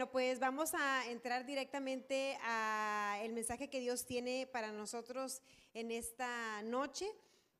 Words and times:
Bueno, 0.00 0.12
pues 0.12 0.38
vamos 0.38 0.72
a 0.72 1.06
entrar 1.10 1.44
directamente 1.44 2.38
a 2.40 3.18
el 3.20 3.34
mensaje 3.34 3.68
que 3.68 3.80
Dios 3.80 4.06
tiene 4.06 4.48
para 4.50 4.72
nosotros 4.72 5.42
en 5.74 5.90
esta 5.90 6.62
noche. 6.62 7.06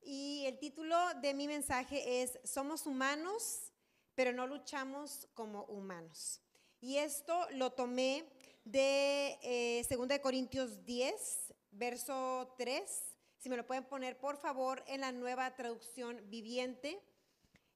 Y 0.01 0.45
el 0.47 0.59
título 0.59 0.97
de 1.21 1.35
mi 1.35 1.47
mensaje 1.47 2.23
es 2.23 2.41
Somos 2.43 2.87
humanos, 2.87 3.75
pero 4.15 4.33
no 4.33 4.47
luchamos 4.47 5.29
como 5.35 5.65
humanos. 5.65 6.41
Y 6.81 6.97
esto 6.97 7.47
lo 7.51 7.73
tomé 7.73 8.25
de 8.65 9.39
eh, 9.43 9.87
2 9.91 10.19
Corintios 10.21 10.83
10, 10.87 11.53
verso 11.73 12.55
3. 12.57 12.91
Si 13.37 13.51
me 13.51 13.59
lo 13.59 13.67
pueden 13.67 13.85
poner, 13.85 14.19
por 14.19 14.39
favor, 14.39 14.83
en 14.87 15.03
la 15.03 15.13
nueva 15.13 15.55
traducción 15.57 16.23
viviente. 16.31 17.03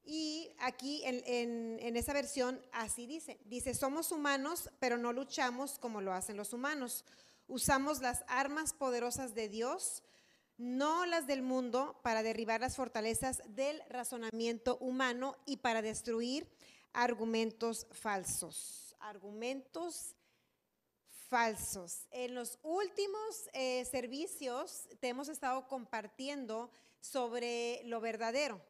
Y 0.07 0.52
aquí 0.59 1.02
en, 1.05 1.96
esa 1.96 2.12
versión 2.12 2.61
así 2.73 3.07
dice, 3.07 3.39
dice, 3.46 3.75
somos 3.75 4.12
humanos, 4.12 4.71
pero 4.79 4.98
no 4.98 5.12
luchamos 5.14 5.79
como 5.79 6.03
lo 6.03 6.12
hacen 6.12 6.36
los 6.36 6.53
humanos. 6.53 7.07
Usamos 7.49 8.00
las 8.00 8.22
armas 8.29 8.75
poderosas 8.75 9.35
de 9.35 9.49
Dios, 9.49 10.03
no 10.58 11.07
las 11.07 11.27
del 11.27 11.43
mundo, 11.43 11.99
para 12.03 12.22
derribar 12.22 12.61
las 12.61 12.77
fortalezas 12.77 13.43
del 13.46 13.82
razonamiento 13.89 14.77
humano 14.79 15.36
y 15.46 15.58
para 15.58 15.80
destruir 15.80 16.46
argumentos 16.93 17.86
falsos. 17.91 18.94
Argumentos 19.00 20.14
falsos. 21.29 22.07
En 22.11 22.35
los 22.35 22.58
últimos 22.63 23.49
eh, 23.55 23.86
servicios 23.86 24.86
te 25.00 25.08
hemos 25.08 25.29
estado 25.29 25.66
compartiendo 25.66 26.71
sobre 27.00 27.80
lo 27.85 28.00
verdadero 28.02 28.61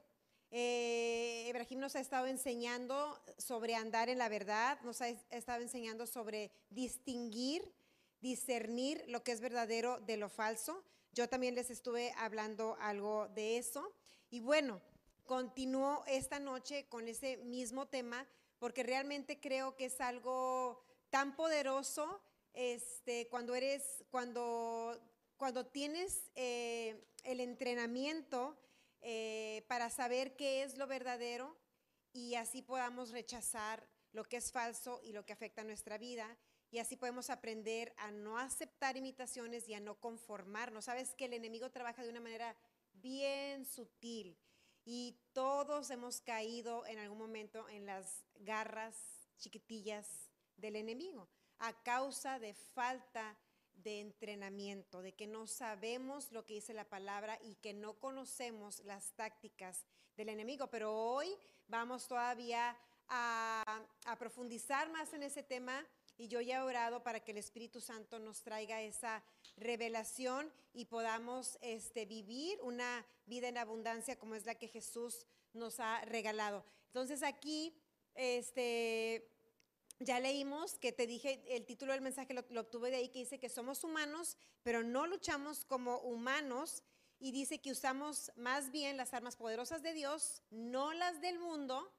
eh, 0.57 1.47
Ibrahim 1.49 1.81
nos 1.81 1.97
ha 1.97 2.01
estado 2.01 2.29
enseñando 2.29 3.21
sobre 3.39 3.75
andar 3.75 4.09
en 4.09 4.19
la 4.19 4.29
verdad, 4.29 4.79
nos 4.83 5.01
ha 5.01 5.09
estado 5.09 5.63
enseñando 5.63 6.07
sobre 6.07 6.53
distinguir, 6.71 7.75
discernir 8.21 9.05
lo 9.09 9.25
que 9.25 9.33
es 9.33 9.41
verdadero 9.41 9.99
de 10.03 10.17
lo 10.17 10.29
falso. 10.29 10.85
Yo 11.11 11.29
también 11.29 11.57
les 11.57 11.71
estuve 11.71 12.13
hablando 12.17 12.77
algo 12.79 13.27
de 13.35 13.59
eso. 13.59 13.93
Y 14.31 14.39
bueno, 14.39 14.81
continúo 15.25 16.05
esta 16.07 16.39
noche 16.39 16.87
con 16.89 17.09
ese 17.09 17.39
mismo 17.39 17.89
tema 17.89 18.25
porque 18.61 18.85
realmente 18.85 19.41
creo 19.41 19.75
que 19.75 19.87
es 19.87 20.01
algo 20.01 20.85
tan 21.11 21.35
poderoso 21.35 22.23
este, 22.53 23.27
cuando 23.27 23.57
eres, 23.57 24.05
cuando, 24.09 25.01
cuando 25.37 25.67
tienes 25.67 26.31
eh, 26.37 27.05
el 27.25 27.41
entrenamiento 27.41 28.57
eh, 29.07 29.65
para 29.69 29.91
saber 29.91 30.35
qué 30.35 30.63
es 30.63 30.79
lo 30.79 30.87
verdadero 30.87 31.59
y 32.13 32.37
así 32.37 32.63
podamos 32.63 33.11
rechazar 33.11 33.87
lo 34.13 34.25
que 34.25 34.39
es 34.39 34.51
falso 34.51 35.01
y 35.05 35.13
lo 35.13 35.27
que 35.27 35.35
afecta 35.35 35.61
a 35.61 35.65
nuestra 35.65 35.99
vida. 35.99 36.39
Y 36.71 36.79
así 36.79 36.97
podemos 36.97 37.29
aprender 37.29 37.93
a 37.99 38.11
no 38.11 38.39
aceptar 38.39 38.97
imitaciones 38.97 39.69
y 39.69 39.75
a 39.75 39.81
no 39.81 40.01
conformarnos. 40.01 40.87
Sabes 40.87 41.15
que 41.15 41.27
el 41.27 41.35
enemigo 41.35 41.71
trabaja 41.71 42.03
de 42.03 42.09
una 42.09 42.21
manera 42.21 42.57
bien 42.95 43.67
sutil 43.67 44.39
y 44.85 45.21
todos 45.35 45.91
hemos 45.91 46.23
caído 46.23 46.87
en 46.87 46.99
algún 46.99 47.19
momento 47.19 47.69
en 47.69 47.87
las 47.87 48.25
garras 48.37 48.97
chiquitillas 49.37 50.31
del 50.57 50.77
enemigo 50.77 51.29
a 51.59 51.73
causa 51.83 52.39
de 52.39 52.55
falta 52.55 53.37
de 53.77 54.01
entrenamiento, 54.01 55.03
de 55.03 55.13
que 55.13 55.27
no 55.27 55.47
sabemos 55.47 56.31
lo 56.33 56.45
que 56.45 56.55
dice 56.55 56.75
la 56.75 56.89
palabra 56.89 57.39
y 57.43 57.55
que 57.57 57.75
no 57.75 57.95
conocemos 57.95 58.81
las 58.85 59.13
tácticas 59.13 59.85
del 60.17 60.29
enemigo. 60.29 60.69
Pero 60.69 60.95
hoy 60.95 61.29
vamos 61.69 62.07
todavía 62.07 62.77
a, 63.09 63.83
profundizar 64.19 64.91
más 64.91 65.13
en 65.13 65.23
ese 65.23 65.43
tema 65.43 65.87
y 66.17 66.29
yo 66.29 66.41
ya 66.41 66.59
he 66.59 66.63
orado 66.63 67.03
para 67.03 67.21
que 67.21 67.33
el 67.33 67.39
Espíritu 67.39 67.81
Santo 67.81 68.19
nos 68.19 68.43
traiga 68.43 68.81
esa 68.81 69.23
revelación 69.57 70.53
y 70.73 70.85
podamos 70.85 71.59
este, 71.61 72.07
vivir 72.07 72.61
una 72.63 73.05
vida 73.27 73.49
en 73.49 73.59
abundancia 73.59 74.19
como 74.19 74.35
es 74.35 74.47
la 74.47 74.55
que 74.55 74.69
Jesús 74.69 75.27
nos 75.53 75.81
ha 75.81 76.05
regalado. 76.05 76.65
Entonces 76.87 77.23
aquí, 77.23 77.77
este, 78.15 79.34
ya 80.01 80.21
leímos 80.21 80.79
que 80.79 80.93
te 80.93 81.07
dije, 81.07 81.43
el 81.49 81.65
título 81.65 81.93
del 81.93 82.03
mensaje 82.03 82.35
lo, 82.35 82.61
obtuve 82.61 82.91
de 82.91 82.97
ahí, 82.97 83.09
que 83.09 83.21
dice 83.21 83.39
que 83.39 83.49
somos 83.49 83.85
humanos, 83.85 84.37
pero 84.63 84.83
no 84.83 85.07
luchamos 85.07 85.65
como 85.65 85.99
humanos. 85.99 86.83
Y 87.21 87.31
dice 87.33 87.61
que 87.61 87.71
usamos 87.71 88.33
más 88.37 88.71
bien 88.71 88.97
las 88.97 89.15
armas 89.15 89.37
poderosas 89.37 89.83
de 89.83 89.95
Dios, 89.95 90.43
no 90.51 90.93
las 90.93 91.21
del 91.21 91.39
mundo, 91.39 91.93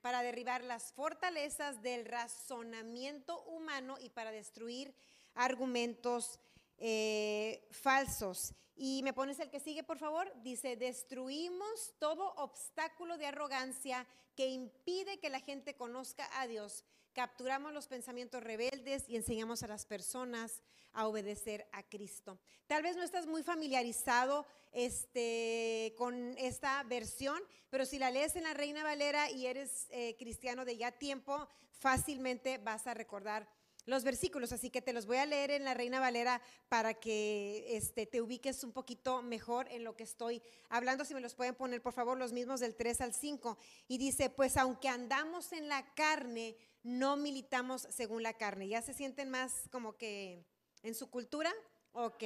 para 0.00 0.22
derribar 0.22 0.64
las 0.64 0.92
fortalezas 0.92 1.82
del 1.82 2.04
razonamiento 2.04 3.42
humano 3.44 3.96
y 4.00 4.10
para 4.10 4.32
destruir 4.32 4.94
argumentos 5.34 6.40
eh, 6.78 7.68
falsos. 7.70 8.54
Y 8.74 9.02
me 9.04 9.12
pones 9.12 9.38
el 9.38 9.50
que 9.50 9.60
sigue, 9.60 9.84
por 9.84 9.98
favor. 9.98 10.32
Dice, 10.42 10.76
destruimos 10.76 11.94
todo 12.00 12.32
obstáculo 12.36 13.18
de 13.18 13.26
arrogancia 13.26 14.06
que 14.34 14.48
impide 14.48 15.20
que 15.20 15.30
la 15.30 15.40
gente 15.40 15.76
conozca 15.76 16.28
a 16.40 16.46
Dios 16.46 16.84
capturamos 17.12 17.72
los 17.72 17.88
pensamientos 17.88 18.42
rebeldes 18.42 19.08
y 19.08 19.16
enseñamos 19.16 19.62
a 19.62 19.66
las 19.66 19.86
personas 19.86 20.62
a 20.92 21.06
obedecer 21.06 21.66
a 21.72 21.82
Cristo. 21.82 22.38
Tal 22.66 22.82
vez 22.82 22.96
no 22.96 23.02
estás 23.02 23.26
muy 23.26 23.42
familiarizado 23.42 24.46
este, 24.72 25.94
con 25.96 26.36
esta 26.38 26.82
versión, 26.84 27.40
pero 27.70 27.84
si 27.84 27.98
la 27.98 28.10
lees 28.10 28.36
en 28.36 28.44
la 28.44 28.54
Reina 28.54 28.82
Valera 28.82 29.30
y 29.30 29.46
eres 29.46 29.86
eh, 29.90 30.16
cristiano 30.18 30.64
de 30.64 30.76
ya 30.76 30.92
tiempo, 30.92 31.48
fácilmente 31.70 32.58
vas 32.58 32.86
a 32.86 32.94
recordar 32.94 33.48
los 33.84 34.04
versículos, 34.04 34.52
así 34.52 34.70
que 34.70 34.80
te 34.80 34.92
los 34.92 35.06
voy 35.06 35.16
a 35.16 35.26
leer 35.26 35.50
en 35.50 35.64
la 35.64 35.74
Reina 35.74 35.98
Valera 35.98 36.40
para 36.68 36.94
que 36.94 37.76
este, 37.76 38.06
te 38.06 38.20
ubiques 38.22 38.62
un 38.62 38.70
poquito 38.70 39.22
mejor 39.22 39.66
en 39.70 39.82
lo 39.82 39.96
que 39.96 40.04
estoy 40.04 40.40
hablando. 40.68 41.04
Si 41.04 41.14
me 41.14 41.20
los 41.20 41.34
pueden 41.34 41.56
poner, 41.56 41.82
por 41.82 41.92
favor, 41.92 42.16
los 42.16 42.32
mismos 42.32 42.60
del 42.60 42.76
3 42.76 43.00
al 43.00 43.12
5. 43.12 43.58
Y 43.88 43.98
dice, 43.98 44.30
pues 44.30 44.56
aunque 44.56 44.88
andamos 44.88 45.52
en 45.52 45.68
la 45.68 45.84
carne, 45.94 46.56
no 46.82 47.16
militamos 47.16 47.86
según 47.90 48.22
la 48.22 48.34
carne. 48.34 48.68
¿Ya 48.68 48.82
se 48.82 48.94
sienten 48.94 49.30
más 49.30 49.68
como 49.70 49.96
que 49.96 50.44
en 50.82 50.94
su 50.94 51.10
cultura? 51.10 51.52
Ok. 51.92 52.24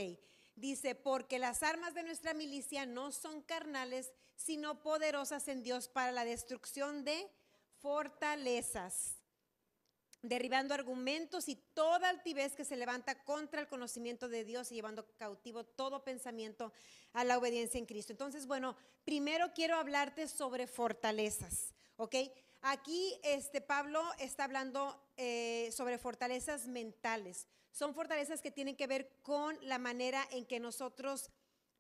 Dice, 0.55 0.95
porque 0.95 1.39
las 1.39 1.63
armas 1.63 1.95
de 1.95 2.03
nuestra 2.03 2.33
milicia 2.33 2.87
no 2.87 3.13
son 3.13 3.43
carnales, 3.43 4.13
sino 4.37 4.83
poderosas 4.83 5.49
en 5.49 5.63
Dios 5.63 5.89
para 5.89 6.13
la 6.13 6.25
destrucción 6.25 7.05
de 7.05 7.31
fortalezas, 7.81 9.17
derribando 10.23 10.75
argumentos 10.75 11.49
y 11.49 11.57
toda 11.75 12.09
altivez 12.09 12.55
que 12.55 12.65
se 12.65 12.77
levanta 12.77 13.23
contra 13.25 13.61
el 13.61 13.69
conocimiento 13.69 14.29
de 14.29 14.45
Dios 14.45 14.73
y 14.73 14.77
llevando 14.77 15.07
cautivo 15.19 15.65
todo 15.65 16.05
pensamiento 16.05 16.73
a 17.13 17.25
la 17.25 17.37
obediencia 17.37 17.79
en 17.79 17.87
Cristo. 17.87 18.13
Entonces, 18.13 18.47
bueno, 18.47 18.77
primero 19.05 19.53
quiero 19.55 19.77
hablarte 19.77 20.27
sobre 20.27 20.67
fortalezas, 20.67 21.75
¿ok? 21.97 22.15
Aquí 22.63 23.19
este, 23.23 23.61
Pablo 23.61 24.03
está 24.19 24.45
hablando 24.45 25.01
eh, 25.17 25.71
sobre 25.73 25.99
fortalezas 25.99 26.67
mentales. 26.67 27.47
Son 27.71 27.95
fortalezas 27.95 28.41
que 28.41 28.51
tienen 28.51 28.77
que 28.77 28.87
ver 28.87 29.21
con 29.23 29.57
la 29.63 29.79
manera 29.79 30.27
en 30.31 30.47
que 30.47 30.59
nosotros 30.59 31.31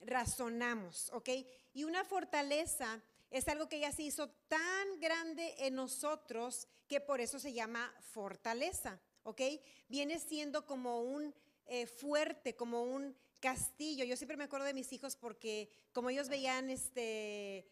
razonamos, 0.00 1.10
¿ok? 1.12 1.31
Y 1.72 1.84
una 1.84 2.04
fortaleza 2.04 3.03
es 3.31 3.48
algo 3.48 3.69
que 3.69 3.81
ya 3.81 3.92
se 3.92 4.03
hizo 4.03 4.28
tan 4.48 5.00
grande 5.00 5.54
en 5.59 5.75
nosotros 5.75 6.69
que 6.86 7.00
por 7.00 7.20
eso 7.20 7.38
se 7.38 7.53
llama 7.53 7.92
fortaleza, 8.00 9.00
¿ok? 9.25 9.41
Viene 9.88 10.19
siendo 10.19 10.66
como 10.66 11.03
un 11.03 11.34
eh, 11.66 11.86
fuerte, 11.86 12.54
como 12.54 12.84
un 12.84 13.16
castillo. 13.41 14.04
Yo 14.04 14.16
siempre 14.16 14.36
me 14.36 14.44
acuerdo 14.44 14.66
de 14.66 14.75
mis 14.75 14.92
hijos 14.92 15.16
porque 15.16 15.69
como 15.92 16.10
ellos 16.10 16.28
veían 16.28 16.70
este 16.70 17.66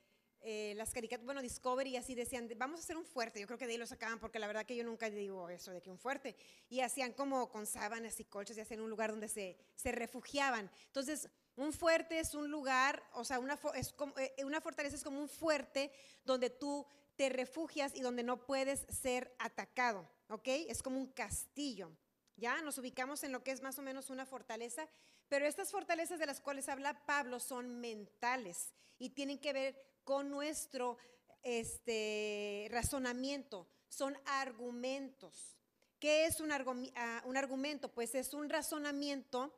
eh, 0.46 0.74
las 0.76 0.92
caricaturas, 0.92 1.24
bueno, 1.24 1.40
Discovery 1.40 1.96
así 1.96 2.14
decían, 2.14 2.48
vamos 2.56 2.80
a 2.80 2.82
hacer 2.82 2.96
un 2.98 3.04
fuerte. 3.04 3.40
Yo 3.40 3.46
creo 3.46 3.58
que 3.58 3.66
de 3.66 3.72
ahí 3.72 3.78
lo 3.78 3.86
sacaban 3.86 4.18
porque 4.18 4.38
la 4.38 4.46
verdad 4.46 4.66
que 4.66 4.76
yo 4.76 4.84
nunca 4.84 5.08
digo 5.08 5.48
eso 5.48 5.72
de 5.72 5.80
que 5.80 5.90
un 5.90 5.98
fuerte. 5.98 6.36
Y 6.68 6.80
hacían 6.80 7.12
como 7.14 7.48
con 7.48 7.66
sábanas 7.66 8.20
y 8.20 8.24
colchas 8.24 8.58
y 8.58 8.60
hacían 8.60 8.80
un 8.80 8.90
lugar 8.90 9.10
donde 9.10 9.28
se, 9.28 9.56
se 9.74 9.90
refugiaban. 9.90 10.70
Entonces, 10.86 11.30
un 11.56 11.72
fuerte 11.72 12.18
es 12.18 12.34
un 12.34 12.50
lugar, 12.50 13.02
o 13.14 13.24
sea, 13.24 13.38
una, 13.38 13.58
es 13.74 13.92
como, 13.92 14.12
eh, 14.18 14.34
una 14.44 14.60
fortaleza 14.60 14.96
es 14.96 15.04
como 15.04 15.18
un 15.18 15.28
fuerte 15.28 15.90
donde 16.24 16.50
tú 16.50 16.86
te 17.16 17.28
refugias 17.30 17.94
y 17.94 18.02
donde 18.02 18.22
no 18.22 18.44
puedes 18.44 18.86
ser 18.88 19.34
atacado, 19.38 20.06
¿ok? 20.28 20.48
Es 20.68 20.82
como 20.82 20.98
un 20.98 21.06
castillo. 21.06 21.90
Ya 22.36 22.60
nos 22.60 22.78
ubicamos 22.78 23.22
en 23.22 23.32
lo 23.32 23.42
que 23.44 23.52
es 23.52 23.62
más 23.62 23.78
o 23.78 23.82
menos 23.82 24.10
una 24.10 24.26
fortaleza, 24.26 24.88
pero 25.28 25.46
estas 25.46 25.70
fortalezas 25.70 26.18
de 26.18 26.26
las 26.26 26.40
cuales 26.40 26.68
habla 26.68 27.06
Pablo 27.06 27.40
son 27.40 27.80
mentales 27.80 28.74
y 28.98 29.10
tienen 29.10 29.38
que 29.38 29.52
ver 29.52 29.93
con 30.04 30.30
nuestro 30.30 30.98
este, 31.42 32.68
razonamiento. 32.70 33.68
Son 33.88 34.16
argumentos. 34.26 35.56
¿Qué 35.98 36.26
es 36.26 36.40
un, 36.40 36.52
ah, 36.52 37.22
un, 37.24 37.36
argumento? 37.36 37.92
Pues 37.92 38.14
es 38.14 38.34
un 38.34 38.48
razonamiento 38.48 39.56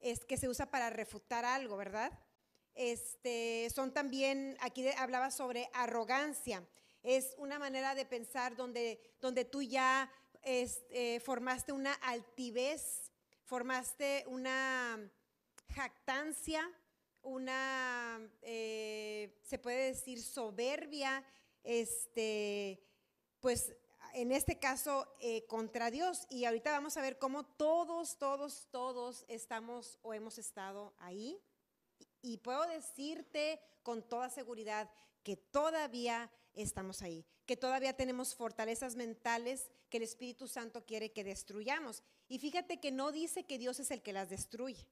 es, 0.00 0.24
que 0.24 0.36
se 0.36 0.48
usa 0.48 0.70
para 0.70 0.90
refutar 0.90 1.44
algo, 1.44 1.76
¿verdad? 1.76 2.12
Este, 2.74 3.68
son 3.74 3.92
también, 3.92 4.56
aquí 4.60 4.86
hablaba 4.96 5.30
sobre 5.30 5.68
arrogancia. 5.72 6.64
Es 7.02 7.34
una 7.38 7.58
manera 7.58 7.94
de 7.94 8.04
pensar 8.04 8.54
donde, 8.54 9.00
donde 9.20 9.44
tú 9.44 9.62
ya 9.62 10.12
es, 10.42 10.82
eh, 10.90 11.20
formaste 11.20 11.72
una 11.72 11.94
altivez, 11.94 13.10
formaste 13.44 14.24
una 14.28 15.10
jactancia, 15.74 16.70
una, 17.22 18.20
eh, 18.42 19.38
se 19.42 19.58
puede 19.58 19.86
decir, 19.88 20.22
soberbia, 20.22 21.24
este, 21.62 22.82
pues 23.40 23.74
en 24.14 24.32
este 24.32 24.58
caso 24.58 25.06
eh, 25.20 25.46
contra 25.46 25.90
Dios. 25.90 26.26
Y 26.30 26.44
ahorita 26.44 26.70
vamos 26.70 26.96
a 26.96 27.02
ver 27.02 27.18
cómo 27.18 27.44
todos, 27.44 28.18
todos, 28.18 28.68
todos 28.70 29.24
estamos 29.28 29.98
o 30.02 30.14
hemos 30.14 30.38
estado 30.38 30.94
ahí. 30.98 31.38
Y 32.22 32.38
puedo 32.38 32.66
decirte 32.66 33.60
con 33.82 34.02
toda 34.02 34.28
seguridad 34.28 34.90
que 35.22 35.36
todavía 35.36 36.30
estamos 36.54 37.02
ahí, 37.02 37.24
que 37.46 37.56
todavía 37.56 37.94
tenemos 37.94 38.34
fortalezas 38.34 38.96
mentales 38.96 39.70
que 39.88 39.98
el 39.98 40.02
Espíritu 40.02 40.48
Santo 40.48 40.84
quiere 40.84 41.12
que 41.12 41.24
destruyamos. 41.24 42.02
Y 42.28 42.38
fíjate 42.38 42.80
que 42.80 42.90
no 42.90 43.12
dice 43.12 43.44
que 43.44 43.58
Dios 43.58 43.80
es 43.80 43.90
el 43.90 44.02
que 44.02 44.12
las 44.12 44.28
destruye. 44.28 44.86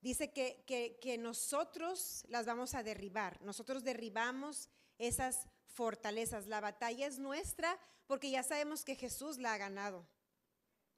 Dice 0.00 0.32
que, 0.32 0.64
que, 1.00 1.18
nosotros 1.18 2.24
las 2.28 2.46
vamos 2.46 2.74
a 2.74 2.82
derribar. 2.82 3.40
Nosotros 3.42 3.84
derribamos 3.84 4.70
esas 4.98 5.46
fortalezas. 5.66 6.46
La 6.46 6.60
batalla 6.60 7.06
es 7.06 7.18
nuestra 7.18 7.78
porque 8.06 8.30
ya 8.30 8.42
sabemos 8.42 8.84
que 8.84 8.94
Jesús 8.94 9.38
la 9.38 9.52
ha 9.52 9.58
ganado. 9.58 10.06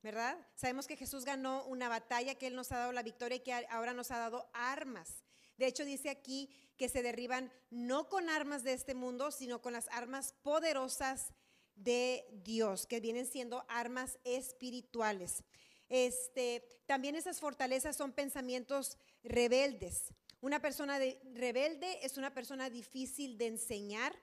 ¿Verdad? 0.02 0.38
Sabemos 0.54 0.87
que 0.87 0.96
Jesús 0.96 1.25
ganó 1.25 1.64
una 1.66 1.88
batalla, 1.88 2.34
que 2.37 2.49
Él 2.49 2.56
nos 2.56 2.72
ha 2.72 2.78
dado 2.78 2.93
la 2.93 3.02
victoria 3.02 3.37
y 3.37 3.40
que 3.40 3.52
ahora 3.70 3.93
nos 3.93 4.10
ha 4.10 4.19
dado 4.19 4.49
armas. 4.52 5.22
De 5.56 5.66
hecho, 5.66 5.84
dice 5.84 6.10
aquí 6.10 6.50
que 6.76 6.88
se 6.88 7.02
derriban 7.02 7.52
no 7.70 8.08
con 8.08 8.28
armas 8.28 8.64
de 8.64 8.72
este 8.72 8.94
mundo, 8.94 9.31
sino 9.31 9.62
con 9.62 9.72
las 9.72 9.88
armas 9.88 10.34
poderosas 10.43 11.32
de 11.75 12.26
Dios, 12.44 12.87
que 12.87 13.00
vienen 13.00 13.26
siendo 13.26 13.64
armas 13.69 14.19
espirituales. 14.25 15.44
Este, 15.92 16.64
también 16.86 17.16
esas 17.16 17.38
fortalezas 17.38 17.98
son 17.98 18.12
pensamientos 18.12 18.96
rebeldes. 19.22 20.14
Una 20.40 20.58
persona 20.58 20.98
rebelde 21.34 21.98
es 22.02 22.16
una 22.16 22.32
persona 22.32 22.70
difícil 22.70 23.36
de 23.36 23.48
enseñar, 23.48 24.18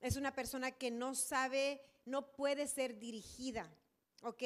es 0.00 0.16
una 0.16 0.34
persona 0.34 0.72
que 0.72 0.90
no 0.90 1.14
sabe, 1.14 1.80
no 2.04 2.32
puede 2.32 2.66
ser 2.66 2.98
dirigida, 2.98 3.72
¿ok? 4.22 4.42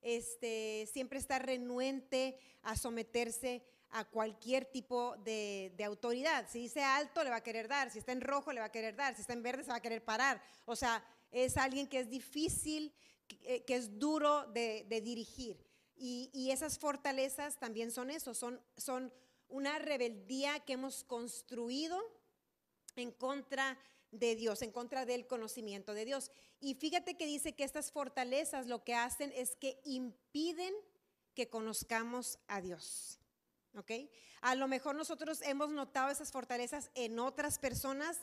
Este, 0.00 0.88
siempre 0.92 1.18
está 1.18 1.40
renuente 1.40 2.38
a 2.62 2.76
someterse 2.76 3.64
a 3.90 4.04
cualquier 4.04 4.66
tipo 4.66 5.16
de, 5.24 5.74
autoridad. 5.84 6.48
Si 6.48 6.60
dice 6.60 6.84
alto, 6.84 7.24
le 7.24 7.30
va 7.30 7.36
a 7.36 7.42
querer 7.42 7.66
dar. 7.66 7.90
Si 7.90 7.98
está 7.98 8.12
en 8.12 8.20
rojo, 8.20 8.52
le 8.52 8.60
va 8.60 8.66
a 8.66 8.72
querer 8.72 8.94
dar. 8.94 9.16
Si 9.16 9.22
está 9.22 9.32
en 9.32 9.42
verde, 9.42 9.64
se 9.64 9.70
va 9.70 9.78
a 9.78 9.82
querer 9.82 10.04
parar. 10.04 10.40
O 10.66 10.76
sea, 10.76 11.04
es 11.32 11.56
alguien 11.56 11.88
que 11.88 11.98
es 11.98 12.08
difícil, 12.08 12.94
que, 13.26 13.56
eh, 13.56 13.64
es 13.66 13.98
duro 13.98 14.46
de 14.52 15.00
dirigir. 15.02 15.71
Y, 16.04 16.50
esas 16.50 16.80
fortalezas 16.80 17.60
también 17.60 17.92
son 17.92 18.10
eso, 18.10 18.34
son, 18.34 18.60
son 18.76 19.12
una 19.48 19.78
rebeldía 19.78 20.58
que 20.58 20.72
hemos 20.72 21.04
construido 21.04 21.96
en 22.96 23.12
contra 23.12 23.78
de 24.10 24.34
Dios, 24.34 24.62
en 24.62 24.72
contra 24.72 25.06
del 25.06 25.28
conocimiento 25.28 25.94
de 25.94 26.04
Dios. 26.04 26.32
Y 26.58 26.74
fíjate 26.74 27.16
que 27.16 27.24
dice 27.24 27.54
que 27.54 27.62
estas 27.62 27.92
fortalezas 27.92 28.66
lo 28.66 28.82
que 28.82 28.96
hacen 28.96 29.32
es 29.36 29.54
que 29.54 29.80
impiden 29.84 30.74
que 31.36 31.48
conozcamos 31.48 32.40
a 32.48 32.60
Dios. 32.60 33.20
¿Ok? 33.76 33.92
A 34.40 34.56
lo 34.56 34.66
mejor 34.66 34.96
nosotros 34.96 35.40
hemos 35.42 35.70
notado 35.70 36.10
esas 36.10 36.32
fortalezas 36.32 36.90
en 36.96 37.20
otras 37.20 37.60
personas. 37.60 38.18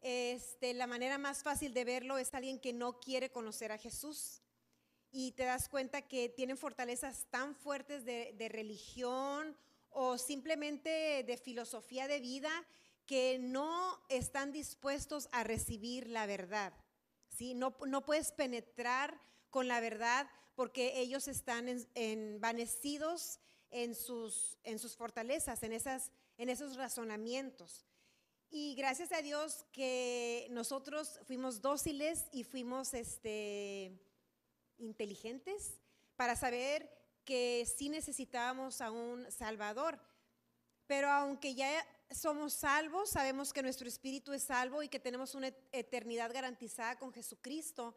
Este, 0.00 0.74
la 0.74 0.88
manera 0.88 1.18
más 1.18 1.44
fácil 1.44 1.72
de 1.72 1.84
verlo 1.84 2.18
es 2.18 2.34
alguien 2.34 2.58
que 2.58 2.72
no 2.72 2.98
quiere 2.98 3.30
conocer 3.30 3.70
a 3.70 3.78
Jesús. 3.78 4.41
Y 5.12 5.32
te 5.32 5.44
das 5.44 5.68
cuenta 5.68 6.02
que 6.02 6.28
tienen 6.28 6.56
fortalezas 6.56 7.26
tan 7.30 7.54
fuertes 7.54 8.04
de, 8.04 8.48
religión 8.50 9.56
o 9.90 10.18
simplemente 10.18 11.22
de 11.22 11.36
filosofía 11.36 12.08
de 12.08 12.18
vida 12.18 12.50
que 13.06 13.38
no 13.38 14.02
están 14.08 14.52
dispuestos 14.52 15.28
a 15.30 15.44
recibir 15.44 16.08
la 16.08 16.26
verdad. 16.26 16.72
¿sí? 17.28 17.52
No, 17.52 17.76
no 17.86 18.04
puedes 18.04 18.32
penetrar 18.32 19.20
con 19.50 19.68
la 19.68 19.80
verdad 19.80 20.28
porque 20.54 20.98
ellos 20.98 21.28
están 21.28 21.68
envanecidos 21.94 23.38
en 23.70 23.94
sus, 23.94 24.56
en 24.64 24.78
sus 24.78 24.96
fortalezas, 24.96 25.62
en, 25.62 25.72
esas, 25.72 26.10
en 26.38 26.48
esos 26.48 26.76
razonamientos. 26.76 27.84
Y 28.50 28.74
gracias 28.74 29.12
a 29.12 29.22
Dios 29.22 29.64
que 29.72 30.46
nosotros 30.50 31.20
fuimos 31.26 31.62
dóciles 31.62 32.26
y 32.32 32.44
fuimos 32.44 32.92
este, 32.92 33.98
inteligentes 34.82 35.78
para 36.16 36.36
saber 36.36 36.90
que 37.24 37.66
sí 37.66 37.88
necesitábamos 37.88 38.80
a 38.80 38.90
un 38.90 39.30
Salvador. 39.30 39.98
Pero 40.86 41.08
aunque 41.10 41.54
ya 41.54 41.86
somos 42.10 42.52
salvos, 42.52 43.10
sabemos 43.10 43.52
que 43.52 43.62
nuestro 43.62 43.88
espíritu 43.88 44.32
es 44.32 44.42
salvo 44.44 44.82
y 44.82 44.88
que 44.88 45.00
tenemos 45.00 45.34
una 45.34 45.52
eternidad 45.72 46.32
garantizada 46.32 46.98
con 46.98 47.12
Jesucristo, 47.12 47.96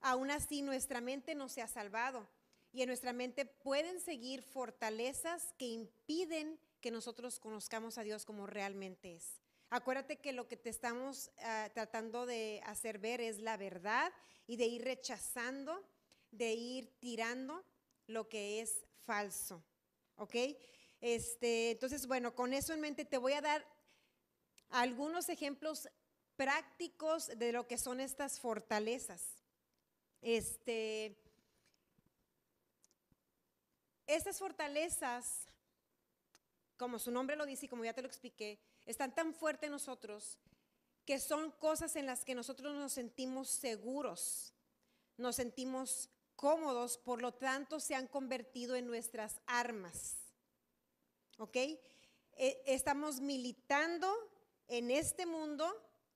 aún 0.00 0.30
así 0.30 0.62
nuestra 0.62 1.00
mente 1.00 1.34
no 1.34 1.48
se 1.48 1.62
ha 1.62 1.66
salvado 1.66 2.28
y 2.72 2.82
en 2.82 2.88
nuestra 2.88 3.12
mente 3.12 3.44
pueden 3.44 4.00
seguir 4.00 4.42
fortalezas 4.42 5.52
que 5.58 5.66
impiden 5.66 6.58
que 6.80 6.90
nosotros 6.90 7.40
conozcamos 7.40 7.98
a 7.98 8.02
Dios 8.02 8.24
como 8.24 8.46
realmente 8.46 9.16
es. 9.16 9.40
Acuérdate 9.70 10.16
que 10.16 10.32
lo 10.32 10.48
que 10.48 10.56
te 10.56 10.70
estamos 10.70 11.30
uh, 11.38 11.70
tratando 11.72 12.26
de 12.26 12.60
hacer 12.64 12.98
ver 12.98 13.20
es 13.20 13.38
la 13.38 13.56
verdad 13.56 14.12
y 14.46 14.56
de 14.56 14.66
ir 14.66 14.82
rechazando, 14.82 15.84
de 16.30 16.52
ir 16.52 16.98
tirando 17.00 17.64
lo 18.06 18.28
que 18.28 18.60
es 18.60 18.84
falso. 19.04 19.62
¿Ok? 20.16 20.36
Este, 21.00 21.72
entonces, 21.72 22.06
bueno, 22.06 22.34
con 22.34 22.52
eso 22.52 22.72
en 22.72 22.80
mente 22.80 23.04
te 23.04 23.18
voy 23.18 23.32
a 23.32 23.40
dar 23.40 23.66
algunos 24.68 25.28
ejemplos 25.28 25.88
prácticos 26.36 27.28
de 27.38 27.52
lo 27.52 27.66
que 27.66 27.78
son 27.78 28.00
estas 28.00 28.38
fortalezas. 28.38 29.22
Este, 30.22 31.16
estas 34.06 34.38
fortalezas, 34.38 35.46
como 36.76 36.98
su 36.98 37.10
nombre 37.10 37.36
lo 37.36 37.46
dice 37.46 37.66
y 37.66 37.68
como 37.68 37.84
ya 37.84 37.94
te 37.94 38.02
lo 38.02 38.08
expliqué, 38.08 38.58
están 38.86 39.14
tan 39.14 39.34
fuertes 39.34 39.66
en 39.68 39.72
nosotros 39.72 40.38
que 41.04 41.18
son 41.18 41.50
cosas 41.52 41.96
en 41.96 42.06
las 42.06 42.24
que 42.24 42.34
nosotros 42.34 42.74
nos 42.74 42.92
sentimos 42.92 43.48
seguros, 43.48 44.52
nos 45.16 45.36
sentimos 45.36 46.08
cómodos, 46.40 46.96
por 46.96 47.20
lo 47.20 47.34
tanto 47.34 47.80
se 47.80 47.94
han 47.94 48.06
convertido 48.06 48.74
en 48.74 48.86
nuestras 48.86 49.42
armas. 49.44 50.16
¿Ok? 51.36 51.54
E, 51.54 52.62
estamos 52.64 53.20
militando 53.20 54.10
en 54.66 54.90
este 54.90 55.26
mundo 55.26 55.70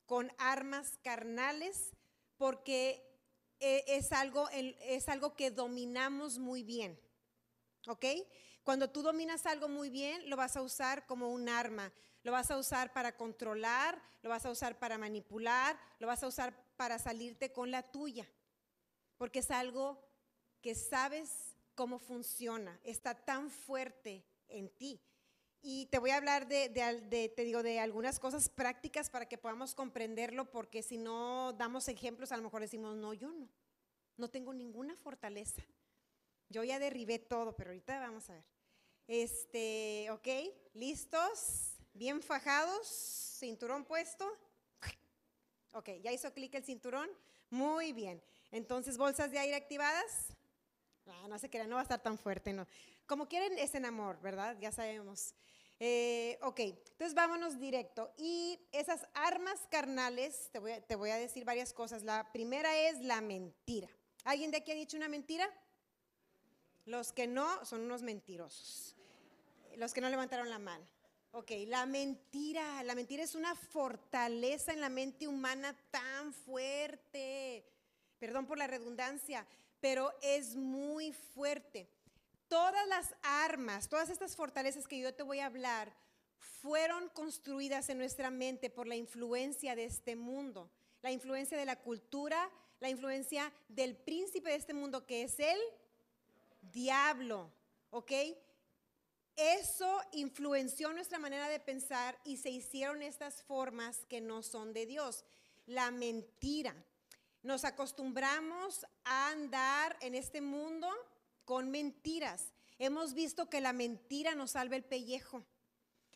con 0.06 0.32
armas 0.38 0.98
carnales 1.02 1.90
porque 2.38 3.06
e, 3.60 3.84
es 3.86 4.12
algo, 4.12 4.48
es 4.48 5.10
algo 5.10 5.36
que 5.36 5.50
dominamos 5.50 6.38
muy 6.38 6.62
bien. 6.62 6.98
¿Ok? 7.86 8.06
Cuando 8.62 8.88
tú 8.88 9.02
dominas 9.02 9.44
algo 9.44 9.68
muy 9.68 9.90
bien, 9.90 10.30
lo 10.30 10.38
vas 10.38 10.56
a 10.56 10.62
usar 10.62 11.04
como 11.04 11.28
un 11.28 11.50
arma. 11.50 11.92
Lo 12.22 12.32
vas 12.32 12.50
a 12.50 12.56
usar 12.56 12.94
para 12.94 13.14
controlar, 13.14 14.00
lo 14.22 14.30
vas 14.30 14.46
a 14.46 14.50
usar 14.50 14.78
para 14.78 14.96
manipular, 14.96 15.78
lo 15.98 16.06
vas 16.06 16.22
a 16.22 16.28
usar 16.28 16.54
para 16.78 16.98
salirte 16.98 17.52
con 17.52 17.70
la 17.70 17.82
tuya. 17.82 18.26
Porque 19.18 19.40
es 19.40 19.50
algo 19.50 20.03
que 20.64 20.74
sabes 20.74 21.54
cómo 21.74 21.98
funciona, 21.98 22.80
está 22.84 23.14
tan 23.14 23.50
fuerte 23.50 24.24
en 24.48 24.70
ti. 24.70 24.98
Y 25.60 25.84
te 25.90 25.98
voy 25.98 26.08
a 26.08 26.16
hablar 26.16 26.48
de, 26.48 26.70
te 27.36 27.44
digo, 27.44 27.62
de 27.62 27.80
algunas 27.80 28.18
cosas 28.18 28.48
prácticas 28.48 29.10
para 29.10 29.28
que 29.28 29.36
podamos 29.36 29.74
comprenderlo, 29.74 30.50
porque 30.50 30.82
si 30.82 30.96
no 30.96 31.52
damos 31.52 31.86
ejemplos, 31.88 32.32
a 32.32 32.38
lo 32.38 32.44
mejor 32.44 32.62
decimos, 32.62 32.96
no, 32.96 33.12
yo 33.12 33.30
no, 33.30 33.46
no 34.16 34.30
tengo 34.30 34.54
ninguna 34.54 34.96
fortaleza. 34.96 35.62
Yo 36.48 36.64
ya 36.64 36.78
derribé 36.78 37.18
todo, 37.18 37.54
pero 37.54 37.68
ahorita 37.68 38.00
vamos 38.00 38.30
a 38.30 38.32
ver. 38.32 38.44
Este, 39.06 40.08
ok, 40.12 40.28
listos, 40.72 41.74
bien 41.92 42.22
fajados, 42.22 42.88
cinturón 43.38 43.84
puesto. 43.84 44.26
Ok, 45.72 45.90
ya 46.02 46.10
hizo 46.10 46.32
clic 46.32 46.54
el 46.54 46.64
cinturón. 46.64 47.10
Muy 47.50 47.92
bien. 47.92 48.22
Entonces, 48.50 48.96
bolsas 48.96 49.30
de 49.30 49.38
aire 49.40 49.56
activadas. 49.56 50.33
Ah, 51.06 51.28
no 51.28 51.38
se 51.38 51.50
crean, 51.50 51.68
no 51.68 51.76
va 51.76 51.82
a 51.82 51.84
estar 51.84 52.02
tan 52.02 52.18
fuerte, 52.18 52.52
no. 52.52 52.66
Como 53.06 53.28
quieren, 53.28 53.58
es 53.58 53.74
en 53.74 53.84
amor, 53.84 54.20
¿verdad? 54.20 54.56
Ya 54.60 54.72
sabemos. 54.72 55.34
Eh, 55.80 56.38
ok, 56.42 56.60
entonces 56.60 57.14
vámonos 57.14 57.58
directo. 57.58 58.12
Y 58.16 58.58
esas 58.72 59.06
armas 59.12 59.60
carnales, 59.70 60.48
te 60.52 60.58
voy, 60.58 60.72
a, 60.72 60.80
te 60.80 60.96
voy 60.96 61.10
a 61.10 61.16
decir 61.16 61.44
varias 61.44 61.72
cosas. 61.72 62.02
La 62.02 62.32
primera 62.32 62.76
es 62.88 63.00
la 63.00 63.20
mentira. 63.20 63.88
¿Alguien 64.24 64.50
de 64.50 64.58
aquí 64.58 64.72
ha 64.72 64.74
dicho 64.74 64.96
una 64.96 65.08
mentira? 65.08 65.48
Los 66.86 67.12
que 67.12 67.26
no 67.26 67.64
son 67.64 67.82
unos 67.82 68.02
mentirosos. 68.02 68.96
Los 69.76 69.92
que 69.92 70.00
no 70.00 70.08
levantaron 70.08 70.48
la 70.48 70.58
mano. 70.58 70.86
Ok, 71.32 71.50
la 71.66 71.84
mentira. 71.84 72.82
La 72.84 72.94
mentira 72.94 73.22
es 73.22 73.34
una 73.34 73.54
fortaleza 73.54 74.72
en 74.72 74.80
la 74.80 74.88
mente 74.88 75.26
humana 75.26 75.76
tan 75.90 76.32
fuerte. 76.32 77.66
Perdón 78.18 78.46
por 78.46 78.56
la 78.56 78.66
redundancia, 78.66 79.46
pero 79.84 80.14
es 80.22 80.56
muy 80.56 81.12
fuerte. 81.12 81.86
Todas 82.48 82.88
las 82.88 83.14
armas, 83.20 83.86
todas 83.86 84.08
estas 84.08 84.34
fortalezas 84.34 84.88
que 84.88 84.98
yo 84.98 85.12
te 85.12 85.22
voy 85.22 85.40
a 85.40 85.44
hablar, 85.44 85.92
fueron 86.38 87.10
construidas 87.10 87.90
en 87.90 87.98
nuestra 87.98 88.30
mente 88.30 88.70
por 88.70 88.86
la 88.86 88.96
influencia 88.96 89.76
de 89.76 89.84
este 89.84 90.16
mundo, 90.16 90.70
la 91.02 91.12
influencia 91.12 91.58
de 91.58 91.66
la 91.66 91.76
cultura, 91.76 92.50
la 92.80 92.88
influencia 92.88 93.52
del 93.68 93.94
príncipe 93.94 94.48
de 94.48 94.56
este 94.56 94.72
mundo 94.72 95.04
que 95.04 95.24
es 95.24 95.38
el 95.38 95.58
diablo, 96.62 97.52
¿ok? 97.90 98.12
Eso 99.36 100.00
influenció 100.12 100.94
nuestra 100.94 101.18
manera 101.18 101.50
de 101.50 101.60
pensar 101.60 102.18
y 102.24 102.38
se 102.38 102.48
hicieron 102.48 103.02
estas 103.02 103.42
formas 103.42 104.06
que 104.08 104.22
no 104.22 104.42
son 104.42 104.72
de 104.72 104.86
Dios. 104.86 105.26
La 105.66 105.90
mentira. 105.90 106.74
Nos 107.44 107.66
acostumbramos 107.66 108.86
a 109.04 109.28
andar 109.28 109.98
en 110.00 110.14
este 110.14 110.40
mundo 110.40 110.88
con 111.44 111.70
mentiras. 111.70 112.54
Hemos 112.78 113.12
visto 113.12 113.50
que 113.50 113.60
la 113.60 113.74
mentira 113.74 114.34
nos 114.34 114.52
salva 114.52 114.76
el 114.76 114.82
pellejo. 114.82 115.44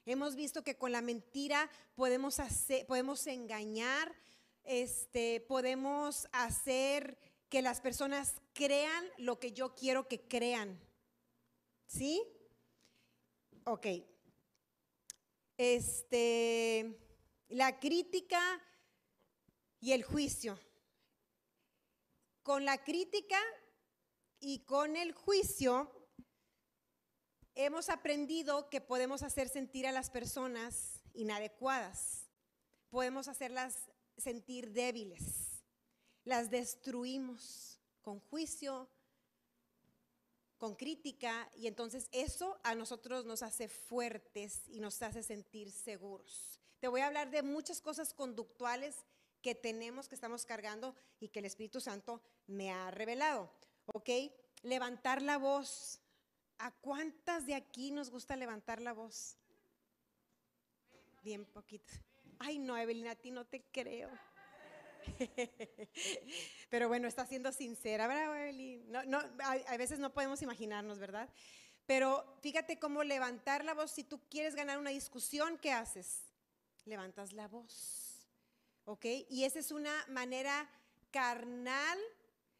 Hemos 0.06 0.36
visto 0.36 0.64
que 0.64 0.78
con 0.78 0.90
la 0.90 1.02
mentira 1.02 1.68
podemos, 1.96 2.40
hacer, 2.40 2.86
podemos 2.86 3.26
engañar, 3.26 4.16
este, 4.64 5.40
podemos 5.42 6.28
hacer 6.32 7.18
que 7.50 7.60
las 7.60 7.82
personas 7.82 8.36
crean 8.54 9.04
lo 9.18 9.38
que 9.38 9.52
yo 9.52 9.74
quiero 9.74 10.08
que 10.08 10.22
crean. 10.22 10.80
¿Sí? 11.86 12.22
Ok. 13.64 13.86
Este, 15.58 16.98
la 17.50 17.78
crítica 17.78 18.40
y 19.78 19.92
el 19.92 20.04
juicio. 20.04 20.58
Con 22.48 22.64
la 22.64 22.82
crítica 22.82 23.38
y 24.40 24.60
con 24.60 24.96
el 24.96 25.12
juicio 25.12 26.08
hemos 27.54 27.90
aprendido 27.90 28.70
que 28.70 28.80
podemos 28.80 29.22
hacer 29.22 29.50
sentir 29.50 29.86
a 29.86 29.92
las 29.92 30.08
personas 30.08 31.02
inadecuadas. 31.12 32.30
Podemos 32.88 33.28
hacerlas 33.28 33.90
sentir 34.16 34.72
débiles. 34.72 35.62
Las 36.24 36.48
destruimos 36.48 37.82
con 38.00 38.18
juicio, 38.18 38.88
con 40.56 40.74
crítica 40.74 41.50
y 41.54 41.66
entonces 41.66 42.08
eso 42.12 42.58
a 42.64 42.74
nosotros 42.74 43.26
nos 43.26 43.42
hace 43.42 43.68
fuertes 43.68 44.62
y 44.68 44.80
nos 44.80 45.02
hace 45.02 45.22
sentir 45.22 45.70
seguros. 45.70 46.58
Te 46.80 46.88
voy 46.88 47.02
a 47.02 47.08
hablar 47.08 47.30
de 47.30 47.42
muchas 47.42 47.82
cosas 47.82 48.14
conductuales 48.14 49.04
que 49.48 49.54
tenemos, 49.54 50.10
que 50.10 50.14
estamos 50.14 50.44
cargando 50.44 50.94
y 51.20 51.28
que 51.28 51.38
el 51.38 51.46
Espíritu 51.46 51.80
Santo 51.80 52.20
me 52.48 52.70
ha 52.70 52.90
revelado. 52.90 53.50
¿Ok? 53.86 54.10
Levantar 54.62 55.22
la 55.22 55.38
voz. 55.38 56.00
¿A 56.58 56.70
cuántas 56.70 57.46
de 57.46 57.54
aquí 57.54 57.90
nos 57.90 58.10
gusta 58.10 58.36
levantar 58.36 58.82
la 58.82 58.92
voz? 58.92 59.38
Bien 61.22 61.46
poquito. 61.46 61.94
Ay, 62.38 62.58
no, 62.58 62.76
Evelina, 62.76 63.12
a 63.12 63.16
ti 63.16 63.30
no 63.30 63.46
te 63.46 63.62
creo. 63.72 64.10
Pero 66.68 66.88
bueno, 66.88 67.08
está 67.08 67.24
siendo 67.24 67.50
sincera, 67.50 68.06
¿verdad, 68.06 68.52
No, 68.88 69.02
no, 69.04 69.18
a, 69.44 69.76
veces 69.78 69.98
no 69.98 70.12
podemos 70.12 70.42
imaginarnos, 70.42 70.98
¿verdad? 70.98 71.30
Pero 71.86 72.36
fíjate 72.42 72.78
cómo 72.78 73.02
levantar 73.02 73.64
la 73.64 73.72
voz, 73.72 73.92
si 73.92 74.04
tú 74.04 74.20
quieres 74.28 74.54
ganar 74.54 74.78
una 74.78 74.90
discusión, 74.90 75.56
¿qué 75.56 75.72
haces? 75.72 76.24
Levantas 76.84 77.32
la 77.32 77.48
voz, 77.48 78.07
¿ok? 78.88 79.04
Y 79.28 79.44
esa 79.44 79.58
es 79.58 79.70
una 79.70 79.92
manera 80.08 80.68
carnal, 81.10 81.98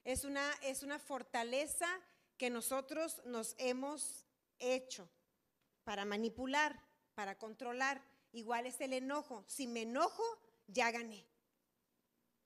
es 0.05 0.25
una, 0.25 0.53
es 0.63 0.83
una 0.83 0.99
fortaleza 0.99 1.89
que 2.37 2.51
nosotros 2.51 3.21
nos 3.25 3.55
hemos 3.59 4.27
hecho 4.59 5.09
para 5.85 6.05
manipular, 6.05 6.81
para 7.15 7.37
controlar. 7.37 8.03
Igual 8.33 8.67
es 8.67 8.81
el 8.81 8.93
enojo. 8.93 9.45
Si 9.47 9.67
me 9.67 9.83
enojo, 9.83 10.25
ya 10.67 10.91
gané 10.91 11.27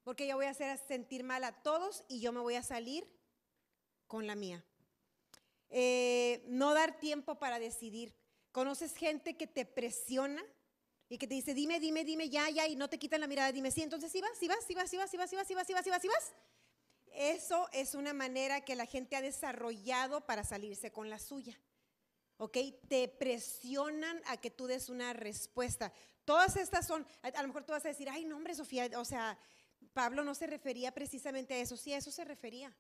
porque 0.05 0.27
yo 0.27 0.37
voy 0.37 0.47
a 0.47 0.51
hacer 0.51 0.77
sentir 0.79 1.23
mal 1.23 1.45
a 1.45 1.63
todos 1.63 2.05
y 2.09 2.21
yo 2.21 2.33
me 2.33 2.41
voy 2.41 2.57
a 2.57 2.63
salir 2.63 3.07
con 4.07 4.27
la 4.27 4.35
mía. 4.35 4.65
Eh, 5.71 6.45
no 6.49 6.75
dar 6.75 6.99
tiempo 6.99 7.39
para 7.39 7.59
decidir. 7.59 8.15
¿Conoces 8.51 8.95
gente 8.95 9.37
que 9.37 9.47
te 9.47 9.65
presiona 9.65 10.45
y 11.13 11.19
que 11.19 11.27
te 11.27 11.35
dice, 11.35 11.53
dime, 11.53 11.79
dime, 11.79 12.07
dime, 12.07 12.31
ya, 12.31 12.49
ya, 12.49 12.67
y 12.67 12.75
no 12.75 12.89
te 12.89 12.99
quitan 12.99 13.21
la 13.21 13.27
mirada, 13.27 13.53
dime, 13.53 13.71
sí, 13.71 13.83
entonces 13.83 14.11
sí 14.11 14.23
vas, 14.23 14.31
sí 14.39 14.49
vas, 14.49 14.65
sí 14.65 14.75
vas, 14.75 14.89
sí 14.89 14.97
vas, 14.97 15.11
sí 15.11 15.17
vas, 15.19 15.29
sí 15.29 15.37
vas, 15.37 15.47
sí 15.47 15.55
vas, 15.55 15.67
sí 15.67 15.75
vas, 15.75 15.85
sí 15.85 15.91
vas, 15.91 16.03
sí 16.03 16.09
vas? 16.09 16.33
Eso 17.13 17.69
es 17.75 17.95
una 17.95 18.15
manera 18.15 18.65
que 18.65 18.75
la 18.75 18.87
gente 18.87 19.15
ha 19.15 19.21
desarrollado 19.21 20.25
para 20.25 20.43
salirse 20.43 20.91
con 20.91 21.11
la 21.11 21.19
suya. 21.19 21.61
¿Ok? 22.39 22.57
Te 22.89 23.09
presionan 23.09 24.23
a 24.25 24.39
que 24.39 24.51
tú 24.51 24.67
des 24.67 24.89
una 24.89 25.13
respuesta. 25.13 25.93
Todas 26.25 26.57
estas 26.57 26.87
son, 26.87 27.07
a, 27.21 27.43
lo 27.43 27.49
mejor 27.49 27.65
tú 27.65 27.73
vas 27.73 27.85
a 27.85 27.89
decir, 27.89 28.09
ay, 28.09 28.25
no, 28.25 28.39
hombre, 28.39 28.55
Sofía, 28.55 28.89
o 28.97 29.05
sea, 29.05 29.39
Pablo 29.93 30.25
no 30.25 30.35
se 30.35 30.47
refería 30.47 30.93
precisamente 30.93 31.53
a 31.53 31.59
eso, 31.59 31.77
sí, 31.77 31.93
a 31.93 31.99
eso 31.99 32.11
se 32.11 32.25
refería. 32.25 32.75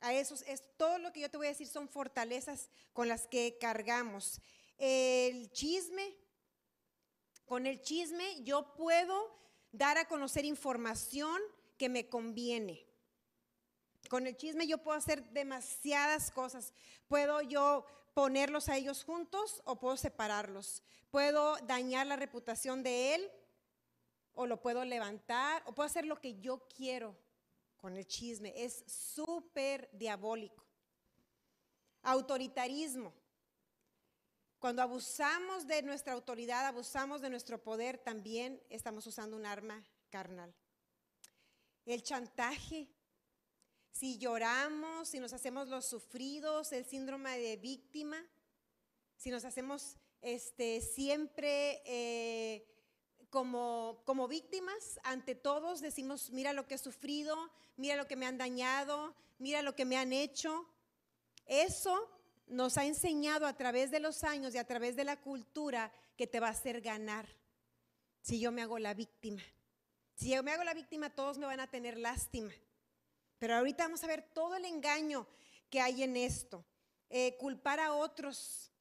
A 0.00 0.12
eso 0.12 0.34
es 0.46 0.62
todo 0.76 0.98
lo 0.98 1.10
que 1.10 1.20
yo 1.20 1.30
te 1.30 1.38
voy 1.38 1.46
a 1.46 1.50
decir 1.50 1.68
son 1.68 1.88
fortalezas 1.88 2.68
con 2.92 3.08
las 3.08 3.26
que 3.26 3.56
cargamos. 3.58 4.42
El 4.76 5.50
chisme, 5.52 6.18
con 7.46 7.66
el 7.66 7.80
chisme 7.80 8.42
yo 8.42 8.74
puedo 8.74 9.34
dar 9.72 9.98
a 9.98 10.08
conocer 10.08 10.44
información 10.44 11.40
que 11.78 11.88
me 11.88 12.08
conviene. 12.08 12.86
Con 14.08 14.26
el 14.26 14.36
chisme 14.36 14.66
yo 14.66 14.78
puedo 14.78 14.98
hacer 14.98 15.24
demasiadas 15.30 16.30
cosas. 16.30 16.72
Puedo 17.08 17.40
yo 17.42 17.86
ponerlos 18.14 18.68
a 18.68 18.76
ellos 18.76 19.04
juntos 19.04 19.62
o 19.64 19.78
puedo 19.78 19.96
separarlos. 19.96 20.82
Puedo 21.10 21.56
dañar 21.66 22.06
la 22.06 22.16
reputación 22.16 22.82
de 22.82 23.14
él 23.14 23.30
o 24.34 24.46
lo 24.46 24.60
puedo 24.60 24.84
levantar, 24.84 25.62
o 25.66 25.74
puedo 25.74 25.86
hacer 25.86 26.04
lo 26.04 26.20
que 26.20 26.38
yo 26.38 26.68
quiero 26.68 27.16
con 27.78 27.96
el 27.96 28.06
chisme. 28.06 28.52
Es 28.54 28.84
súper 28.86 29.88
diabólico. 29.92 30.62
Autoritarismo. 32.02 33.12
Cuando 34.58 34.82
abusamos 34.82 35.66
de 35.66 35.82
nuestra 35.82 36.14
autoridad, 36.14 36.66
abusamos 36.66 37.20
de 37.20 37.30
nuestro 37.30 37.62
poder, 37.62 37.98
también 37.98 38.62
estamos 38.70 39.06
usando 39.06 39.36
un 39.36 39.46
arma 39.46 39.84
carnal. 40.10 40.54
El 41.84 42.02
chantaje. 42.02 42.88
Si 43.92 44.18
lloramos, 44.18 45.08
si 45.08 45.20
nos 45.20 45.32
hacemos 45.32 45.68
los 45.68 45.86
sufridos, 45.86 46.72
el 46.72 46.84
síndrome 46.84 47.38
de 47.38 47.56
víctima, 47.56 48.22
si 49.16 49.30
nos 49.30 49.44
hacemos 49.44 49.96
este, 50.20 50.80
siempre 50.80 51.82
eh, 51.86 52.66
como, 53.30 54.02
como 54.04 54.28
víctimas 54.28 54.98
ante 55.02 55.34
todos 55.34 55.80
decimos, 55.80 56.30
mira 56.30 56.52
lo 56.52 56.66
que 56.66 56.74
he 56.74 56.78
sufrido, 56.78 57.50
mira 57.76 57.96
lo 57.96 58.06
que 58.06 58.16
me 58.16 58.26
han 58.26 58.38
dañado, 58.38 59.14
mira 59.38 59.62
lo 59.62 59.74
que 59.74 59.84
me 59.84 59.96
han 59.96 60.12
hecho. 60.12 60.68
Eso 61.46 62.15
nos 62.46 62.78
ha 62.78 62.84
enseñado 62.84 63.46
a 63.46 63.56
través 63.56 63.90
de 63.90 64.00
los 64.00 64.24
años 64.24 64.54
y 64.54 64.58
a 64.58 64.66
través 64.66 64.96
de 64.96 65.04
la 65.04 65.20
cultura 65.20 65.92
que 66.16 66.26
te 66.26 66.40
va 66.40 66.48
a 66.48 66.52
hacer 66.52 66.80
ganar 66.80 67.26
si 68.20 68.40
yo 68.40 68.50
me 68.52 68.62
hago 68.62 68.78
la 68.78 68.94
víctima. 68.94 69.42
Si 70.14 70.30
yo 70.30 70.42
me 70.42 70.52
hago 70.52 70.64
la 70.64 70.74
víctima, 70.74 71.10
todos 71.10 71.38
me 71.38 71.46
van 71.46 71.60
a 71.60 71.70
tener 71.70 71.98
lástima. 71.98 72.52
Pero 73.38 73.54
ahorita 73.54 73.84
vamos 73.84 74.02
a 74.02 74.06
ver 74.06 74.22
todo 74.22 74.56
el 74.56 74.64
engaño 74.64 75.26
que 75.70 75.80
hay 75.80 76.02
en 76.02 76.16
esto. 76.16 76.64
Eh, 77.10 77.36
culpar 77.38 77.80
a 77.80 77.92
otros. 77.92 78.72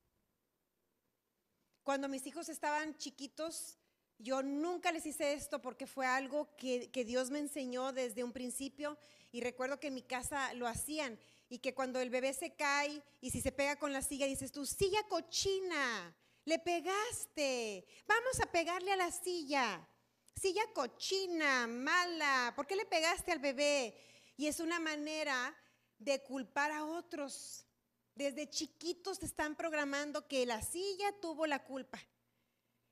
Cuando 1.83 2.07
mis 2.07 2.25
hijos 2.25 2.49
estaban 2.49 2.97
chiquitos, 2.97 3.77
yo 4.17 4.41
nunca 4.41 4.91
les 4.91 5.05
hice 5.05 5.33
esto 5.33 5.61
porque 5.61 5.87
fue 5.87 6.07
algo 6.07 6.55
que, 6.55 6.89
Dios 7.05 7.29
me 7.29 7.39
enseñó 7.39 7.91
desde 7.91 8.23
un 8.23 8.31
principio 8.31 8.97
y 9.31 9.41
recuerdo 9.41 9.79
que 9.79 9.87
en 9.87 9.93
mi 9.93 10.01
casa 10.01 10.53
lo 10.53 10.67
hacían 10.67 11.19
y 11.49 11.59
que 11.59 11.73
cuando 11.73 11.99
el 11.99 12.09
bebé 12.09 12.33
se 12.33 12.55
cae 12.55 13.03
y 13.21 13.31
si 13.31 13.41
se 13.41 13.51
pega 13.51 13.77
con 13.77 13.93
la 13.93 14.01
silla 14.01 14.25
dices 14.25 14.51
tú, 14.51 14.65
silla 14.65 15.03
cochina, 15.07 16.15
le 16.45 16.59
pegaste, 16.59 17.85
vamos 18.07 18.39
a 18.39 18.51
pegarle 18.51 18.91
a 18.91 18.97
la 18.97 19.11
silla, 19.11 19.87
silla 20.35 20.63
cochina, 20.73 21.67
mala, 21.67 22.53
¿por 22.55 22.67
qué 22.67 22.75
le 22.75 22.85
pegaste 22.85 23.31
al 23.31 23.39
bebé? 23.39 23.95
Y 24.37 24.47
es 24.47 24.59
una 24.59 24.79
manera 24.79 25.55
de 25.97 26.21
culpar 26.21 26.71
a 26.71 26.85
otros. 26.85 27.65
Desde 28.15 28.49
chiquitos 28.49 29.19
te 29.19 29.25
están 29.25 29.55
programando 29.55 30.27
que 30.27 30.45
la 30.45 30.61
silla 30.61 31.13
tuvo 31.21 31.45
la 31.47 31.63
culpa. 31.63 31.99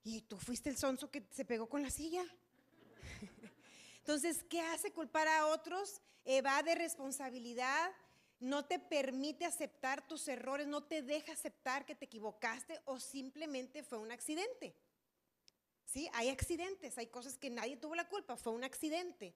Y 0.03 0.21
tú 0.21 0.37
fuiste 0.37 0.69
el 0.69 0.77
sonso 0.77 1.09
que 1.09 1.25
se 1.31 1.45
pegó 1.45 1.67
con 1.69 1.81
la 1.81 1.89
silla. 1.89 2.25
Entonces, 3.99 4.43
¿qué 4.49 4.61
hace 4.61 4.91
culpar 4.91 5.27
a 5.27 5.47
otros? 5.47 6.01
Evade 6.25 6.75
responsabilidad, 6.75 7.91
no 8.39 8.65
te 8.65 8.79
permite 8.79 9.45
aceptar 9.45 10.07
tus 10.07 10.27
errores, 10.27 10.67
no 10.67 10.83
te 10.83 11.01
deja 11.01 11.33
aceptar 11.33 11.85
que 11.85 11.95
te 11.95 12.05
equivocaste 12.05 12.81
o 12.85 12.99
simplemente 12.99 13.83
fue 13.83 13.99
un 13.99 14.11
accidente. 14.11 14.75
¿Sí? 15.85 16.09
Hay 16.13 16.29
accidentes, 16.29 16.97
hay 16.97 17.07
cosas 17.07 17.37
que 17.37 17.49
nadie 17.49 17.77
tuvo 17.77 17.95
la 17.95 18.09
culpa, 18.09 18.35
fue 18.35 18.53
un 18.53 18.63
accidente. 18.63 19.35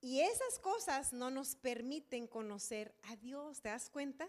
Y 0.00 0.20
esas 0.20 0.58
cosas 0.58 1.12
no 1.12 1.30
nos 1.30 1.56
permiten 1.56 2.26
conocer 2.26 2.94
a 3.04 3.16
Dios, 3.16 3.60
¿te 3.60 3.70
das 3.70 3.88
cuenta? 3.88 4.28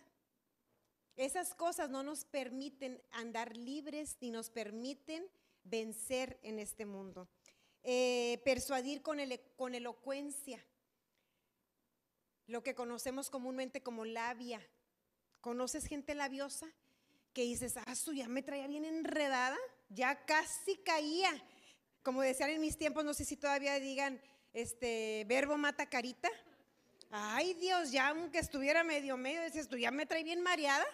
Esas 1.18 1.54
cosas 1.54 1.90
no 1.90 2.04
nos 2.04 2.26
permiten 2.26 3.02
andar 3.12 3.56
libres 3.56 4.18
ni 4.22 4.32
nos 4.32 4.50
permiten 4.50 5.26
vencer 5.64 6.40
en 6.44 6.60
este 6.60 6.86
mundo. 6.86 7.28
Eh, 7.84 8.42
persuadir 8.44 9.02
con, 9.02 9.20
con 9.56 9.76
elocuencia, 9.76 10.66
lo 12.48 12.64
que 12.64 12.76
conocemos 12.76 13.30
comúnmente 13.30 13.82
como 13.82 14.06
labia. 14.06 14.62
¿Conoces 15.42 15.86
gente 15.86 16.16
labiosa? 16.16 16.68
Que 17.34 17.44
dices, 17.44 17.76
ah, 17.78 17.96
su 17.96 18.14
ya 18.14 18.28
me 18.28 18.44
traía 18.44 18.68
bien 18.68 18.86
enredada, 18.86 19.58
ya 19.90 20.26
casi 20.26 20.78
caía. 20.78 21.32
Como 22.04 22.22
decían 22.22 22.50
en 22.52 22.62
mis 22.62 22.78
tiempos, 22.78 23.04
no 23.04 23.14
sé 23.14 23.26
si 23.26 23.36
todavía 23.36 23.80
digan, 23.80 24.22
este, 24.54 25.26
verbo 25.28 25.58
mata 25.58 25.90
carita. 25.90 26.30
Ay 27.12 27.54
Dios, 27.56 27.92
ya 27.92 28.10
aunque 28.10 28.40
estuviera 28.40 28.84
medio 28.84 29.18
medio, 29.18 29.44
dices, 29.44 29.68
tú 29.68 29.78
ya 29.78 29.92
me 29.92 30.06
trae 30.06 30.24
bien 30.24 30.42
mareada. 30.42 30.86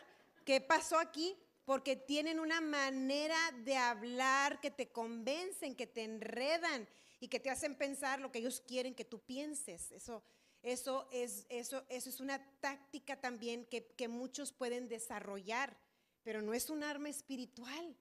¿Qué 0.46 0.62
pasó 0.62 0.98
aquí? 0.98 1.38
Porque 1.66 1.96
tienen 1.96 2.40
una 2.40 2.60
manera 2.60 3.38
de 3.64 3.78
hablar 3.78 4.60
que 4.60 4.72
te 4.72 4.92
convencen, 4.92 5.76
que 5.76 5.88
te 5.88 6.04
enredan 6.04 6.88
y 7.20 7.28
que 7.28 7.40
te 7.40 7.50
hacen 7.50 7.76
pensar 7.76 8.20
lo 8.20 8.32
que 8.32 8.40
ellos 8.40 8.62
quieren 8.68 8.96
que 8.96 9.06
tú 9.06 9.20
pienses. 9.20 9.92
Eso, 9.92 10.24
eso, 10.64 11.08
es, 11.12 11.46
eso, 11.50 11.84
eso 11.90 12.10
es 12.10 12.20
una 12.20 12.40
táctica 12.60 13.20
también 13.20 13.66
que, 13.66 14.08
muchos 14.08 14.52
pueden 14.52 14.88
desarrollar, 14.88 15.76
pero 16.24 16.42
no 16.42 16.54
es 16.54 16.70
un 16.70 16.84
arma 16.84 17.10
espiritual. 17.10 17.96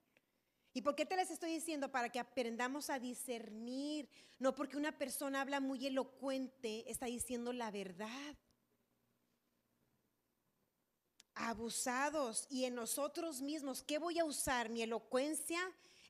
¿Y 0.72 0.82
por 0.82 0.94
qué 0.94 1.06
te 1.06 1.16
les 1.16 1.30
estoy 1.30 1.52
diciendo? 1.52 1.90
Para 1.90 2.10
que 2.10 2.20
aprendamos 2.20 2.90
a 2.90 2.98
discernir. 2.98 4.08
No 4.38 4.54
porque 4.54 4.76
una 4.76 4.96
persona 4.96 5.40
habla 5.40 5.58
muy 5.60 5.86
elocuente, 5.86 6.88
está 6.90 7.06
diciendo 7.06 7.52
la 7.52 7.70
verdad. 7.70 8.36
Abusados 11.34 12.46
y 12.50 12.66
en 12.66 12.74
nosotros 12.74 13.40
mismos, 13.40 13.82
¿qué 13.82 13.98
voy 13.98 14.18
a 14.18 14.24
usar? 14.24 14.68
¿Mi 14.68 14.82
elocuencia? 14.82 15.58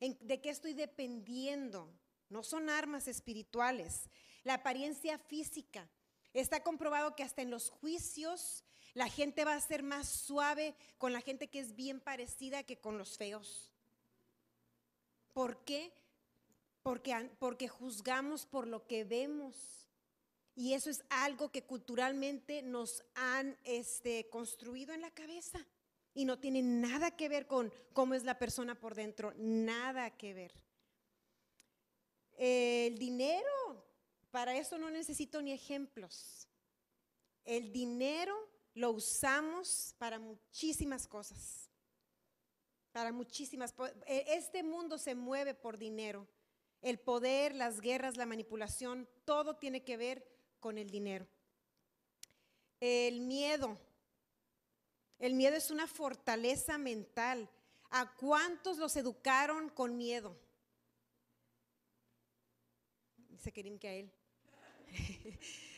¿De 0.01 0.41
qué 0.41 0.51
estoy 0.51 0.75
dependiendo? 0.75 1.95
No 2.29 2.43
son 2.43 2.69
armas 2.69 3.07
espirituales. 3.07 4.11
La 4.43 4.55
apariencia 4.55 5.19
física. 5.19 5.89
Está 6.33 6.63
comprobado 6.63 7.17
que 7.17 7.23
hasta 7.23 7.43
en 7.43 7.51
los 7.51 7.71
juicios 7.71 8.65
la 8.95 9.09
gente 9.09 9.45
va 9.45 9.55
a 9.55 9.61
ser 9.61 9.83
más 9.83 10.09
suave 10.09 10.75
con 10.99 11.13
la 11.13 11.21
gente 11.21 11.49
que 11.49 11.61
es 11.61 11.75
bien 11.75 12.01
parecida 12.01 12.63
que 12.63 12.79
con 12.79 12.99
los 12.99 13.17
feos. 13.17 13.73
¿Por 15.33 15.65
qué? 15.65 15.93
Porque, 16.83 17.31
porque 17.39 17.69
juzgamos 17.69 18.47
por 18.47 18.67
lo 18.67 18.87
que 18.87 19.05
vemos. 19.05 19.87
Y 20.57 20.75
eso 20.75 20.91
es 20.91 21.03
algo 21.09 21.51
que 21.51 21.63
culturalmente 21.63 22.63
nos 22.63 23.05
han 23.15 23.57
este, 23.65 24.29
construido 24.29 24.93
en 24.93 25.03
la 25.03 25.11
cabeza. 25.11 25.65
Y 26.13 26.25
no 26.25 26.39
tiene 26.39 26.63
nada 26.63 27.13
que 27.13 27.29
ver 27.29 27.47
con 27.47 27.73
cómo 27.93 28.15
es 28.15 28.25
la 28.25 28.39
persona 28.39 28.75
por 28.75 28.95
dentro. 28.95 29.33
Nada 29.37 30.11
que 30.11 30.35
ver. 30.35 30.53
El 32.37 32.99
dinero 32.99 33.85
para 34.31 34.57
eso 34.57 34.79
no 34.79 34.91
necesito 34.91 35.43
ni 35.43 35.53
ejemplos. 35.53 36.49
El 37.45 37.73
dinero 37.73 38.37
lo 38.75 38.93
usamos 38.93 39.95
para 39.99 40.19
muchísimas 40.19 41.07
cosas. 41.07 41.69
Para 42.93 43.13
muchísimas. 43.13 43.75
E, 44.07 44.25
este 44.29 44.63
mundo 44.63 44.99
se 44.99 45.15
mueve 45.15 45.55
por 45.55 45.79
dinero. 45.79 46.29
El 46.83 46.99
poder, 46.99 47.55
las 47.55 47.81
guerras, 47.81 48.17
la 48.17 48.27
manipulación, 48.27 49.09
todo 49.25 49.57
tiene 49.57 49.85
que 49.85 49.97
ver 49.97 50.27
con 50.61 50.79
el 50.79 50.91
dinero. 50.91 51.27
El 52.81 53.21
miedo. 53.21 53.79
El 55.19 55.35
miedo 55.35 55.57
es 55.57 55.71
una 55.71 55.87
fortaleza 55.87 56.79
mental. 56.79 57.49
¿A 57.91 58.15
cuántos 58.17 58.79
los 58.79 58.97
educaron 58.97 59.69
con 59.69 59.97
miedo? 59.97 60.37
Dice 63.29 63.53
Kerim 63.53 63.79
que 63.79 63.89
a 63.89 63.95
él. 63.95 64.13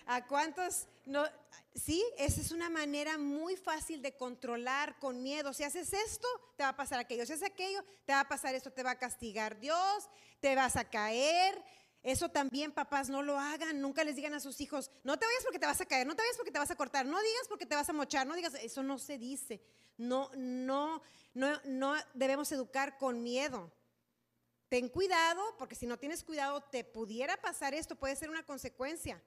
¿A 0.06 0.26
cuántos 0.26 0.86
no? 1.06 1.24
Sí, 1.74 2.04
esa 2.18 2.40
es 2.40 2.52
una 2.52 2.68
manera 2.68 3.16
muy 3.16 3.56
fácil 3.56 4.02
de 4.02 4.14
controlar 4.14 4.98
con 4.98 5.22
miedo. 5.22 5.54
Si 5.54 5.64
haces 5.64 5.92
esto, 5.92 6.28
te 6.56 6.62
va 6.62 6.70
a 6.70 6.76
pasar 6.76 6.98
aquello. 6.98 7.24
Si 7.24 7.32
haces 7.32 7.48
aquello, 7.48 7.82
te 8.04 8.12
va 8.12 8.20
a 8.20 8.28
pasar 8.28 8.54
esto, 8.54 8.70
te 8.70 8.82
va 8.82 8.90
a 8.90 8.98
castigar 8.98 9.58
Dios, 9.58 10.08
te 10.40 10.54
vas 10.54 10.76
a 10.76 10.84
caer. 10.84 11.62
Eso 12.02 12.28
también, 12.28 12.72
papás, 12.72 13.08
no 13.08 13.22
lo 13.22 13.38
hagan. 13.38 13.80
Nunca 13.80 14.04
les 14.04 14.16
digan 14.16 14.34
a 14.34 14.40
sus 14.40 14.60
hijos, 14.60 14.90
no 15.02 15.18
te 15.18 15.24
vayas 15.24 15.44
porque 15.44 15.58
te 15.58 15.66
vas 15.66 15.80
a 15.80 15.86
caer, 15.86 16.06
no 16.06 16.14
te 16.14 16.22
vayas 16.22 16.36
porque 16.36 16.50
te 16.50 16.58
vas 16.58 16.70
a 16.70 16.76
cortar, 16.76 17.06
no 17.06 17.18
digas 17.18 17.48
porque 17.48 17.64
te 17.64 17.74
vas 17.74 17.88
a 17.88 17.92
mochar, 17.92 18.26
no 18.26 18.34
digas, 18.34 18.54
eso 18.54 18.82
no 18.82 18.98
se 18.98 19.16
dice. 19.18 19.62
No, 19.96 20.30
no, 20.36 21.00
no, 21.32 21.60
no 21.64 21.94
debemos 22.12 22.50
educar 22.52 22.98
con 22.98 23.22
miedo. 23.22 23.72
Ten 24.72 24.88
cuidado, 24.88 25.54
porque 25.58 25.74
si 25.74 25.84
no 25.84 25.98
tienes 25.98 26.24
cuidado, 26.24 26.62
te 26.62 26.82
pudiera 26.82 27.36
pasar 27.36 27.74
esto, 27.74 27.94
puede 27.94 28.16
ser 28.16 28.30
una 28.30 28.46
consecuencia. 28.46 29.22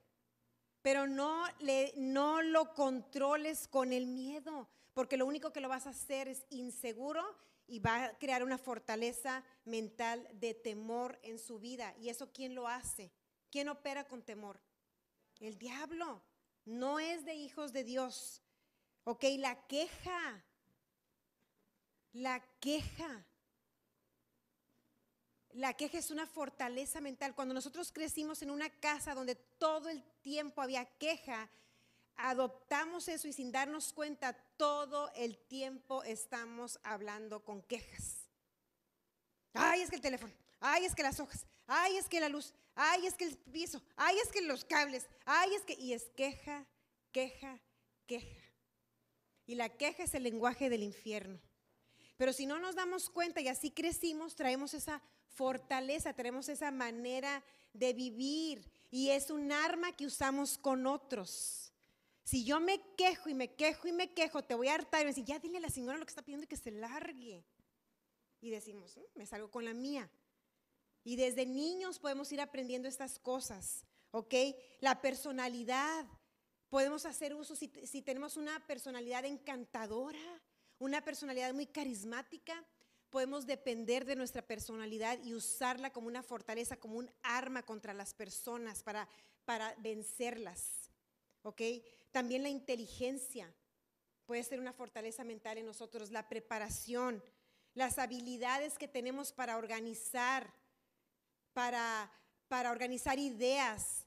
Pero 0.82 1.06
no, 1.06 1.44
le, 1.60 1.92
no 1.94 2.42
lo 2.42 2.74
controles 2.74 3.68
con 3.68 3.92
el 3.92 4.06
miedo, 4.08 4.68
porque 4.92 5.16
lo 5.16 5.24
único 5.24 5.52
que 5.52 5.60
lo 5.60 5.68
vas 5.68 5.86
a 5.86 5.90
hacer 5.90 6.26
es 6.26 6.44
inseguro 6.50 7.22
y 7.68 7.78
va 7.78 8.06
a 8.06 8.18
crear 8.18 8.42
una 8.42 8.58
fortaleza 8.58 9.44
mental 9.64 10.28
de 10.32 10.52
temor 10.52 11.16
en 11.22 11.38
su 11.38 11.60
vida. 11.60 11.94
¿Y 12.00 12.08
eso 12.08 12.32
quién 12.32 12.56
lo 12.56 12.66
hace? 12.66 13.12
¿Quién 13.48 13.68
opera 13.68 14.02
con 14.02 14.24
temor? 14.24 14.60
El 15.38 15.56
diablo. 15.58 16.24
No 16.64 16.98
es 16.98 17.24
de 17.24 17.36
hijos 17.36 17.72
de 17.72 17.84
Dios. 17.84 18.42
Ok, 19.04 19.22
la 19.38 19.64
queja. 19.68 20.44
La 22.10 22.44
queja. 22.58 23.24
La 25.56 25.72
queja 25.72 25.96
es 25.96 26.10
una 26.10 26.26
fortaleza 26.26 27.00
mental. 27.00 27.34
Cuando 27.34 27.54
nosotros 27.54 27.90
crecimos 27.90 28.42
en 28.42 28.50
una 28.50 28.68
casa 28.68 29.14
donde 29.14 29.36
todo 29.36 29.88
el 29.88 30.02
tiempo 30.20 30.60
había 30.60 30.84
queja, 30.84 31.48
adoptamos 32.14 33.08
eso 33.08 33.26
y 33.26 33.32
sin 33.32 33.50
darnos 33.50 33.94
cuenta, 33.94 34.34
todo 34.58 35.10
el 35.14 35.38
tiempo 35.38 36.02
estamos 36.02 36.78
hablando 36.82 37.42
con 37.42 37.62
quejas. 37.62 38.28
Ay, 39.54 39.80
es 39.80 39.88
que 39.88 39.96
el 39.96 40.02
teléfono, 40.02 40.34
ay, 40.60 40.84
es 40.84 40.94
que 40.94 41.02
las 41.02 41.18
hojas, 41.20 41.46
ay, 41.66 41.96
es 41.96 42.06
que 42.06 42.20
la 42.20 42.28
luz, 42.28 42.52
ay, 42.74 43.06
es 43.06 43.14
que 43.14 43.24
el 43.24 43.38
piso, 43.38 43.82
ay, 43.96 44.18
es 44.22 44.30
que 44.30 44.42
los 44.42 44.66
cables, 44.66 45.06
ay, 45.24 45.54
es 45.54 45.62
que... 45.62 45.72
Y 45.72 45.94
es 45.94 46.04
queja, 46.14 46.66
queja, 47.12 47.58
queja. 48.06 48.44
Y 49.46 49.54
la 49.54 49.70
queja 49.70 50.02
es 50.02 50.12
el 50.12 50.24
lenguaje 50.24 50.68
del 50.68 50.82
infierno. 50.82 51.40
Pero 52.18 52.34
si 52.34 52.44
no 52.44 52.58
nos 52.58 52.74
damos 52.74 53.08
cuenta 53.08 53.40
y 53.40 53.48
así 53.48 53.70
crecimos, 53.70 54.36
traemos 54.36 54.74
esa 54.74 55.02
fortaleza, 55.36 56.14
tenemos 56.14 56.48
esa 56.48 56.70
manera 56.70 57.44
de 57.72 57.92
vivir 57.92 58.70
y 58.90 59.10
es 59.10 59.30
un 59.30 59.52
arma 59.52 59.92
que 59.92 60.06
usamos 60.06 60.56
con 60.56 60.86
otros. 60.86 61.72
Si 62.24 62.44
yo 62.44 62.58
me 62.58 62.80
quejo 62.96 63.28
y 63.28 63.34
me 63.34 63.54
quejo 63.54 63.86
y 63.86 63.92
me 63.92 64.12
quejo, 64.12 64.42
te 64.42 64.54
voy 64.54 64.68
a 64.68 64.74
hartar 64.74 65.02
y 65.02 65.04
me 65.04 65.10
decir, 65.10 65.24
ya 65.24 65.38
dile 65.38 65.58
a 65.58 65.60
la 65.60 65.70
señora 65.70 65.98
lo 65.98 66.04
que 66.06 66.10
está 66.10 66.22
pidiendo 66.22 66.44
y 66.44 66.48
que 66.48 66.56
se 66.56 66.72
largue. 66.72 67.44
Y 68.40 68.50
decimos, 68.50 68.96
mm, 68.96 69.18
me 69.18 69.26
salgo 69.26 69.50
con 69.50 69.64
la 69.64 69.74
mía. 69.74 70.10
Y 71.04 71.16
desde 71.16 71.46
niños 71.46 72.00
podemos 72.00 72.32
ir 72.32 72.40
aprendiendo 72.40 72.88
estas 72.88 73.18
cosas, 73.20 73.84
¿ok? 74.10 74.34
La 74.80 75.00
personalidad. 75.00 76.04
Podemos 76.68 77.06
hacer 77.06 77.32
uso 77.34 77.54
si, 77.54 77.70
si 77.84 78.02
tenemos 78.02 78.36
una 78.36 78.66
personalidad 78.66 79.24
encantadora, 79.24 80.42
una 80.78 81.04
personalidad 81.04 81.54
muy 81.54 81.66
carismática, 81.66 82.66
podemos 83.16 83.46
depender 83.46 84.04
de 84.04 84.14
nuestra 84.14 84.42
personalidad 84.42 85.18
y 85.24 85.32
usarla 85.32 85.90
como 85.90 86.06
una 86.06 86.22
fortaleza, 86.22 86.76
como 86.76 86.98
un 86.98 87.10
arma 87.22 87.62
contra 87.62 87.94
las 87.94 88.12
personas 88.12 88.82
para, 88.82 89.08
para 89.46 89.74
vencerlas. 89.78 90.90
¿Ok? 91.40 91.62
También 92.12 92.42
la 92.42 92.50
inteligencia 92.50 93.50
puede 94.26 94.42
ser 94.42 94.60
una 94.60 94.74
fortaleza 94.74 95.24
mental 95.24 95.56
en 95.56 95.64
nosotros, 95.64 96.10
la 96.10 96.28
preparación, 96.28 97.24
las 97.72 97.98
habilidades 97.98 98.76
que 98.76 98.86
tenemos 98.86 99.32
para 99.32 99.56
organizar, 99.56 100.52
para, 101.54 102.12
para 102.48 102.70
organizar 102.70 103.18
ideas, 103.18 104.04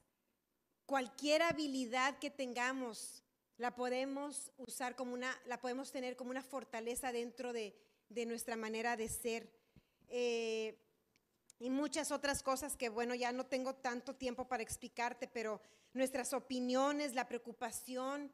cualquier 0.86 1.42
habilidad 1.42 2.16
que 2.20 2.30
tengamos, 2.30 3.24
la 3.56 3.74
podemos 3.74 4.52
usar 4.56 4.94
como 4.94 5.14
una, 5.14 5.36
la 5.46 5.60
podemos 5.60 5.90
tener 5.90 6.14
como 6.14 6.30
una 6.30 6.44
fortaleza 6.44 7.10
dentro 7.10 7.52
de, 7.52 7.74
de 8.10 8.26
nuestra 8.26 8.56
manera 8.56 8.96
de 8.96 9.08
ser. 9.08 9.50
Eh, 10.08 10.76
y 11.58 11.70
muchas 11.70 12.10
otras 12.10 12.42
cosas 12.42 12.76
que, 12.76 12.88
bueno, 12.88 13.14
ya 13.14 13.32
no 13.32 13.46
tengo 13.46 13.74
tanto 13.74 14.14
tiempo 14.14 14.48
para 14.48 14.62
explicarte, 14.62 15.28
pero 15.28 15.60
nuestras 15.92 16.32
opiniones, 16.32 17.14
la 17.14 17.28
preocupación, 17.28 18.32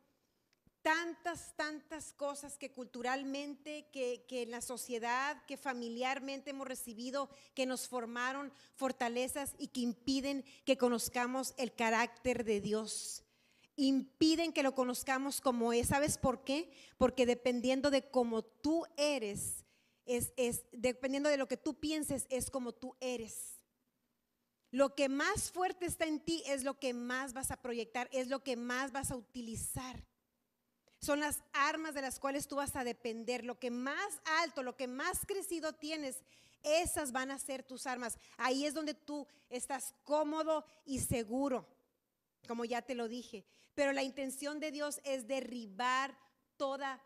tantas, 0.81 1.57
tantas 1.57 2.13
cosas 2.13 2.57
que 2.57 2.71
culturalmente, 2.71 3.89
que, 3.93 4.25
que, 4.29 4.43
en 4.43 4.53
la 4.53 4.61
sociedad, 4.61 5.45
que 5.47 5.57
familiarmente 5.57 6.51
hemos 6.51 6.69
recibido, 6.69 7.29
que 7.55 7.67
nos 7.67 7.89
formaron 7.89 8.53
fortalezas 8.77 9.57
y 9.59 9.69
que 9.69 9.81
impiden 9.81 10.45
que 10.65 10.79
conozcamos 10.79 11.55
el 11.59 11.75
carácter 11.75 12.45
de 12.45 12.61
Dios. 12.61 13.25
Impiden 13.75 14.53
que 14.53 14.63
lo 14.63 14.77
conozcamos 14.77 15.41
como 15.41 15.73
es. 15.73 15.89
¿Sabes 15.89 16.17
por 16.17 16.45
qué? 16.45 16.71
Porque 16.97 17.27
dependiendo 17.27 17.91
de 17.91 18.09
cómo 18.09 18.43
tú 18.43 18.87
eres, 18.97 19.66
es, 20.07 20.33
es 20.37 20.65
dependiendo 20.73 21.29
de 21.29 21.37
lo 21.37 21.49
que 21.49 21.57
tú 21.57 21.79
pienses, 21.79 22.27
es 22.31 22.51
como 22.51 22.73
tú 22.73 22.97
eres. 23.01 23.57
Lo 24.71 24.95
que 24.95 25.09
más 25.09 25.51
fuerte 25.53 25.87
está 25.87 26.07
en 26.07 26.21
ti 26.21 26.43
es 26.47 26.65
lo 26.65 26.79
que 26.79 26.93
más 26.93 27.33
vas 27.33 27.51
a 27.51 27.61
proyectar, 27.61 28.09
es 28.13 28.29
lo 28.29 28.43
que 28.43 28.57
más 28.57 28.93
vas 28.93 29.11
a 29.11 29.17
utilizar. 29.17 30.05
Son 31.01 31.21
las 31.21 31.43
armas 31.53 31.95
de 31.95 32.03
las 32.03 32.19
cuales 32.19 32.49
tú 32.49 32.57
vas 32.57 32.75
a 32.75 32.85
depender. 32.85 33.45
Lo 33.45 33.59
que 33.59 33.71
más 33.71 34.21
alto, 34.43 34.63
lo 34.63 34.77
que 34.77 34.89
más 34.89 35.25
crecido 35.27 35.75
tienes, 35.75 36.23
esas 36.63 37.13
van 37.13 37.31
a 37.31 37.39
ser 37.39 37.63
tus 37.63 37.87
armas. 37.87 38.19
Ahí 38.37 38.65
es 38.65 38.75
donde 38.75 38.95
tú 38.95 39.27
estás 39.49 39.95
cómodo 40.05 40.65
y 40.85 41.01
seguro, 41.01 41.67
como 42.49 42.65
ya 42.65 42.83
te 42.83 42.95
lo 42.95 43.09
dije. 43.09 43.45
Pero 43.75 43.93
la 43.93 44.03
intención 44.03 44.59
de 44.59 44.73
Dios 44.73 45.01
es 45.05 45.29
derribar 45.29 46.19
toda, 46.57 47.01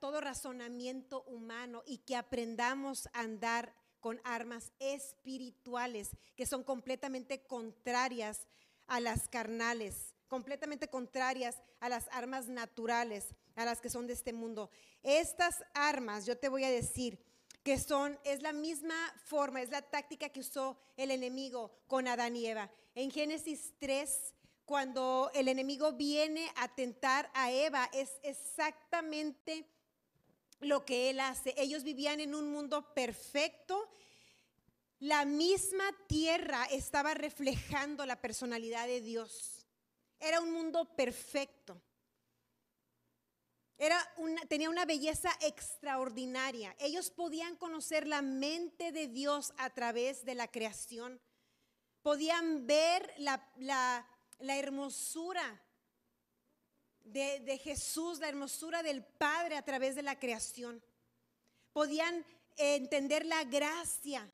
todo 0.00 0.20
razonamiento 0.20 1.22
humano 1.24 1.82
y 1.86 1.98
que 1.98 2.16
aprendamos 2.16 3.08
a 3.12 3.20
andar 3.20 3.74
con 4.00 4.20
armas 4.24 4.72
espirituales 4.78 6.10
que 6.36 6.46
son 6.46 6.62
completamente 6.62 7.46
contrarias 7.46 8.46
a 8.86 9.00
las 9.00 9.28
carnales, 9.28 10.14
completamente 10.28 10.88
contrarias 10.88 11.62
a 11.80 11.88
las 11.88 12.08
armas 12.12 12.48
naturales, 12.48 13.34
a 13.54 13.64
las 13.64 13.80
que 13.80 13.88
son 13.88 14.06
de 14.06 14.12
este 14.12 14.32
mundo. 14.32 14.70
Estas 15.02 15.64
armas, 15.72 16.26
yo 16.26 16.36
te 16.36 16.48
voy 16.48 16.64
a 16.64 16.70
decir, 16.70 17.18
que 17.62 17.78
son, 17.78 18.18
es 18.24 18.42
la 18.42 18.52
misma 18.52 18.94
forma, 19.24 19.62
es 19.62 19.70
la 19.70 19.80
táctica 19.80 20.28
que 20.28 20.40
usó 20.40 20.76
el 20.98 21.10
enemigo 21.10 21.72
con 21.86 22.06
Adán 22.06 22.36
y 22.36 22.46
Eva. 22.46 22.70
En 22.94 23.10
Génesis 23.10 23.72
3, 23.78 24.33
cuando 24.64 25.30
el 25.34 25.48
enemigo 25.48 25.92
viene 25.92 26.50
a 26.56 26.74
tentar 26.74 27.30
a 27.34 27.50
Eva, 27.50 27.88
es 27.92 28.18
exactamente 28.22 29.68
lo 30.60 30.84
que 30.84 31.10
él 31.10 31.20
hace. 31.20 31.54
Ellos 31.56 31.82
vivían 31.82 32.20
en 32.20 32.34
un 32.34 32.50
mundo 32.50 32.94
perfecto. 32.94 33.90
La 35.00 35.24
misma 35.24 35.84
tierra 36.06 36.64
estaba 36.70 37.14
reflejando 37.14 38.06
la 38.06 38.20
personalidad 38.20 38.86
de 38.86 39.00
Dios. 39.00 39.66
Era 40.18 40.40
un 40.40 40.52
mundo 40.52 40.96
perfecto. 40.96 41.82
Era 43.76 43.98
una, 44.16 44.40
tenía 44.46 44.70
una 44.70 44.86
belleza 44.86 45.30
extraordinaria. 45.40 46.74
Ellos 46.78 47.10
podían 47.10 47.56
conocer 47.56 48.06
la 48.06 48.22
mente 48.22 48.92
de 48.92 49.08
Dios 49.08 49.52
a 49.58 49.70
través 49.70 50.24
de 50.24 50.34
la 50.34 50.48
creación. 50.48 51.20
Podían 52.00 52.66
ver 52.66 53.12
la, 53.18 53.46
la, 53.56 54.06
la 54.38 54.56
hermosura 54.56 55.62
de, 57.04 57.58
Jesús, 57.62 58.18
la 58.18 58.28
hermosura 58.28 58.82
del 58.82 59.04
Padre 59.04 59.56
a 59.56 59.64
través 59.64 59.94
de 59.94 60.02
la 60.02 60.18
creación. 60.18 60.82
Podían 61.72 62.24
entender 62.56 63.26
la 63.26 63.44
gracia 63.44 64.30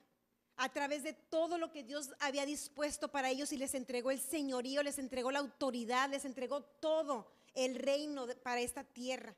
a 0.57 0.69
través 0.69 1.03
de 1.03 1.15
todo 1.15 1.59
lo 1.59 1.73
que 1.73 1.83
Dios 1.83 2.11
había 2.21 2.45
dispuesto 2.45 3.11
para 3.11 3.31
ellos 3.31 3.53
y 3.53 3.57
les 3.57 3.75
entregó 3.75 4.11
el 4.11 4.21
señorío, 4.21 4.83
les 4.83 4.99
entregó 4.99 5.31
la 5.31 5.39
autoridad, 5.39 6.11
les 6.11 6.25
entregó 6.25 6.63
todo 6.63 7.33
el 7.55 7.77
reino 7.77 8.27
para 8.43 8.61
esta 8.61 8.85
tierra. 8.85 9.35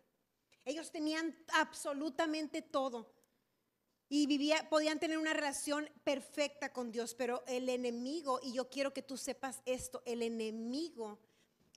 Ellos 0.64 0.90
tenían 0.90 1.37
absolutamente 1.55 2.61
todo 2.62 3.12
y 4.14 4.27
vivía, 4.27 4.68
podían 4.68 5.01
tener 5.01 5.16
una 5.16 5.33
relación 5.33 5.88
perfecta 6.05 6.70
con 6.70 6.92
Dios, 6.92 7.14
pero 7.14 7.42
el 7.46 7.70
enemigo, 7.70 8.40
y 8.42 8.53
yo 8.53 8.68
quiero 8.68 8.92
que 8.92 9.01
tú 9.01 9.16
sepas 9.16 9.62
esto, 9.64 10.03
el 10.05 10.20
enemigo 10.20 11.18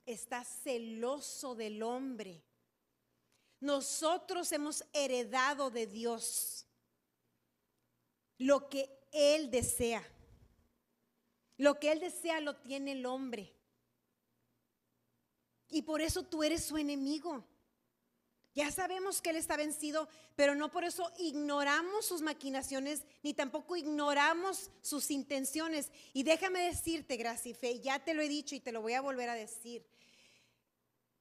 está 0.04 0.44
celoso 0.44 1.54
del 1.54 1.82
hombre. 1.82 2.44
Nosotros 3.58 4.52
hemos 4.52 4.84
heredado 4.92 5.70
de 5.70 5.86
Dios 5.86 6.66
lo 8.36 8.68
que 8.68 9.08
Él 9.12 9.50
desea. 9.50 10.06
Lo 11.56 11.80
que 11.80 11.90
Él 11.90 12.00
desea 12.00 12.40
lo 12.40 12.56
tiene 12.56 12.92
el 12.92 13.06
hombre. 13.06 13.50
Y 15.70 15.80
por 15.80 16.02
eso 16.02 16.22
tú 16.22 16.42
eres 16.42 16.66
su 16.66 16.76
enemigo. 16.76 17.46
Ya 18.56 18.72
sabemos 18.72 19.20
que 19.20 19.30
Él 19.30 19.36
está 19.36 19.56
vencido, 19.56 20.08
pero 20.34 20.54
no 20.54 20.70
por 20.70 20.82
eso 20.82 21.12
ignoramos 21.18 22.06
sus 22.06 22.22
maquinaciones, 22.22 23.04
ni 23.22 23.34
tampoco 23.34 23.76
ignoramos 23.76 24.70
sus 24.80 25.10
intenciones. 25.10 25.92
Y 26.14 26.22
déjame 26.22 26.62
decirte, 26.62 27.18
Gracia 27.18 27.50
y 27.50 27.54
Fe, 27.54 27.80
ya 27.80 28.02
te 28.02 28.14
lo 28.14 28.22
he 28.22 28.28
dicho 28.28 28.54
y 28.54 28.60
te 28.60 28.72
lo 28.72 28.80
voy 28.80 28.94
a 28.94 29.02
volver 29.02 29.28
a 29.28 29.34
decir 29.34 29.86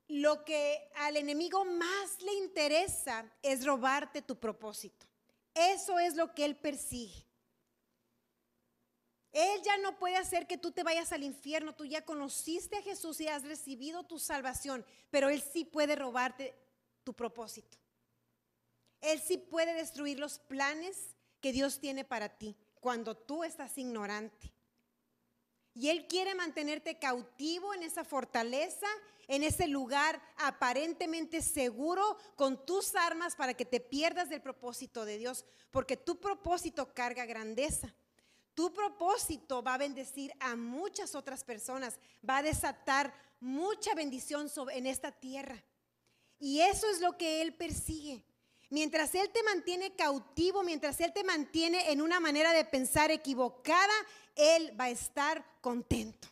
lo 0.08 0.46
que 0.46 0.88
al 0.96 1.18
enemigo 1.18 1.66
más 1.66 2.22
le 2.22 2.34
interesa 2.36 3.26
es 3.42 3.66
robarte 3.66 4.22
tu 4.22 4.40
propósito. 4.40 5.06
Eso 5.54 6.00
es 6.00 6.16
lo 6.16 6.34
que 6.34 6.46
él 6.46 6.56
persigue. 6.56 7.26
Él 9.32 9.62
ya 9.64 9.78
no 9.80 9.98
puede 9.98 10.16
hacer 10.16 10.48
que 10.48 10.58
tú 10.58 10.72
te 10.72 10.84
vayas 10.84 11.12
al 11.12 11.24
infierno. 11.24 11.76
Tú 11.76 11.84
ya 11.84 12.06
conociste 12.06 12.78
a 12.78 12.82
Jesús 12.82 13.20
y 13.20 13.28
has 13.28 13.44
recibido 13.44 14.04
tu 14.04 14.18
salvación, 14.18 14.86
pero 15.10 15.30
Él 15.30 15.42
sí 15.42 15.66
puede 15.66 15.98
robarte 15.98 16.56
tu 17.06 17.14
propósito. 17.14 17.78
Él 19.00 19.22
sí 19.22 19.38
puede 19.38 19.74
destruir 19.74 20.20
los 20.20 20.40
planes 20.40 21.16
que 21.40 21.54
Dios 21.54 21.80
tiene 21.80 22.04
para 22.04 22.28
ti 22.38 22.58
cuando 22.82 23.16
tú 23.16 23.46
estás 23.46 23.78
ignorante. 23.78 24.52
Y 25.74 25.88
Él 25.88 26.08
quiere 26.08 26.36
mantenerte 26.36 27.00
cautivo 27.00 27.74
en 27.74 27.84
esa 27.84 28.04
fortaleza 28.04 28.88
en 29.28 29.44
ese 29.44 29.68
lugar 29.68 30.22
aparentemente 30.38 31.42
seguro 31.42 32.18
con 32.36 32.66
tus 32.66 32.96
armas 32.96 33.36
para 33.36 33.54
que 33.54 33.66
te 33.66 33.80
pierdas 33.80 34.30
del 34.30 34.42
propósito 34.42 35.06
de 35.06 35.18
Dios, 35.18 35.46
porque 35.72 35.98
tu 35.98 36.20
propósito 36.20 36.94
carga 36.94 37.26
grandeza. 37.26 37.94
Tu 38.54 38.74
propósito 38.74 39.62
va 39.62 39.74
a 39.74 39.80
bendecir 39.80 40.32
a 40.40 40.56
muchas 40.56 41.14
otras 41.14 41.44
personas, 41.44 42.00
va 42.28 42.38
a 42.38 42.44
desatar 42.44 43.14
mucha 43.42 43.94
bendición 43.96 44.50
en 44.72 44.88
esta 44.88 45.12
tierra. 45.12 45.62
Y 46.40 46.62
eso 46.62 46.90
es 46.90 47.00
lo 47.00 47.18
que 47.18 47.42
Él 47.42 47.54
persigue. 47.54 48.24
Mientras 48.70 49.16
Él 49.16 49.30
te 49.32 49.44
mantiene 49.44 49.96
cautivo, 49.96 50.64
mientras 50.64 51.00
Él 51.00 51.14
te 51.14 51.24
mantiene 51.24 51.92
en 51.92 52.02
una 52.02 52.20
manera 52.20 52.52
de 52.52 52.66
pensar 52.66 53.12
equivocada, 53.12 53.94
Él 54.36 54.76
va 54.80 54.86
a 54.86 54.90
estar 54.90 55.46
contento. 55.62 56.28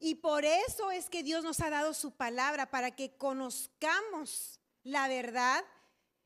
Y 0.00 0.16
por 0.16 0.44
eso 0.44 0.90
es 0.90 1.08
que 1.08 1.22
Dios 1.22 1.42
nos 1.42 1.60
ha 1.60 1.70
dado 1.70 1.92
su 1.94 2.12
palabra, 2.12 2.70
para 2.70 2.94
que 2.94 3.16
conozcamos 3.16 4.60
la 4.84 5.08
verdad 5.08 5.64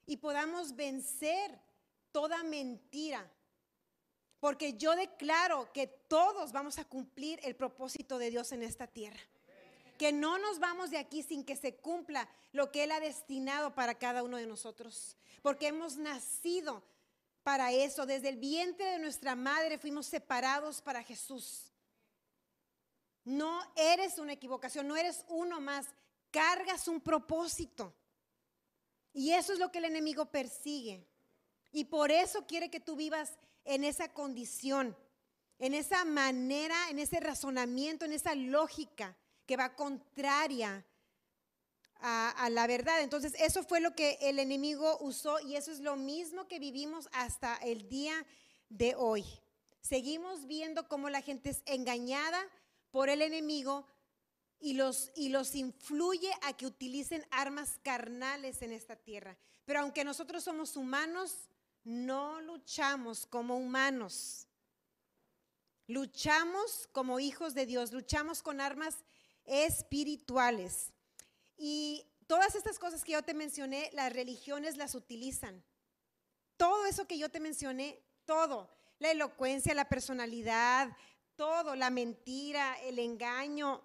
y 0.07 0.19
podamos 0.19 0.77
vencer 0.77 1.59
toda 2.11 2.43
mentira. 2.43 3.31
Porque 4.41 4.75
yo 4.75 4.95
declaro 4.97 5.73
que 5.73 5.87
todos 5.87 6.53
vamos 6.53 6.79
a 6.79 6.85
cumplir 6.85 7.39
el 7.45 7.55
propósito 7.55 8.19
de 8.19 8.31
Dios 8.31 8.53
en 8.53 8.63
esta 8.63 8.87
tierra. 8.87 9.21
Que 10.03 10.11
no 10.11 10.37
nos 10.37 10.59
vamos 10.59 10.91
de 10.91 10.99
aquí 10.99 11.23
sin 11.23 11.45
que 11.45 11.55
se 11.55 11.77
cumpla 11.77 12.29
lo 12.51 12.73
que 12.73 12.83
Él 12.83 12.91
ha 12.91 12.99
destinado 12.99 13.73
para 13.73 13.95
cada 14.01 14.25
uno 14.25 14.37
de 14.37 14.49
nosotros. 14.49 15.17
Porque 15.43 15.69
hemos 15.69 15.97
nacido 15.97 16.83
para 17.45 17.71
eso. 17.71 18.05
Desde 18.05 18.31
el 18.31 18.37
vientre 18.37 18.85
de 18.85 18.99
nuestra 18.99 19.37
madre 19.37 19.79
fuimos 19.79 20.07
separados 20.07 20.83
para 20.83 21.05
Jesús. 21.05 21.73
No 23.23 23.63
eres 23.77 24.19
una 24.19 24.33
equivocación, 24.33 24.89
no 24.89 24.97
eres 24.97 25.25
uno 25.29 25.61
más, 25.61 25.87
cargas 26.33 26.89
un 26.89 27.01
propósito. 27.01 27.95
Y 29.13 29.31
eso 29.31 29.53
es 29.53 29.61
lo 29.61 29.71
que 29.71 29.79
el 29.79 29.85
enemigo 29.85 30.25
persigue. 30.27 31.07
Y 31.71 31.85
por 31.85 32.11
eso 32.11 32.45
quiere 32.49 32.73
que 32.73 32.81
tú 32.81 32.97
vivas 32.97 33.39
en 33.65 33.85
esa 33.85 34.13
condición, 34.13 34.97
en 35.61 35.75
esa 35.75 36.05
manera, 36.05 36.91
en 36.91 36.99
ese 36.99 37.21
razonamiento, 37.21 38.05
en 38.05 38.15
esa 38.15 38.35
lógica 38.35 39.17
que 39.47 39.57
va 39.57 39.75
contraria 39.75 40.85
a, 42.03 42.49
la 42.51 42.67
verdad. 42.67 43.01
Entonces, 43.01 43.35
eso 43.39 43.63
fue 43.63 43.81
lo 43.81 43.95
que 43.95 44.19
el 44.21 44.39
enemigo 44.39 44.99
usó 45.01 45.39
y 45.41 45.57
eso 45.57 45.71
es 45.71 45.81
lo 45.81 45.97
mismo 45.97 46.49
que 46.49 46.59
vivimos 46.59 47.09
hasta 47.13 47.57
el 47.57 47.89
día 47.89 48.27
de 48.69 48.95
hoy. 48.97 49.25
Seguimos 49.81 50.47
viendo 50.47 50.89
cómo 50.89 51.11
la 51.11 51.23
gente 51.23 51.51
es 51.51 51.63
engañada 51.67 52.43
por 52.91 53.09
el 53.09 53.23
enemigo 53.23 53.87
y 54.59 54.75
los, 54.75 55.11
y 55.15 55.29
los 55.29 55.55
influye 55.55 56.33
a 56.43 56.57
que 56.57 56.67
utilicen 56.67 57.27
armas 57.31 57.79
carnales 57.83 58.63
en 58.63 58.73
esta 58.73 58.97
tierra. 58.97 59.37
Pero 59.65 59.81
aunque 59.81 60.05
nosotros 60.05 60.45
somos 60.45 60.77
humanos, 60.77 61.49
no 61.85 62.41
luchamos 62.41 63.27
como 63.27 63.57
humanos. 63.57 64.47
Luchamos 65.89 66.89
como 66.93 67.21
hijos 67.21 67.55
de 67.55 67.67
Dios, 67.67 67.93
luchamos 67.93 68.43
con 68.43 68.61
armas 68.61 68.97
espirituales. 69.45 70.93
Y 71.57 72.07
todas 72.27 72.55
estas 72.55 72.79
cosas 72.79 73.05
que 73.05 73.13
yo 73.13 73.23
te 73.23 73.35
mencioné, 73.35 73.91
las 73.93 74.13
religiones 74.13 74.77
las 74.77 74.95
utilizan. 74.95 75.63
Todo 76.57 76.87
eso 76.87 77.07
que 77.07 77.19
yo 77.19 77.31
te 77.31 77.41
mencioné, 77.41 78.03
todo, 78.25 78.71
la 78.99 79.11
elocuencia, 79.11 79.75
la 79.75 79.89
personalidad, 79.89 80.97
todo, 81.37 81.75
la 81.75 81.91
mentira, 81.91 82.79
el 82.83 82.99
engaño, 82.99 83.83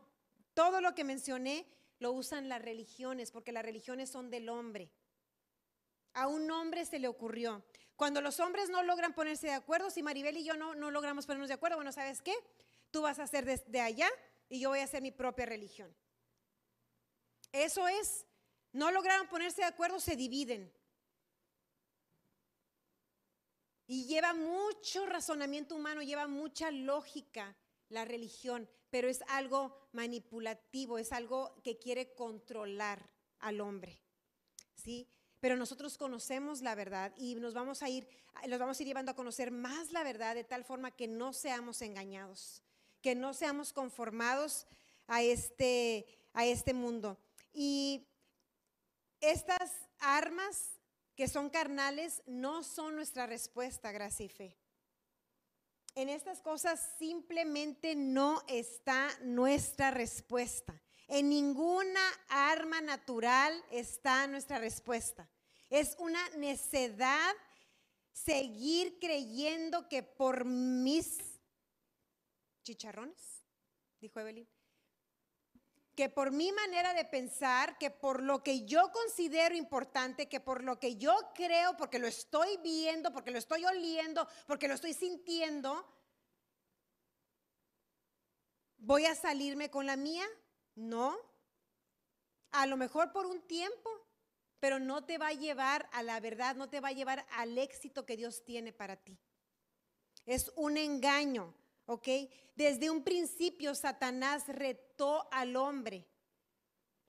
todo 0.53 0.81
lo 0.81 0.93
que 0.95 1.03
mencioné, 1.03 1.65
lo 1.99 2.11
usan 2.11 2.49
las 2.49 2.61
religiones, 2.61 3.31
porque 3.31 3.51
las 3.51 3.63
religiones 3.63 4.09
son 4.09 4.29
del 4.29 4.49
hombre. 4.49 4.91
A 6.13 6.27
un 6.27 6.49
hombre 6.51 6.85
se 6.85 6.99
le 6.99 7.07
ocurrió. 7.07 7.63
Cuando 7.95 8.21
los 8.21 8.39
hombres 8.39 8.69
no 8.69 8.83
logran 8.83 9.13
ponerse 9.13 9.47
de 9.47 9.53
acuerdo, 9.53 9.89
si 9.89 10.03
Maribel 10.03 10.37
y 10.37 10.43
yo 10.43 10.55
no, 10.55 10.75
no 10.75 10.91
logramos 10.91 11.25
ponernos 11.25 11.47
de 11.47 11.55
acuerdo, 11.55 11.77
bueno, 11.77 11.91
¿sabes 11.91 12.21
qué? 12.21 12.33
Tú 12.91 13.01
vas 13.01 13.17
a 13.19 13.23
hacer 13.23 13.45
desde 13.45 13.81
allá 13.81 14.07
y 14.49 14.59
yo 14.59 14.69
voy 14.69 14.79
a 14.79 14.83
hacer 14.83 15.01
mi 15.01 15.11
propia 15.11 15.45
religión. 15.45 15.93
Eso 17.51 17.87
es, 17.87 18.25
no 18.71 18.91
lograron 18.91 19.27
ponerse 19.27 19.61
de 19.61 19.67
acuerdo, 19.67 19.99
se 19.99 20.15
dividen. 20.15 20.71
Y 23.87 24.05
lleva 24.05 24.33
mucho 24.33 25.05
razonamiento 25.05 25.75
humano, 25.75 26.01
lleva 26.01 26.27
mucha 26.27 26.71
lógica 26.71 27.55
la 27.89 28.03
religión, 28.03 28.69
pero 28.89 29.07
es 29.07 29.21
algo 29.29 29.89
manipulativo, 29.93 30.97
es 30.97 31.13
algo 31.13 31.61
que 31.63 31.77
quiere 31.77 32.13
controlar 32.13 33.09
al 33.39 33.61
hombre. 33.61 34.01
¿Sí? 34.75 35.07
Pero 35.39 35.55
nosotros 35.55 35.97
conocemos 35.97 36.61
la 36.61 36.75
verdad 36.75 37.13
y 37.15 37.35
nos 37.35 37.53
vamos 37.53 37.81
a 37.81 37.89
ir 37.89 38.07
los 38.45 38.59
vamos 38.59 38.79
a 38.79 38.83
ir 38.83 38.87
llevando 38.87 39.11
a 39.11 39.15
conocer 39.15 39.49
más 39.51 39.91
la 39.91 40.03
verdad 40.03 40.35
de 40.35 40.43
tal 40.43 40.63
forma 40.63 40.91
que 40.91 41.07
no 41.07 41.33
seamos 41.33 41.81
engañados, 41.81 42.61
que 43.01 43.15
no 43.15 43.33
seamos 43.33 43.73
conformados 43.73 44.67
a 45.07 45.21
este 45.21 46.05
a 46.33 46.45
este 46.45 46.73
mundo. 46.73 47.17
Y 47.51 48.07
estas 49.19 49.71
armas 49.99 50.77
que 51.15 51.27
son 51.27 51.49
carnales 51.49 52.21
no 52.27 52.63
son 52.63 52.95
nuestra 52.95 53.25
respuesta, 53.25 53.91
gracia 53.91 54.25
y 54.25 54.29
fe. 54.29 54.55
En 55.95 56.09
estas 56.09 56.41
cosas 56.41 56.79
simplemente 56.99 57.95
no 57.95 58.43
está 58.47 59.09
nuestra 59.23 59.89
respuesta. 59.89 60.79
En 61.07 61.29
ninguna 61.29 62.01
arma 62.29 62.81
natural 62.81 63.51
está 63.71 64.27
nuestra 64.27 64.59
respuesta. 64.59 65.27
Es 65.71 65.95
una 65.97 66.21
necedad 66.37 67.33
seguir 68.13 68.99
creyendo 68.99 69.89
que 69.89 70.03
por 70.03 70.45
mis 70.45 71.17
chicharrones, 72.67 73.45
dijo 74.01 74.19
Evelyn, 74.19 74.47
que 75.95 76.09
por 76.09 76.31
mi 76.31 76.51
manera 76.51 76.93
de 76.93 77.05
pensar, 77.05 77.77
que 77.77 77.89
por 77.89 78.21
lo 78.21 78.43
que 78.43 78.65
yo 78.65 78.91
considero 78.91 79.55
importante, 79.55 80.27
que 80.27 80.41
por 80.41 80.63
lo 80.63 80.77
que 80.79 80.97
yo 80.97 81.15
creo, 81.33 81.77
porque 81.77 81.97
lo 81.97 82.07
estoy 82.07 82.57
viendo, 82.57 83.11
porque 83.13 83.31
lo 83.31 83.39
estoy 83.39 83.65
oliendo, 83.65 84.27
porque 84.45 84.67
lo 84.67 84.73
estoy 84.73 84.93
sintiendo, 84.93 85.87
¿voy 88.77 89.05
a 89.05 89.15
salirme 89.15 89.71
con 89.71 89.85
la 89.85 89.95
mía? 89.95 90.27
No. 90.75 91.17
A 92.51 92.67
lo 92.67 92.75
mejor 92.75 93.13
por 93.13 93.25
un 93.25 93.41
tiempo, 93.47 93.89
pero 94.59 94.79
no 94.79 95.05
te 95.05 95.17
va 95.17 95.29
a 95.29 95.33
llevar 95.33 95.89
a 95.93 96.03
la 96.03 96.19
verdad, 96.19 96.55
no 96.57 96.69
te 96.69 96.81
va 96.81 96.89
a 96.89 96.99
llevar 96.99 97.25
al 97.31 97.57
éxito 97.57 98.05
que 98.05 98.17
Dios 98.17 98.43
tiene 98.43 98.73
para 98.73 98.97
ti. 98.97 99.17
Es 100.25 100.51
un 100.57 100.77
engaño. 100.77 101.55
¿Ok? 101.87 102.07
Desde 102.55 102.91
un 102.91 103.03
principio 103.03 103.73
Satanás 103.73 104.47
retó 104.47 105.27
al 105.31 105.55
hombre, 105.55 106.07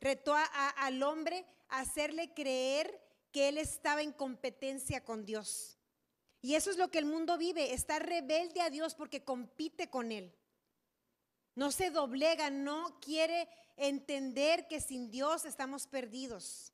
retó 0.00 0.34
al 0.34 1.02
hombre 1.02 1.44
a 1.68 1.80
hacerle 1.80 2.32
creer 2.32 3.00
que 3.30 3.48
él 3.48 3.58
estaba 3.58 4.02
en 4.02 4.12
competencia 4.12 5.04
con 5.04 5.26
Dios. 5.26 5.78
Y 6.40 6.54
eso 6.54 6.70
es 6.70 6.78
lo 6.78 6.90
que 6.90 6.98
el 6.98 7.04
mundo 7.04 7.36
vive, 7.36 7.74
está 7.74 7.98
rebelde 7.98 8.60
a 8.60 8.70
Dios 8.70 8.94
porque 8.94 9.24
compite 9.24 9.90
con 9.90 10.12
él. 10.12 10.34
No 11.54 11.72
se 11.72 11.90
doblega, 11.90 12.50
no 12.50 13.00
quiere 13.00 13.48
entender 13.76 14.68
que 14.68 14.80
sin 14.80 15.10
Dios 15.10 15.44
estamos 15.44 15.88
perdidos. 15.88 16.72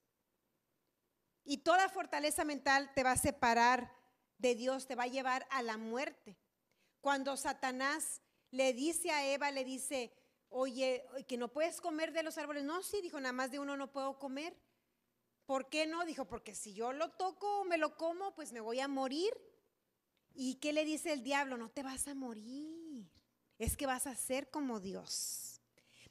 Y 1.45 1.59
toda 1.59 1.89
fortaleza 1.89 2.45
mental 2.45 2.93
te 2.95 3.03
va 3.03 3.13
a 3.13 3.17
separar 3.17 3.91
de 4.39 4.55
Dios, 4.55 4.87
te 4.87 4.95
va 4.95 5.05
a 5.05 5.09
llevar 5.09 5.47
a 5.51 5.63
la 5.63 5.79
muerte. 5.79 6.37
Cuando 7.05 7.37
Satanás 7.37 8.23
le 8.51 8.73
dice 8.73 9.11
a 9.11 9.31
Eva, 9.31 9.51
le 9.51 9.63
dice, 9.63 10.11
oye, 10.49 11.05
que 11.29 11.37
no 11.37 11.53
puedes 11.53 11.83
comer 11.83 12.15
de 12.15 12.23
los 12.23 12.39
árboles. 12.39 12.65
No, 12.65 12.83
sí, 12.83 13.03
dijo, 13.03 13.21
nada 13.21 13.35
más 13.35 13.51
de 13.51 13.59
uno 13.59 13.77
no 13.77 13.93
puedo 13.93 14.19
comer. 14.19 14.57
¿Por 15.45 15.69
qué 15.69 15.85
no? 15.87 16.07
Dijo, 16.07 16.25
porque 16.25 16.55
si 16.55 16.73
yo 16.73 16.95
lo 16.95 17.11
toco 17.11 17.61
o 17.61 17.65
me 17.65 17.77
lo 17.77 17.99
como, 17.99 18.35
pues 18.35 18.55
me 18.55 18.63
voy 18.63 18.81
a 18.81 18.89
morir. 18.89 19.35
¿Y 20.33 20.55
qué 20.55 20.73
le 20.73 20.87
dice 20.87 21.13
el 21.13 21.23
diablo? 21.23 21.59
No 21.59 21.69
te 21.69 21.83
vas 21.83 22.09
a 22.09 22.15
morir. 22.15 23.07
Es 23.59 23.77
que 23.77 23.85
vas 23.85 24.07
a 24.07 24.17
ser 24.17 24.49
como 24.49 24.81
Dios. 24.81 25.61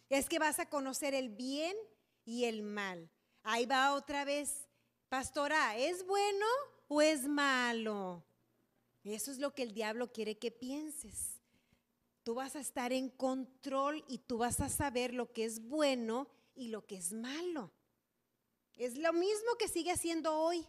Es 0.09 0.29
que 0.29 0.37
vas 0.37 0.59
a 0.59 0.69
conocer 0.69 1.15
el 1.15 1.29
bien 1.29 1.75
y 2.23 2.43
el 2.43 2.61
mal. 2.61 3.09
Ahí 3.41 3.65
va 3.65 3.95
otra 3.95 4.25
vez. 4.25 4.67
Pastora, 5.09 5.75
¿es 5.75 6.05
bueno 6.05 6.45
o 6.87 7.01
es 7.01 7.27
malo? 7.27 8.23
Eso 9.03 9.31
es 9.31 9.37
lo 9.37 9.53
que 9.53 9.63
el 9.63 9.73
diablo 9.73 10.11
quiere 10.11 10.37
que 10.37 10.51
pienses. 10.51 11.41
Tú 12.23 12.35
vas 12.35 12.55
a 12.55 12.61
estar 12.61 12.93
en 12.93 13.09
control 13.09 14.03
y 14.07 14.19
tú 14.19 14.37
vas 14.37 14.61
a 14.61 14.69
saber 14.69 15.13
lo 15.13 15.33
que 15.33 15.43
es 15.43 15.59
bueno 15.59 16.29
y 16.55 16.69
lo 16.69 16.85
que 16.85 16.95
es 16.95 17.11
malo. 17.11 17.71
Es 18.77 18.97
lo 18.97 19.11
mismo 19.11 19.55
que 19.59 19.67
sigue 19.67 19.91
haciendo 19.91 20.33
hoy. 20.33 20.65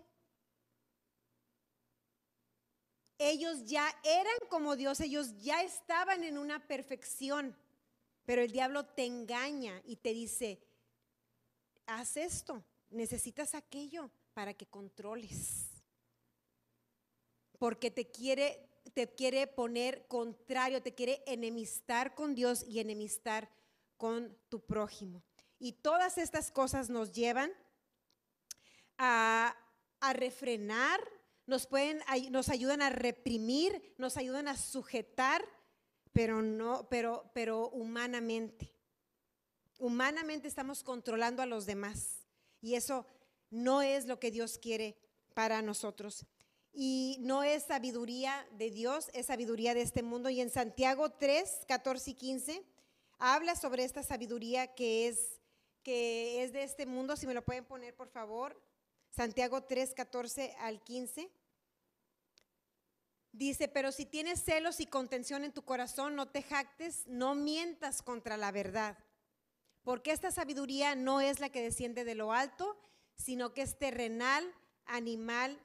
Ellos 3.19 3.65
ya 3.67 3.89
eran 4.03 4.35
como 4.51 4.75
Dios, 4.75 5.01
ellos 5.01 5.37
ya 5.41 5.63
estaban 5.63 6.25
en 6.25 6.37
una 6.37 6.67
perfección, 6.67 7.57
pero 8.25 8.43
el 8.43 8.51
diablo 8.51 8.85
te 8.85 9.07
engaña 9.07 9.81
y 9.85 9.97
te 9.97 10.13
dice, 10.13 10.61
haz 11.87 12.17
esto, 12.17 12.65
necesitas 12.91 13.55
aquello 13.55 14.11
para 14.35 14.53
que 14.53 14.67
controles 14.67 15.74
porque 17.65 17.91
te 17.91 18.11
quiere, 18.11 18.69
te 18.93 19.15
quiere 19.15 19.47
poner 19.47 20.07
contrario, 20.07 20.83
te 20.83 20.95
quiere 20.95 21.23
enemistar 21.27 22.15
con 22.15 22.35
Dios 22.35 22.63
y 22.69 22.79
enemistar 22.79 23.49
con 23.97 24.37
tu 24.51 24.61
prójimo. 24.61 25.25
Y 25.59 25.73
todas 25.73 26.19
estas 26.19 26.51
cosas 26.51 26.91
nos 26.91 27.11
llevan 27.13 27.51
a, 28.99 29.57
refrenar, 30.13 31.01
nos, 31.47 31.67
pueden, 31.67 32.03
nos 32.31 32.51
ayudan 32.51 32.83
a 32.83 32.91
reprimir, 32.91 33.95
nos 33.97 34.19
ayudan 34.19 34.47
a 34.47 34.59
sujetar, 34.59 35.43
pero 36.13 36.43
no, 36.43 36.87
pero, 36.91 37.31
pero 37.33 37.71
humanamente. 37.71 38.75
Humanamente 39.79 40.49
estamos 40.49 40.83
controlando 40.83 41.41
a 41.41 41.47
los 41.47 41.65
demás. 41.65 42.27
Y 42.61 42.75
eso 42.75 43.07
no 43.49 43.81
es 43.81 44.05
lo 44.05 44.21
que 44.21 44.31
Dios 44.31 44.59
quiere 44.59 44.99
para 45.33 45.63
nosotros 45.63 46.27
y 46.75 47.19
no 47.21 47.45
es 47.45 47.63
sabiduría 47.63 48.45
de 48.59 48.71
Dios, 48.71 49.09
es 49.15 49.27
sabiduría 49.27 49.75
de 49.75 49.83
este 49.83 50.03
mundo. 50.03 50.29
Y 50.29 50.41
en 50.41 50.51
Santiago 50.51 51.11
3, 51.11 51.67
14 51.69 52.11
y 52.11 52.15
15 52.15 52.65
habla 53.19 53.55
sobre 53.55 53.85
esta 53.85 54.03
sabiduría 54.03 54.75
que 54.75 55.07
es, 55.07 55.41
que 55.85 56.43
es 56.43 56.53
de 56.53 56.65
este 56.65 56.85
mundo. 56.85 57.17
Si 57.17 57.29
me 57.29 57.35
lo 57.35 57.45
pueden 57.45 57.65
poner, 57.65 57.95
por 57.95 58.09
favor. 58.09 58.61
Santiago 59.11 59.63
3, 59.63 59.95
14 59.95 60.57
al 60.59 60.83
15. 60.83 61.31
Dice, 63.31 63.69
pero 63.69 63.93
si 63.93 64.05
tienes 64.05 64.43
celos 64.43 64.81
y 64.81 64.87
contención 64.87 65.45
en 65.45 65.53
tu 65.53 65.63
corazón, 65.63 66.17
no 66.17 66.27
te 66.27 66.43
jactes, 66.43 67.07
no 67.07 67.37
mientas 67.37 68.03
contra 68.03 68.37
la 68.37 68.51
verdad. 68.51 68.99
Porque 69.85 70.11
esta 70.11 70.33
sabiduría 70.33 70.97
no 70.97 71.21
es 71.21 71.39
la 71.39 71.51
que 71.51 71.63
desciende 71.63 72.05
de 72.05 72.17
lo 72.17 72.33
alto, 72.33 72.77
sino 73.17 73.55
que 73.55 73.63
es 73.63 73.79
terrenal, 73.79 74.45
animal 74.87 75.61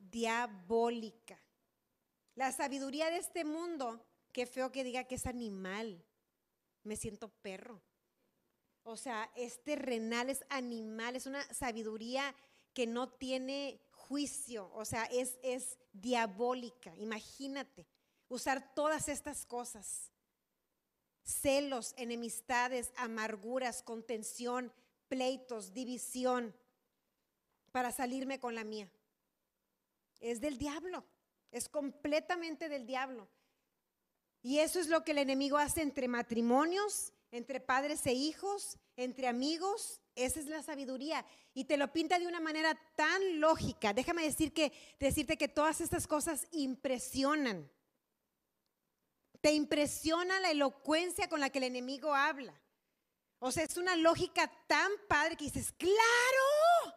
diabólica. 0.00 1.38
La 2.34 2.52
sabiduría 2.52 3.10
de 3.10 3.18
este 3.18 3.44
mundo, 3.44 4.06
qué 4.32 4.46
feo 4.46 4.72
que 4.72 4.84
diga 4.84 5.04
que 5.04 5.16
es 5.16 5.26
animal. 5.26 6.04
Me 6.84 6.96
siento 6.96 7.28
perro. 7.28 7.82
O 8.82 8.96
sea, 8.96 9.30
es 9.36 9.62
terrenal, 9.62 10.30
es 10.30 10.44
animal, 10.48 11.16
es 11.16 11.26
una 11.26 11.42
sabiduría 11.52 12.34
que 12.72 12.86
no 12.86 13.10
tiene 13.10 13.80
juicio, 13.90 14.72
o 14.72 14.84
sea, 14.84 15.04
es, 15.04 15.38
es 15.42 15.78
diabólica. 15.92 16.96
Imagínate 16.96 17.86
usar 18.28 18.74
todas 18.74 19.08
estas 19.08 19.44
cosas. 19.44 20.10
Celos, 21.22 21.94
enemistades, 21.98 22.92
amarguras, 22.96 23.82
contención, 23.82 24.72
pleitos, 25.08 25.74
división, 25.74 26.56
para 27.70 27.92
salirme 27.92 28.40
con 28.40 28.54
la 28.54 28.64
mía 28.64 28.90
es 30.20 30.40
del 30.40 30.58
diablo, 30.58 31.04
es 31.50 31.68
completamente 31.68 32.68
del 32.68 32.86
diablo. 32.86 33.28
Y 34.42 34.58
eso 34.58 34.80
es 34.80 34.88
lo 34.88 35.04
que 35.04 35.12
el 35.12 35.18
enemigo 35.18 35.58
hace 35.58 35.82
entre 35.82 36.08
matrimonios, 36.08 37.12
entre 37.30 37.60
padres 37.60 38.06
e 38.06 38.12
hijos, 38.12 38.78
entre 38.96 39.28
amigos, 39.28 40.00
Esa 40.16 40.40
es 40.40 40.46
la 40.46 40.62
sabiduría. 40.62 41.24
Y 41.54 41.64
te 41.64 41.78
lo 41.78 41.92
pinta 41.92 42.18
de 42.18 42.26
una 42.26 42.40
manera 42.40 42.78
tan 42.96 43.40
lógica. 43.40 43.94
Déjame 43.94 44.22
decirte 44.22 45.36
que 45.38 45.48
todas 45.48 45.80
estas 45.80 46.06
cosas 46.06 46.46
impresionan. 46.50 47.70
Te 49.40 49.52
impresiona 49.52 50.40
la 50.40 50.50
elocuencia 50.50 51.28
con 51.28 51.40
la 51.40 51.48
que 51.48 51.58
el 51.58 51.64
enemigo 51.64 52.14
habla. 52.14 52.60
O 53.38 53.50
sea, 53.50 53.64
es 53.64 53.78
una 53.78 53.96
lógica 53.96 54.52
tan 54.66 54.90
padre 55.08 55.36
que 55.36 55.44
dices, 55.44 55.72
claro, 55.72 56.94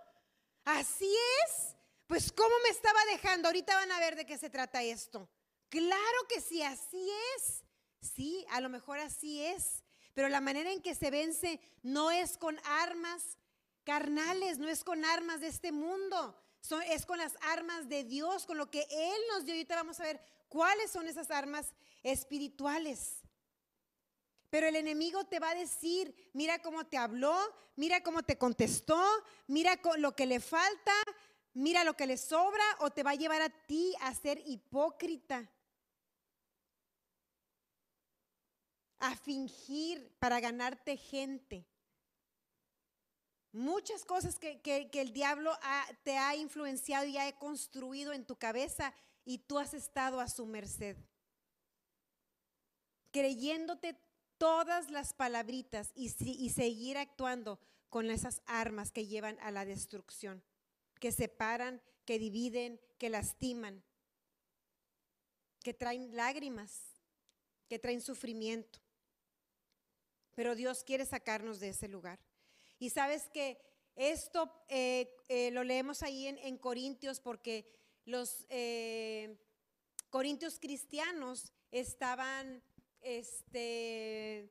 así 0.65 1.15
es. 1.45 1.75
Pues 2.13 2.32
¿cómo 2.32 2.54
me 2.62 2.69
estaba 2.69 2.99
dejando? 3.06 3.47
Ahorita 3.47 3.73
van 3.73 3.91
a 3.91 3.97
ver 3.97 4.15
de 4.15 4.28
qué 4.28 4.38
se 4.38 4.52
trata 4.52 4.84
esto. 4.84 5.28
Claro 5.67 6.28
que 6.30 6.41
sí, 6.41 6.62
así 6.62 7.10
es. 7.36 7.63
Sí, 8.02 8.45
a 8.52 8.62
lo 8.62 8.69
mejor 8.69 8.99
así 8.99 9.43
es. 9.43 9.82
Pero 10.13 10.30
la 10.30 10.39
manera 10.39 10.71
en 10.71 10.84
que 10.84 10.93
se 10.93 11.10
vence 11.10 11.60
no 11.82 12.12
es 12.12 12.38
con 12.38 12.60
armas 12.65 13.39
carnales, 13.84 14.60
no 14.60 14.69
es 14.69 14.84
con 14.84 15.04
armas 15.04 15.41
de 15.41 15.47
este 15.47 15.71
mundo, 15.71 16.39
es 16.88 17.08
con 17.08 17.17
las 17.17 17.34
armas 17.41 17.89
de 17.89 18.04
Dios, 18.04 18.45
con 18.45 18.60
lo 18.60 18.69
que 18.69 18.86
Él 18.91 19.21
nos 19.32 19.45
dio. 19.45 19.56
Ahorita 19.56 19.73
vamos 19.73 19.99
a 19.99 20.04
ver 20.04 20.21
cuáles 20.49 20.91
son 20.91 21.08
esas 21.08 21.32
armas 21.32 21.73
espirituales. 22.04 23.23
Pero 24.52 24.67
el 24.67 24.76
enemigo 24.76 25.23
te 25.23 25.39
va 25.39 25.49
a 25.49 25.56
decir, 25.56 26.13
mira 26.34 26.62
cómo 26.62 26.86
te 26.86 26.95
habló, 26.95 27.36
mira 27.76 28.04
cómo 28.04 28.21
te 28.21 28.38
contestó, 28.38 29.04
mira 29.47 29.80
lo 29.97 30.15
que 30.15 30.28
le 30.28 30.39
falta, 30.39 30.93
mira 31.54 31.84
lo 31.84 31.96
que 31.96 32.08
le 32.08 32.18
sobra, 32.18 32.63
o 32.80 32.92
te 32.92 33.04
va 33.04 33.12
a 33.12 33.16
llevar 33.16 33.42
a 33.42 33.50
ti 33.50 33.94
a 34.02 34.13
ser 34.13 34.42
hipócrita. 34.46 35.50
A 39.00 39.16
fingir 39.16 40.16
para 40.20 40.39
ganarte 40.39 40.98
gente. 40.98 41.68
Muchas 43.54 44.04
cosas 44.04 44.39
que, 44.39 44.89
el 44.94 45.13
diablo 45.13 45.56
te 46.02 46.18
ha 46.18 46.36
influenciado 46.36 47.06
y 47.06 47.18
ha 47.20 47.32
construido 47.38 48.12
en 48.12 48.26
tu 48.26 48.36
cabeza 48.36 48.94
y 49.26 49.38
tú 49.38 49.60
has 49.60 49.76
estado 49.76 50.20
a 50.20 50.28
su 50.28 50.48
merced. 50.48 50.98
Creyéndote 53.12 53.96
todas 54.39 54.89
las 54.89 55.13
palabritas 55.13 55.92
y, 55.94 56.12
y 56.20 56.50
seguir 56.50 56.98
actuando 56.98 57.60
con 57.89 58.10
esas 58.10 58.42
armas 58.48 58.92
que 58.92 59.06
llevan 59.06 59.38
a 59.39 59.52
la 59.52 59.66
destrucción, 59.66 60.44
que 61.04 61.12
separan, 61.12 61.82
que 62.06 62.18
dividen, 62.18 62.80
que 62.98 63.10
lastiman, 63.10 63.84
que 65.62 65.74
traen 65.74 66.16
lágrimas, 66.16 66.72
que 67.68 67.78
traen 67.78 68.00
sufrimiento. 68.00 68.80
Pero 70.34 70.56
Dios 70.56 70.86
quiere 70.86 71.06
sacarnos 71.06 71.60
de 71.60 71.68
ese 71.76 71.89
lugar. 71.89 72.22
Y 72.80 72.89
sabes 72.89 73.30
que 73.34 73.60
esto 73.98 74.50
eh, 74.70 75.13
eh, 75.28 75.52
lo 75.52 75.66
leemos 75.66 76.04
ahí 76.04 76.26
en, 76.26 76.58
Corintios 76.58 77.20
porque 77.20 77.70
los 78.06 78.46
eh, 78.48 79.38
corintios 80.10 80.58
cristianos 80.58 81.52
estaban 81.70 82.63
este, 83.02 84.50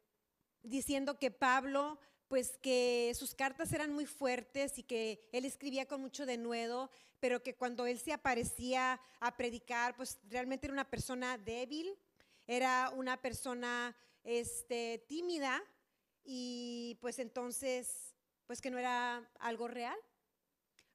diciendo 0.62 1.18
que 1.18 1.30
Pablo, 1.30 1.98
pues 2.32 2.56
que 2.62 3.12
sus 3.14 3.34
cartas 3.34 3.74
eran 3.74 3.92
muy 3.92 4.06
fuertes 4.06 4.78
y 4.78 4.82
que 4.82 5.20
él 5.32 5.44
escribía 5.44 5.86
con 5.86 6.00
mucho 6.00 6.24
denuedo, 6.24 6.90
pero 7.20 7.42
que 7.42 7.54
cuando 7.54 7.84
él 7.84 7.98
se 7.98 8.10
aparecía 8.10 8.98
a 9.20 9.36
predicar, 9.36 9.94
pues 9.96 10.18
realmente 10.30 10.66
era 10.66 10.72
una 10.72 10.88
persona 10.88 11.36
débil, 11.36 11.94
era 12.46 12.90
una 12.96 13.20
persona 13.20 13.94
este, 14.24 15.04
tímida 15.06 15.62
y 16.24 16.96
pues 17.02 17.18
entonces, 17.18 18.14
pues 18.46 18.62
que 18.62 18.70
no 18.70 18.78
era 18.78 19.30
algo 19.38 19.68
real, 19.68 19.98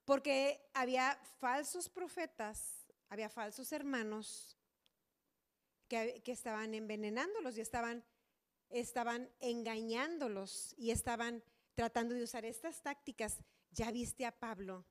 porque 0.04 0.68
había 0.74 1.20
falsos 1.38 1.88
profetas, 1.88 2.84
había 3.10 3.28
falsos 3.28 3.70
hermanos 3.70 4.58
que, 5.86 6.20
estaban 6.26 6.74
envenenándolos 6.74 7.56
y 7.56 7.60
estaban, 7.60 8.02
estaban 8.70 9.30
engañándolos 9.40 10.74
y 10.76 10.90
estaban 10.90 11.42
tratando 11.74 12.14
de 12.14 12.22
usar 12.22 12.44
estas 12.44 12.82
tácticas. 12.82 13.38
Ya 13.70 13.90
viste 13.90 14.26
a 14.26 14.32
Pablo. 14.32 14.84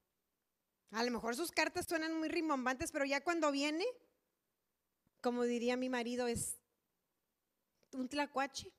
A 0.91 1.03
lo 1.03 1.11
mejor 1.11 1.35
sus 1.35 1.51
cartas 1.51 1.85
suenan 1.87 2.17
muy 2.17 2.29
rimbombantes, 2.29 2.91
pero 2.91 3.05
ya 3.05 3.23
cuando 3.23 3.51
viene, 3.51 3.85
como 5.21 5.43
diría 5.43 5.75
mi 5.75 5.89
marido, 5.89 6.27
es 6.27 6.57
un 7.91 8.07
tlacuache. 8.07 8.71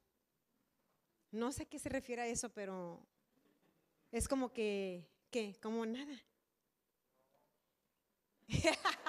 No 1.30 1.52
sé 1.52 1.64
a 1.64 1.66
qué 1.66 1.78
se 1.78 1.90
refiere 1.90 2.22
a 2.22 2.26
eso, 2.26 2.48
pero 2.50 3.06
es 4.10 4.26
como 4.28 4.52
que, 4.52 5.06
¿qué? 5.30 5.56
Como 5.60 5.84
nada. 5.84 6.24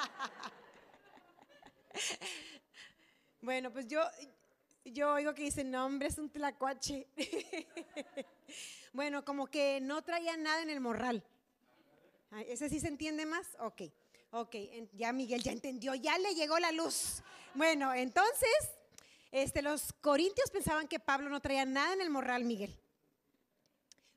Bueno, 3.42 3.72
pues 3.72 3.88
yo, 3.88 4.02
yo 4.86 5.14
oigo 5.14 5.34
que 5.34 5.44
dicen, 5.44 5.72
no, 5.72 5.86
hombre, 5.86 6.08
es 6.08 6.18
un 6.18 6.30
tlacuache. 6.30 7.08
bueno, 8.94 9.24
como 9.24 9.48
que 9.48 9.80
no 9.82 10.02
traía 10.02 10.38
nada 10.38 10.62
en 10.62 10.70
el 10.70 10.80
morral. 10.80 11.24
¿Ese 12.48 12.70
sí 12.70 12.80
se 12.80 12.88
entiende 12.88 13.26
más? 13.26 13.48
Ok, 13.60 13.84
ok, 14.32 14.56
ya 14.94 15.12
Miguel 15.12 15.42
ya 15.42 15.52
entendió, 15.52 15.96
ya 15.96 16.18
le 16.20 16.36
llegó 16.36 16.60
la 16.60 16.72
luz. 16.72 17.24
Bueno, 17.56 17.94
entonces, 17.94 18.50
este, 19.32 19.62
los 19.62 19.94
corintios 19.94 20.52
pensaban 20.52 20.88
que 20.88 21.00
Pablo 21.00 21.30
no 21.30 21.42
traía 21.42 21.66
nada 21.66 21.94
en 21.94 22.02
el 22.02 22.10
morral, 22.10 22.46
Miguel. 22.46 22.78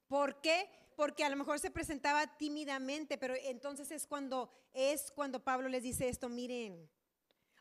¿Por 0.09 0.41
qué? 0.43 0.69
Porque 0.95 1.25
a 1.25 1.31
lo 1.31 1.37
mejor 1.37 1.59
se 1.59 1.71
presentaba 1.71 2.37
tímidamente, 2.37 3.17
pero 3.17 3.35
entonces 3.35 3.91
es 3.91 4.07
cuando, 4.07 4.51
es 4.75 5.11
cuando 5.11 5.43
Pablo 5.43 5.71
les 5.71 5.83
dice 5.83 6.09
esto, 6.09 6.29
miren, 6.29 6.89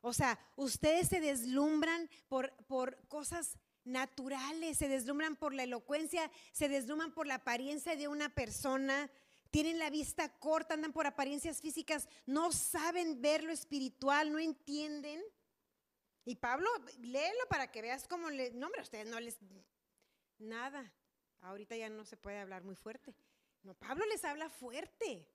o 0.02 0.14
sea, 0.14 0.40
ustedes 0.56 1.08
se 1.08 1.20
deslumbran 1.20 2.10
por, 2.28 2.52
por 2.66 2.98
cosas 3.08 3.58
naturales, 3.84 4.78
se 4.78 4.88
deslumbran 4.88 5.36
por 5.36 5.54
la 5.54 5.64
elocuencia, 5.64 6.30
se 6.52 6.70
deslumbran 6.70 7.14
por 7.14 7.28
la 7.28 7.36
apariencia 7.36 7.96
de 7.96 8.08
una 8.08 8.34
persona, 8.34 9.10
tienen 9.52 9.80
la 9.80 9.90
vista 9.90 10.30
corta, 10.40 10.74
andan 10.74 10.94
por 10.94 11.06
apariencias 11.06 11.62
físicas, 11.62 12.08
no 12.26 12.52
saben 12.52 13.22
ver 13.22 13.44
lo 13.44 13.52
espiritual, 13.52 14.32
no 14.32 14.40
entienden. 14.40 15.22
Y 16.26 16.36
Pablo, 16.36 16.70
léelo 17.00 17.46
para 17.50 17.72
que 17.72 17.82
veas 17.82 18.08
cómo 18.08 18.30
le, 18.30 18.52
no, 18.52 18.68
hombre, 18.68 18.82
ustedes 18.82 19.08
no 19.08 19.20
les, 19.20 19.38
nada, 20.40 20.92
ahorita 21.42 21.76
ya 21.76 21.90
no 21.90 22.06
se 22.06 22.18
puede 22.18 22.40
hablar 22.40 22.64
muy 22.64 22.76
fuerte. 22.76 23.14
No, 23.64 23.76
Pablo 23.76 24.06
les 24.06 24.24
habla 24.24 24.50
fuerte. 24.50 25.28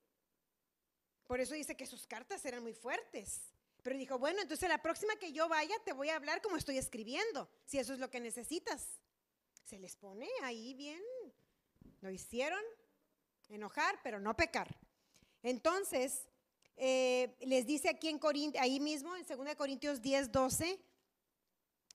Por 1.27 1.41
eso 1.41 1.55
dice 1.55 1.77
que 1.77 1.87
sus 1.87 2.07
cartas 2.07 2.45
eran 2.45 2.63
muy 2.63 2.73
fuertes. 2.73 3.56
Pero 3.87 3.99
dijo, 4.01 4.19
bueno, 4.19 4.43
entonces 4.43 4.69
la 4.69 4.83
próxima 4.83 5.15
que 5.15 5.31
yo 5.31 5.49
vaya 5.49 5.77
te 5.85 5.93
voy 5.93 6.09
a 6.09 6.17
hablar 6.17 6.43
como 6.43 6.57
estoy 6.57 6.77
escribiendo, 6.77 7.49
si 7.67 7.79
eso 7.79 7.93
es 7.93 8.01
lo 8.01 8.11
que 8.11 8.19
necesitas. 8.19 8.85
Se 9.63 9.79
les 9.79 9.95
pone 9.95 10.29
ahí 10.43 10.75
bien. 10.75 11.01
Lo 12.01 12.11
hicieron 12.11 12.59
enojar, 13.49 14.01
pero 14.03 14.19
no 14.19 14.35
pecar. 14.35 14.77
Entonces, 15.41 16.27
eh, 16.77 17.37
les 17.43 17.65
dice 17.65 17.89
aquí 17.89 18.09
en 18.09 18.19
Corintios, 18.19 18.61
ahí 18.61 18.81
mismo, 18.81 19.15
en 19.15 19.25
2 19.25 19.55
Corintios 19.55 20.03
10, 20.03 20.33
12, 20.33 20.81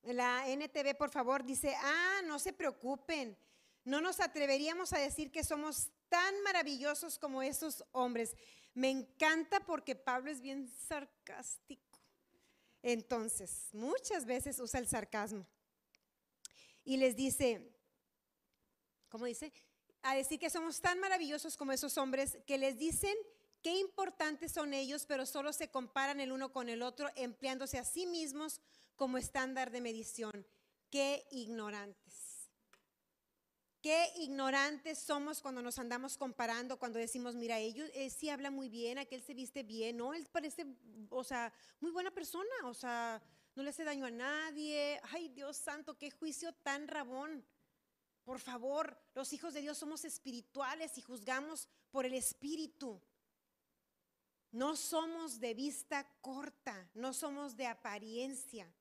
la 0.03 0.47
NTV, 0.47 0.95
por 0.95 1.09
favor, 1.09 1.43
dice, 1.43 1.75
ah, 1.77 2.21
no 2.23 2.39
se 2.39 2.53
preocupen, 2.53 3.37
no 3.83 3.99
nos 3.99 4.21
atreveríamos 4.21 4.93
a 4.93 4.99
decir 4.99 5.29
que 5.29 5.43
somos 5.43 5.89
tan 6.07 6.41
maravillosos 6.43 7.19
como 7.19 7.41
esos 7.41 7.83
hombres. 7.91 8.37
Me 8.73 8.89
encanta 8.89 9.59
porque 9.65 9.95
Pablo 9.95 10.31
es 10.31 10.41
bien 10.41 10.69
sarcástico. 10.87 11.99
Entonces, 12.81 13.69
muchas 13.73 14.25
veces 14.25 14.59
usa 14.59 14.79
el 14.79 14.87
sarcasmo. 14.87 15.45
Y 16.83 16.97
les 16.97 17.15
dice, 17.15 17.71
¿cómo 19.09 19.25
dice? 19.25 19.53
A 20.01 20.15
decir 20.15 20.39
que 20.39 20.49
somos 20.49 20.81
tan 20.81 20.99
maravillosos 20.99 21.57
como 21.57 21.71
esos 21.73 21.97
hombres 21.97 22.39
que 22.47 22.57
les 22.57 22.77
dicen 22.79 23.15
qué 23.61 23.75
importantes 23.75 24.51
son 24.51 24.73
ellos, 24.73 25.05
pero 25.05 25.25
solo 25.25 25.53
se 25.53 25.69
comparan 25.69 26.19
el 26.19 26.31
uno 26.31 26.51
con 26.51 26.69
el 26.69 26.81
otro, 26.81 27.09
empleándose 27.15 27.77
a 27.77 27.83
sí 27.83 28.07
mismos 28.07 28.61
como 28.95 29.17
estándar 29.17 29.69
de 29.69 29.81
medición. 29.81 30.47
Qué 30.89 31.27
ignorantes. 31.29 32.30
Qué 33.81 34.13
ignorantes 34.17 34.99
somos 34.99 35.41
cuando 35.41 35.63
nos 35.63 35.79
andamos 35.79 36.15
comparando, 36.15 36.77
cuando 36.77 36.99
decimos, 36.99 37.35
mira, 37.35 37.57
ellos 37.57 37.89
eh, 37.93 38.11
sí 38.11 38.29
habla 38.29 38.51
muy 38.51 38.69
bien, 38.69 38.99
aquel 38.99 39.23
se 39.23 39.33
viste 39.33 39.63
bien, 39.63 39.97
¿no? 39.97 40.13
Él 40.13 40.27
parece, 40.31 40.67
o 41.09 41.23
sea, 41.23 41.51
muy 41.79 41.91
buena 41.91 42.11
persona, 42.11 42.53
o 42.65 42.75
sea, 42.75 43.19
no 43.55 43.63
le 43.63 43.71
hace 43.71 43.83
daño 43.83 44.05
a 44.05 44.11
nadie. 44.11 45.01
Ay, 45.11 45.29
Dios 45.29 45.57
santo, 45.57 45.97
qué 45.97 46.11
juicio 46.11 46.53
tan 46.53 46.87
rabón. 46.87 47.43
Por 48.23 48.39
favor, 48.39 49.01
los 49.15 49.33
hijos 49.33 49.55
de 49.55 49.61
Dios 49.61 49.79
somos 49.79 50.05
espirituales 50.05 50.97
y 50.99 51.01
juzgamos 51.01 51.67
por 51.89 52.05
el 52.05 52.13
espíritu. 52.13 53.01
No 54.51 54.75
somos 54.75 55.39
de 55.39 55.53
vista 55.53 56.07
corta, 56.21 56.89
no 56.93 57.13
somos 57.13 57.55
de 57.55 57.65
apariencia. 57.65 58.71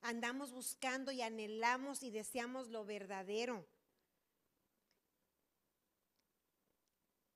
Andamos 0.00 0.50
buscando 0.50 1.12
y 1.12 1.22
anhelamos 1.22 2.02
y 2.02 2.10
deseamos 2.10 2.68
lo 2.68 2.84
verdadero. 2.84 3.64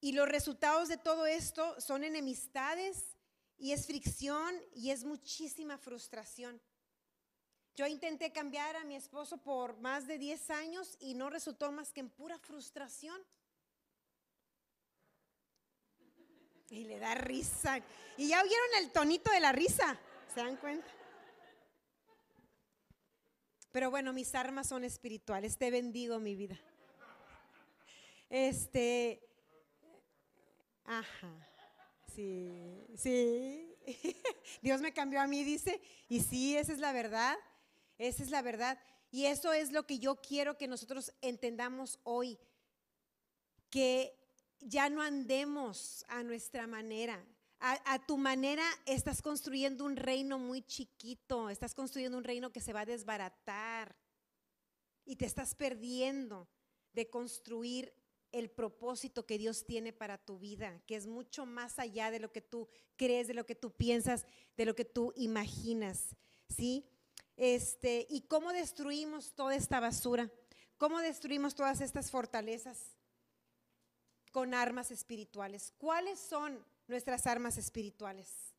Y 0.05 0.13
los 0.13 0.29
resultados 0.29 0.91
de 0.91 0.99
todo 0.99 1.25
esto 1.25 1.81
son 1.81 2.05
enemistades 2.05 3.17
y 3.57 3.73
es 3.73 3.87
fricción 3.87 4.55
y 4.75 4.91
es 4.91 5.03
muchísima 5.03 5.79
frustración. 5.79 6.61
Yo 7.75 7.87
intenté 7.87 8.31
cambiar 8.31 8.77
a 8.77 8.85
mi 8.85 8.97
esposo 8.97 9.39
por 9.39 9.79
más 9.79 10.07
de 10.07 10.19
10 10.19 10.51
años 10.51 10.99
y 11.01 11.15
no 11.15 11.31
resultó 11.31 11.73
más 11.73 11.91
que 11.91 12.01
en 12.01 12.11
pura 12.11 12.39
frustración. 12.39 13.19
Y 16.69 16.85
le 16.85 16.99
da 16.99 17.15
risa. 17.15 17.79
Y 18.19 18.29
ya 18.29 18.43
oyeron 18.43 18.75
el 18.81 18.93
tonito 18.93 19.31
de 19.31 19.41
la 19.41 19.53
risa. 19.53 19.99
¿Se 20.35 20.41
dan 20.41 20.59
cuenta? 20.59 20.91
Pero 23.73 23.91
bueno, 23.91 24.13
mis 24.13 24.35
armas 24.35 24.69
son 24.69 24.85
espirituales. 24.85 25.57
Te 25.57 25.71
bendigo 25.71 26.21
mi 26.21 26.37
vida. 26.37 26.61
Este. 28.29 29.31
Ajá. 30.85 31.49
Sí, 32.15 32.87
sí. 32.97 33.77
Dios 34.63 34.81
me 34.81 34.93
cambió 34.93 35.21
a 35.21 35.27
mí, 35.27 35.45
dice. 35.45 35.81
Y 36.09 36.21
sí, 36.21 36.57
esa 36.57 36.73
es 36.73 36.79
la 36.79 36.93
verdad. 36.93 37.37
Esa 37.99 38.23
es 38.23 38.31
la 38.31 38.43
verdad. 38.43 38.79
Y 39.11 39.27
eso 39.27 39.53
es 39.53 39.73
lo 39.73 39.87
que 39.87 39.99
yo 39.99 40.17
quiero 40.17 40.57
que 40.57 40.69
nosotros 40.69 41.13
entendamos 41.21 41.99
hoy. 42.05 42.39
Que 43.71 44.17
ya 44.61 44.89
no 44.89 45.03
andemos 45.03 46.05
a 46.09 46.23
nuestra 46.23 46.67
manera. 46.67 47.25
A, 47.67 48.05
tu 48.05 48.19
manera 48.19 48.63
estás 48.85 49.23
construyendo 49.23 49.87
un 49.87 49.97
reino 49.97 50.39
muy 50.39 50.61
chiquito, 50.61 51.49
estás 51.49 51.75
construyendo 51.75 52.19
un 52.19 52.25
reino 52.25 52.53
que 52.53 52.61
se 52.61 52.75
va 52.75 52.81
a 52.81 52.85
desbaratar 52.85 53.97
y 55.07 55.17
te 55.17 55.25
estás 55.25 55.55
perdiendo 55.55 56.47
de 56.93 57.09
construir 57.09 57.91
el 58.35 58.51
propósito 58.51 59.27
que 59.27 59.39
Dios 59.39 59.65
tiene 59.65 59.93
para 59.93 60.19
tu 60.19 60.41
vida, 60.41 60.83
que 60.87 60.97
es 60.97 61.07
mucho 61.07 61.47
más 61.47 61.79
allá 61.79 62.11
de 62.11 62.19
lo 62.19 62.33
que 62.33 62.41
tú 62.41 62.69
crees, 62.97 63.29
de 63.29 63.35
lo 63.35 63.47
que 63.47 63.55
tú 63.55 63.71
piensas, 63.71 64.27
de 64.57 64.65
lo 64.65 64.75
que 64.75 64.85
tú 64.85 65.13
imaginas, 65.15 66.17
¿sí? 66.49 66.85
Este, 67.37 68.07
y 68.11 68.23
cómo 68.23 68.53
destruimos 68.53 69.35
toda 69.35 69.55
esta 69.55 69.79
basura, 69.79 70.33
cómo 70.79 70.99
destruimos 70.99 71.55
todas 71.55 71.81
estas 71.81 72.11
fortalezas 72.11 72.97
con 74.33 74.53
armas 74.53 74.91
espirituales. 74.91 75.73
¿Cuáles 75.79 76.19
son 76.19 76.65
nuestras 76.89 77.29
armas 77.29 77.57
espirituales? 77.57 78.53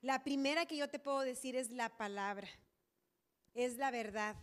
La 0.00 0.24
primera 0.24 0.64
que 0.64 0.78
yo 0.78 0.88
te 0.88 0.98
puedo 0.98 1.20
decir 1.20 1.56
es 1.56 1.70
la 1.70 1.94
palabra, 1.98 2.48
es 3.52 3.76
la 3.76 3.90
verdad. 3.90 4.34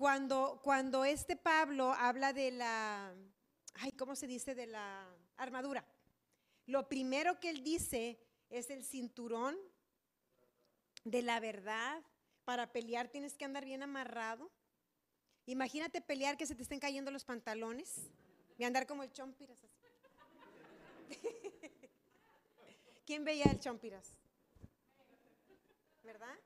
Cuando, 0.00 0.58
cuando 0.64 1.04
este 1.04 1.36
Pablo 1.36 1.92
habla 1.92 2.32
de 2.32 2.50
la, 2.52 3.14
ay, 3.74 3.92
¿cómo 3.92 4.16
se 4.16 4.26
dice? 4.26 4.54
De 4.54 4.66
la 4.66 5.06
armadura. 5.36 5.84
Lo 6.64 6.88
primero 6.88 7.38
que 7.38 7.50
él 7.50 7.62
dice 7.62 8.18
es 8.48 8.70
el 8.70 8.82
cinturón 8.82 9.58
de 11.04 11.20
la 11.20 11.38
verdad. 11.38 12.02
Para 12.46 12.72
pelear 12.72 13.08
tienes 13.08 13.36
que 13.36 13.44
andar 13.44 13.66
bien 13.66 13.82
amarrado. 13.82 14.50
Imagínate 15.44 16.00
pelear 16.00 16.38
que 16.38 16.46
se 16.46 16.54
te 16.54 16.62
estén 16.62 16.80
cayendo 16.80 17.10
los 17.10 17.26
pantalones 17.26 18.08
y 18.56 18.64
andar 18.64 18.86
como 18.86 19.02
el 19.02 19.12
chompiras 19.12 19.58
¿Quién 23.04 23.22
veía 23.22 23.44
el 23.50 23.60
chompiras? 23.60 24.16
¿Verdad? 26.02 26.38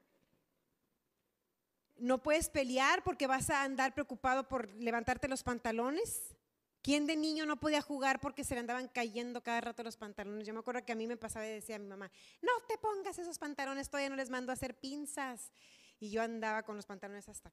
No 1.97 2.23
puedes 2.23 2.49
pelear 2.49 3.03
porque 3.05 3.27
vas 3.27 3.51
a 3.51 3.63
andar 3.63 3.95
preocupado 3.95 4.49
por 4.49 4.69
levantarte 4.75 5.29
los 5.29 5.43
pantalones. 5.43 6.35
¿Quién 6.83 7.07
de 7.07 7.17
niño 7.17 7.47
no 7.47 7.59
podía 7.59 7.81
jugar 7.81 8.21
porque 8.21 8.45
se 8.45 8.55
le 8.55 8.61
andaban 8.61 8.89
cayendo 8.89 9.43
cada 9.43 9.61
rato 9.63 9.83
los 9.83 9.97
pantalones? 9.97 10.47
Yo 10.47 10.53
me 10.53 10.61
acuerdo 10.61 10.85
que 10.85 10.93
a 10.93 10.97
mí 10.97 11.07
me 11.07 11.17
pasaba 11.17 11.47
y 11.47 11.51
decía 11.51 11.77
a 11.77 11.79
mi 11.79 11.87
mamá, 11.87 12.11
no 12.43 12.53
te 12.69 12.77
pongas 12.77 13.19
esos 13.19 13.39
pantalones, 13.39 13.89
todavía 13.89 14.11
no 14.11 14.17
les 14.17 14.29
mando 14.29 14.53
a 14.53 14.55
hacer 14.55 14.79
pinzas. 14.79 15.51
Y 15.99 16.11
yo 16.11 16.21
andaba 16.21 16.63
con 16.63 16.77
los 16.77 16.85
pantalones 16.85 17.29
hasta 17.29 17.51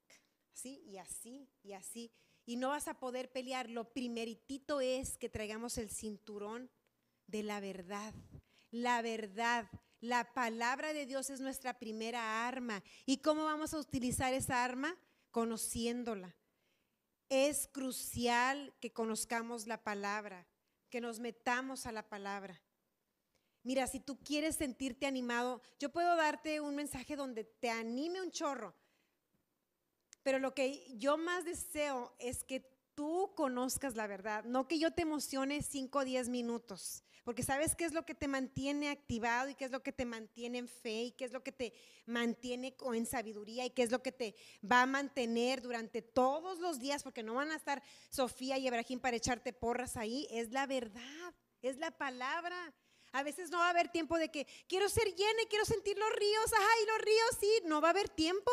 así 0.54 0.84
y 0.86 0.98
así 0.98 1.48
y 1.64 1.74
así. 1.74 2.12
Y 2.46 2.58
no 2.58 2.70
vas 2.70 2.88
a 2.88 3.00
poder 3.00 3.32
pelear. 3.32 3.70
Lo 3.70 3.94
primeritito 3.94 4.82
es 4.82 5.18
que 5.18 5.30
traigamos 5.30 5.78
el 5.78 5.90
cinturón 5.90 6.70
de 7.28 7.44
la 7.44 7.60
verdad. 7.60 8.14
La 8.72 9.02
verdad. 9.02 9.70
La 10.02 10.34
palabra 10.34 10.94
de 10.94 11.06
Dios 11.06 11.30
es 11.30 11.40
nuestra 11.42 11.78
primera 11.78 12.48
arma. 12.48 12.84
¿Y 13.06 13.18
cómo 13.18 13.46
vamos 13.46 13.74
a 13.74 13.80
utilizar 13.80 14.34
esa 14.34 14.64
arma? 14.64 14.98
Conociéndola. 15.30 16.36
Es 17.30 17.70
crucial 17.72 18.74
que 18.82 18.92
conozcamos 18.92 19.68
la 19.68 19.84
palabra, 19.84 20.48
que 20.90 21.02
nos 21.02 21.20
metamos 21.20 21.86
a 21.86 21.92
la 21.92 22.10
palabra. 22.10 22.60
Mira, 23.64 23.86
si 23.86 24.00
tú 24.00 24.18
quieres 24.18 24.56
sentirte 24.56 25.06
animado, 25.06 25.62
yo 25.80 25.92
puedo 25.92 26.16
darte 26.16 26.60
un 26.62 26.76
mensaje 26.76 27.16
donde 27.16 27.44
te 27.44 27.70
anime 27.70 28.22
un 28.22 28.32
chorro, 28.32 28.74
pero 30.24 30.40
lo 30.40 30.56
que 30.56 30.84
yo 30.98 31.16
más 31.18 31.46
deseo 31.46 32.16
es 32.18 32.44
que 32.44 32.60
tú 33.02 33.34
conozcas 33.34 33.96
la 33.96 34.06
verdad, 34.06 34.44
no 34.44 34.68
que 34.68 34.78
yo 34.78 34.92
te 34.92 35.02
emocione 35.02 35.64
5 35.64 35.98
o 35.98 36.06
10 36.06 36.30
minutos, 36.30 37.04
porque 37.24 37.42
sabes 37.42 37.74
qué 37.74 37.84
es 37.84 37.94
lo 37.94 38.06
que 38.06 38.14
te 38.14 38.28
mantiene 38.28 38.92
activado 38.92 39.50
y 39.50 39.56
qué 39.56 39.66
es 39.66 39.72
lo 39.72 39.82
que 39.82 39.92
te 39.92 40.06
mantiene 40.06 40.60
en 40.60 40.68
fe 40.68 41.06
y 41.06 41.12
qué 41.14 41.26
es 41.26 41.32
lo 41.32 41.42
que 41.42 41.52
te 41.52 41.74
mantiene 42.06 42.76
en 42.94 43.06
sabiduría 43.08 43.66
y 43.66 43.72
qué 43.72 43.82
es 43.82 43.90
lo 43.90 44.04
que 44.04 44.12
te 44.12 44.36
va 44.64 44.84
a 44.84 44.86
mantener 44.86 45.64
durante 45.64 46.04
todos 46.04 46.60
los 46.60 46.78
días, 46.78 47.02
porque 47.02 47.24
no 47.24 47.34
van 47.34 47.50
a 47.50 47.56
estar 47.56 47.82
Sofía 48.12 48.60
y 48.60 48.68
Ebrahim 48.68 49.00
para 49.00 49.18
echarte 49.18 49.52
porras 49.52 49.98
ahí, 49.98 50.28
es 50.30 50.52
la 50.52 50.68
verdad, 50.68 51.34
es 51.64 51.78
la 51.78 51.90
palabra. 51.90 52.72
A 53.14 53.24
veces 53.24 53.50
no 53.50 53.58
va 53.58 53.66
a 53.66 53.72
haber 53.72 53.90
tiempo 53.90 54.20
de 54.20 54.30
que 54.30 54.46
quiero 54.68 54.88
ser 54.90 55.08
llena 55.16 55.42
quiero 55.50 55.66
sentir 55.66 55.98
los 55.98 56.12
ríos, 56.12 56.52
ay, 56.54 56.86
los 56.86 56.98
ríos, 57.00 57.38
sí, 57.40 57.52
no 57.66 57.82
va 57.82 57.88
a 57.88 57.92
haber 57.92 58.10
tiempo. 58.10 58.52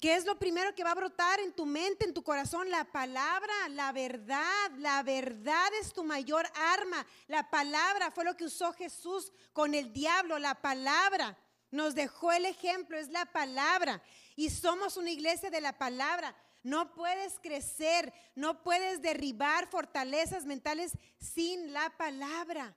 ¿Qué 0.00 0.14
es 0.14 0.24
lo 0.24 0.38
primero 0.38 0.72
que 0.76 0.84
va 0.84 0.92
a 0.92 0.94
brotar 0.94 1.40
en 1.40 1.52
tu 1.52 1.66
mente, 1.66 2.04
en 2.04 2.14
tu 2.14 2.22
corazón? 2.22 2.70
La 2.70 2.84
palabra, 2.84 3.52
la 3.70 3.90
verdad. 3.90 4.70
La 4.78 5.02
verdad 5.02 5.68
es 5.80 5.92
tu 5.92 6.04
mayor 6.04 6.46
arma. 6.54 7.04
La 7.26 7.50
palabra 7.50 8.12
fue 8.12 8.24
lo 8.24 8.36
que 8.36 8.44
usó 8.44 8.72
Jesús 8.72 9.32
con 9.52 9.74
el 9.74 9.92
diablo. 9.92 10.38
La 10.38 10.54
palabra 10.54 11.36
nos 11.72 11.96
dejó 11.96 12.30
el 12.30 12.46
ejemplo, 12.46 12.96
es 12.96 13.08
la 13.08 13.26
palabra. 13.26 14.00
Y 14.36 14.50
somos 14.50 14.96
una 14.96 15.10
iglesia 15.10 15.50
de 15.50 15.60
la 15.60 15.76
palabra. 15.76 16.32
No 16.62 16.94
puedes 16.94 17.40
crecer, 17.40 18.12
no 18.36 18.62
puedes 18.62 19.02
derribar 19.02 19.66
fortalezas 19.66 20.44
mentales 20.44 20.92
sin 21.18 21.72
la 21.72 21.90
palabra. 21.96 22.72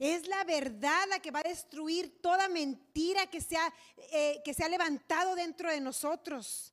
Es 0.00 0.26
la 0.26 0.44
verdad 0.44 1.06
la 1.10 1.20
que 1.20 1.30
va 1.30 1.40
a 1.40 1.48
destruir 1.48 2.22
toda 2.22 2.48
mentira 2.48 3.26
que 3.26 3.42
se 3.42 3.58
ha, 3.58 3.70
eh, 4.12 4.40
que 4.42 4.54
se 4.54 4.64
ha 4.64 4.68
levantado 4.70 5.34
dentro 5.34 5.70
de 5.70 5.78
nosotros. 5.78 6.72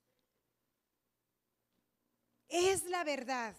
Es 2.47 2.85
la 2.85 3.03
verdad. 3.03 3.53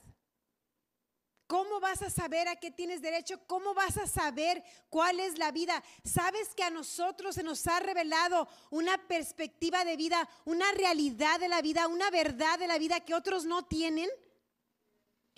¿Cómo 1.47 1.81
vas 1.81 2.01
a 2.01 2.09
saber 2.09 2.49
a 2.49 2.57
qué 2.57 2.71
tienes 2.71 3.03
derecho? 3.03 3.47
¿Cómo 3.47 3.75
vas 3.75 3.99
a 3.99 4.07
saber 4.07 4.65
cuál 4.89 5.21
es 5.21 5.37
la 5.37 5.53
vida? 5.53 5.85
¿Sabes 6.03 6.55
que 6.55 6.63
a 6.63 6.71
nosotros 6.71 7.35
se 7.35 7.43
nos 7.43 7.67
ha 7.67 7.79
revelado 7.79 8.49
una 8.71 8.97
perspectiva 9.07 9.85
de 9.85 9.99
vida, 9.99 10.27
una 10.47 10.73
realidad 10.73 11.39
de 11.41 11.49
la 11.49 11.61
vida, 11.61 11.89
una 11.89 12.11
verdad 12.11 12.59
de 12.59 12.69
la 12.69 12.79
vida 12.79 13.01
que 13.01 13.15
otros 13.15 13.45
no 13.45 13.67
tienen? 13.67 14.09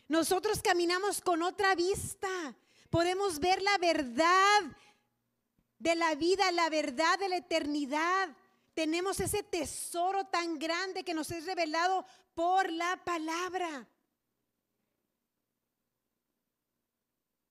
Nosotros 0.07 0.62
caminamos 0.62 1.20
con 1.20 1.43
otra 1.43 1.74
vista 1.74 2.57
podemos 2.91 3.38
ver 3.38 3.62
la 3.62 3.78
verdad 3.78 4.61
de 5.78 5.95
la 5.95 6.14
vida, 6.14 6.53
la 6.53 6.68
verdad 6.68 7.18
de 7.18 7.28
la 7.28 7.36
eternidad. 7.36 8.36
Tenemos 8.74 9.20
ese 9.20 9.43
tesoro 9.43 10.26
tan 10.26 10.59
grande 10.59 11.05
que 11.05 11.14
nos 11.14 11.30
es 11.30 11.47
revelado 11.47 12.05
por 12.34 12.70
la 12.70 13.03
palabra. 13.05 13.88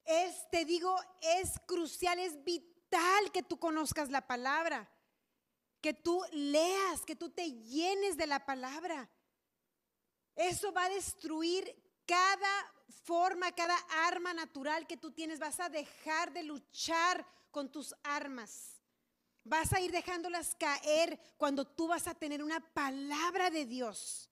Es, 0.05 0.49
te 0.49 0.65
digo, 0.65 0.95
es 1.21 1.59
crucial, 1.65 2.19
es 2.19 2.43
vital 2.43 3.31
que 3.31 3.43
tú 3.43 3.59
conozcas 3.59 4.09
la 4.09 4.25
palabra, 4.25 4.89
que 5.81 5.93
tú 5.93 6.23
leas, 6.31 7.05
que 7.05 7.15
tú 7.15 7.29
te 7.29 7.51
llenes 7.51 8.17
de 8.17 8.27
la 8.27 8.45
palabra. 8.45 9.09
Eso 10.35 10.71
va 10.71 10.85
a 10.85 10.89
destruir 10.89 11.75
cada 12.07 12.73
forma, 12.89 13.51
cada 13.53 13.77
arma 14.07 14.33
natural 14.33 14.87
que 14.87 14.97
tú 14.97 15.11
tienes, 15.11 15.39
vas 15.39 15.59
a 15.59 15.69
dejar 15.69 16.33
de 16.33 16.43
luchar 16.43 17.25
con 17.51 17.71
tus 17.71 17.95
armas. 18.03 18.81
Vas 19.43 19.73
a 19.73 19.79
ir 19.79 19.91
dejándolas 19.91 20.55
caer 20.55 21.19
cuando 21.37 21.65
tú 21.65 21.87
vas 21.87 22.07
a 22.07 22.13
tener 22.13 22.43
una 22.43 22.59
palabra 22.73 23.49
de 23.49 23.65
Dios. 23.65 24.29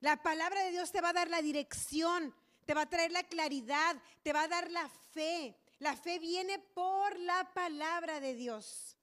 La 0.00 0.22
palabra 0.22 0.62
de 0.62 0.70
Dios 0.70 0.92
te 0.92 1.00
va 1.00 1.10
a 1.10 1.14
dar 1.14 1.28
la 1.28 1.42
dirección, 1.42 2.34
te 2.64 2.74
va 2.74 2.82
a 2.82 2.90
traer 2.90 3.12
la 3.12 3.24
claridad, 3.24 4.00
te 4.22 4.32
va 4.32 4.42
a 4.42 4.48
dar 4.48 4.70
la 4.70 4.88
fe. 4.88 5.56
La 5.78 5.96
fe 5.96 6.18
viene 6.18 6.58
por 6.58 7.18
la 7.18 7.52
palabra 7.52 8.20
de 8.20 8.34
Dios. 8.34 8.96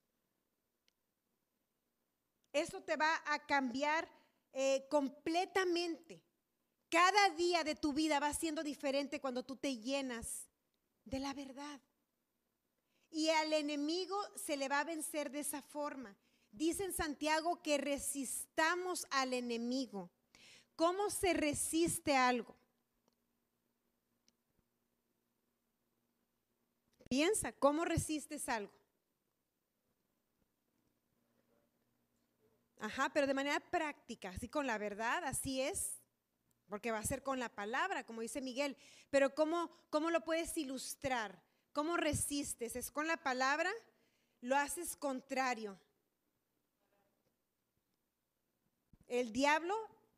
Eso 2.52 2.82
te 2.82 2.96
va 2.96 3.22
a 3.26 3.46
cambiar 3.46 4.08
eh, 4.54 4.88
completamente 4.90 6.22
Cada 6.94 7.32
día 7.32 7.64
de 7.64 7.74
tu 7.74 7.92
vida 7.92 8.20
va 8.20 8.32
siendo 8.36 8.62
diferente 8.62 9.20
cuando 9.20 9.42
tú 9.42 9.56
te 9.56 9.78
llenas 9.78 10.48
de 11.04 11.18
la 11.18 11.34
verdad. 11.34 11.82
Y 13.10 13.30
al 13.30 13.52
enemigo 13.52 14.16
se 14.36 14.58
le 14.58 14.70
va 14.70 14.82
a 14.82 14.84
vencer 14.84 15.32
de 15.32 15.40
esa 15.40 15.64
forma. 15.64 16.16
Dice 16.52 16.84
en 16.84 16.94
Santiago 16.94 17.64
que 17.64 17.80
resistamos 17.80 19.08
al 19.10 19.34
enemigo. 19.34 20.12
¿Cómo 20.76 21.10
se 21.10 21.34
resiste 21.34 22.16
algo? 22.16 22.56
Piensa, 27.10 27.54
¿cómo 27.54 27.86
resistes 27.86 28.48
algo? 28.48 28.72
Ajá, 32.80 33.10
pero 33.12 33.26
de 33.26 33.34
manera 33.34 33.60
práctica, 33.60 34.30
así 34.30 34.48
con 34.48 34.68
la 34.68 34.78
verdad, 34.78 35.24
así 35.24 35.60
es 35.60 36.03
porque 36.74 36.90
va 36.90 36.98
a 36.98 37.06
ser 37.06 37.22
con 37.22 37.38
la 37.38 37.50
palabra, 37.50 38.04
como 38.04 38.22
dice 38.22 38.42
Miguel. 38.42 38.76
Pero 39.12 39.36
¿cómo, 39.36 39.70
cómo 39.92 40.10
lo 40.10 40.24
puedes 40.24 40.58
ilustrar? 40.58 41.40
¿Cómo 41.72 41.98
resistes? 41.98 42.76
¿Es 42.76 42.90
con 42.90 43.06
la 43.06 43.18
palabra? 43.18 43.72
¿Lo 44.42 44.56
haces 44.56 44.98
contrario? 44.98 45.80
El 49.06 49.32
diablo, 49.32 49.76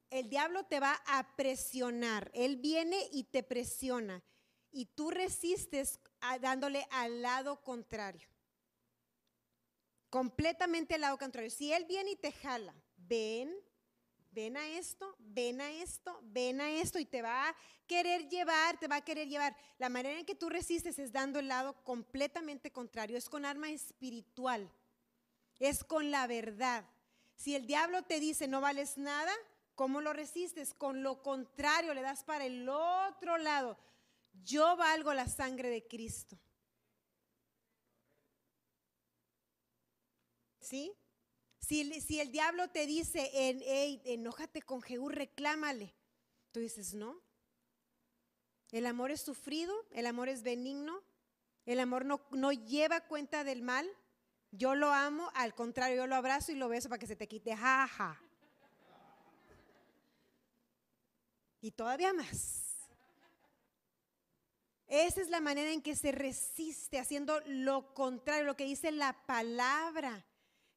el 0.10 0.30
diablo 0.30 0.64
te 0.64 0.80
va 0.80 0.93
a 1.08 1.36
presionar. 1.36 2.32
Él 2.34 2.56
viene 2.56 3.06
y 3.12 3.26
te 3.26 3.43
presiona. 3.43 4.24
Y 4.72 4.86
tú 4.86 5.12
resistes 5.12 5.99
dándole 6.39 6.88
al 6.91 7.22
lado 7.22 7.62
contrario. 7.64 8.30
Completamente 10.10 10.95
al 10.95 11.01
lado 11.01 11.18
contrario. 11.18 11.51
Si 11.51 11.74
él 11.74 11.84
viene 11.84 12.12
y 12.12 12.16
te 12.16 12.32
jala, 12.32 12.74
ven, 12.95 13.53
ven 14.36 14.58
a 14.58 14.68
esto, 14.68 15.16
ven 15.18 15.62
a 15.62 15.72
esto, 15.72 16.20
ven 16.22 16.60
a 16.60 16.70
esto 16.70 17.00
y 17.00 17.06
te 17.06 17.22
va 17.22 17.48
a 17.48 17.56
querer 17.88 18.28
llevar, 18.28 18.78
te 18.78 18.90
va 18.90 18.98
a 18.98 19.04
querer 19.04 19.30
llevar. 19.30 19.56
La 19.80 19.88
manera 19.88 20.20
en 20.20 20.26
que 20.26 20.36
tú 20.36 20.50
resistes 20.50 21.00
es 21.00 21.14
dando 21.14 21.40
el 21.40 21.48
lado 21.48 21.74
completamente 21.86 22.70
contrario, 22.70 23.18
es 23.18 23.30
con 23.30 23.46
arma 23.46 23.70
espiritual, 23.70 24.70
es 25.58 25.86
con 25.86 26.12
la 26.12 26.28
verdad. 26.28 26.86
Si 27.38 27.56
el 27.56 27.66
diablo 27.66 28.04
te 28.04 28.20
dice 28.20 28.50
no 28.50 28.60
vales 28.60 28.98
nada, 28.98 29.34
¿cómo 29.74 30.02
lo 30.02 30.12
resistes? 30.12 30.74
Con 30.74 31.02
lo 31.02 31.24
contrario, 31.24 31.94
le 31.94 32.02
das 32.02 32.26
para 32.26 32.46
el 32.46 32.68
otro 32.68 33.38
lado. 33.38 33.78
Yo 34.44 34.76
valgo 34.76 35.14
la 35.14 35.30
sangre 35.30 35.70
de 35.70 35.88
Cristo. 35.88 36.38
¿Sí? 40.60 40.92
Si, 41.68 42.20
el 42.20 42.32
diablo 42.32 42.68
te 42.68 42.86
dice, 42.86 43.32
en, 43.34 43.61
enójate 44.05 44.61
con 44.61 44.82
Jehú, 44.84 45.09
reclámale. 45.09 45.95
Tú 46.51 46.59
dices, 46.59 46.93
no. 46.93 47.20
El 48.72 48.86
amor 48.86 49.09
es 49.09 49.22
sufrido, 49.22 49.74
el 49.91 50.05
amor 50.05 50.30
es 50.30 50.43
benigno, 50.43 51.01
el 51.66 51.80
amor 51.80 52.05
no, 52.05 52.22
no 52.32 52.51
lleva 52.51 53.01
cuenta 53.01 53.43
del 53.43 53.63
mal. 53.63 53.89
Yo 54.51 54.76
lo 54.76 54.91
amo, 54.91 55.32
al 55.34 55.55
contrario, 55.55 55.97
yo 55.97 56.07
lo 56.07 56.16
abrazo 56.16 56.51
y 56.51 56.55
lo 56.55 56.70
beso 56.70 56.88
para 56.88 56.99
que 56.99 57.07
se 57.07 57.16
te 57.16 57.28
quite. 57.28 57.55
Jaja. 57.55 58.22
Y 61.61 61.72
todavía 61.72 62.13
más. 62.13 62.61
Esa 64.88 65.20
es 65.20 65.30
la 65.30 65.41
manera 65.41 65.72
en 65.72 65.82
que 65.82 65.95
se 65.95 66.11
resiste, 66.11 66.99
haciendo 66.99 67.41
lo 67.47 67.91
contrario, 67.95 68.45
lo 68.45 68.55
que 68.55 68.66
dice 68.66 68.91
la 68.91 69.26
palabra. 69.26 70.24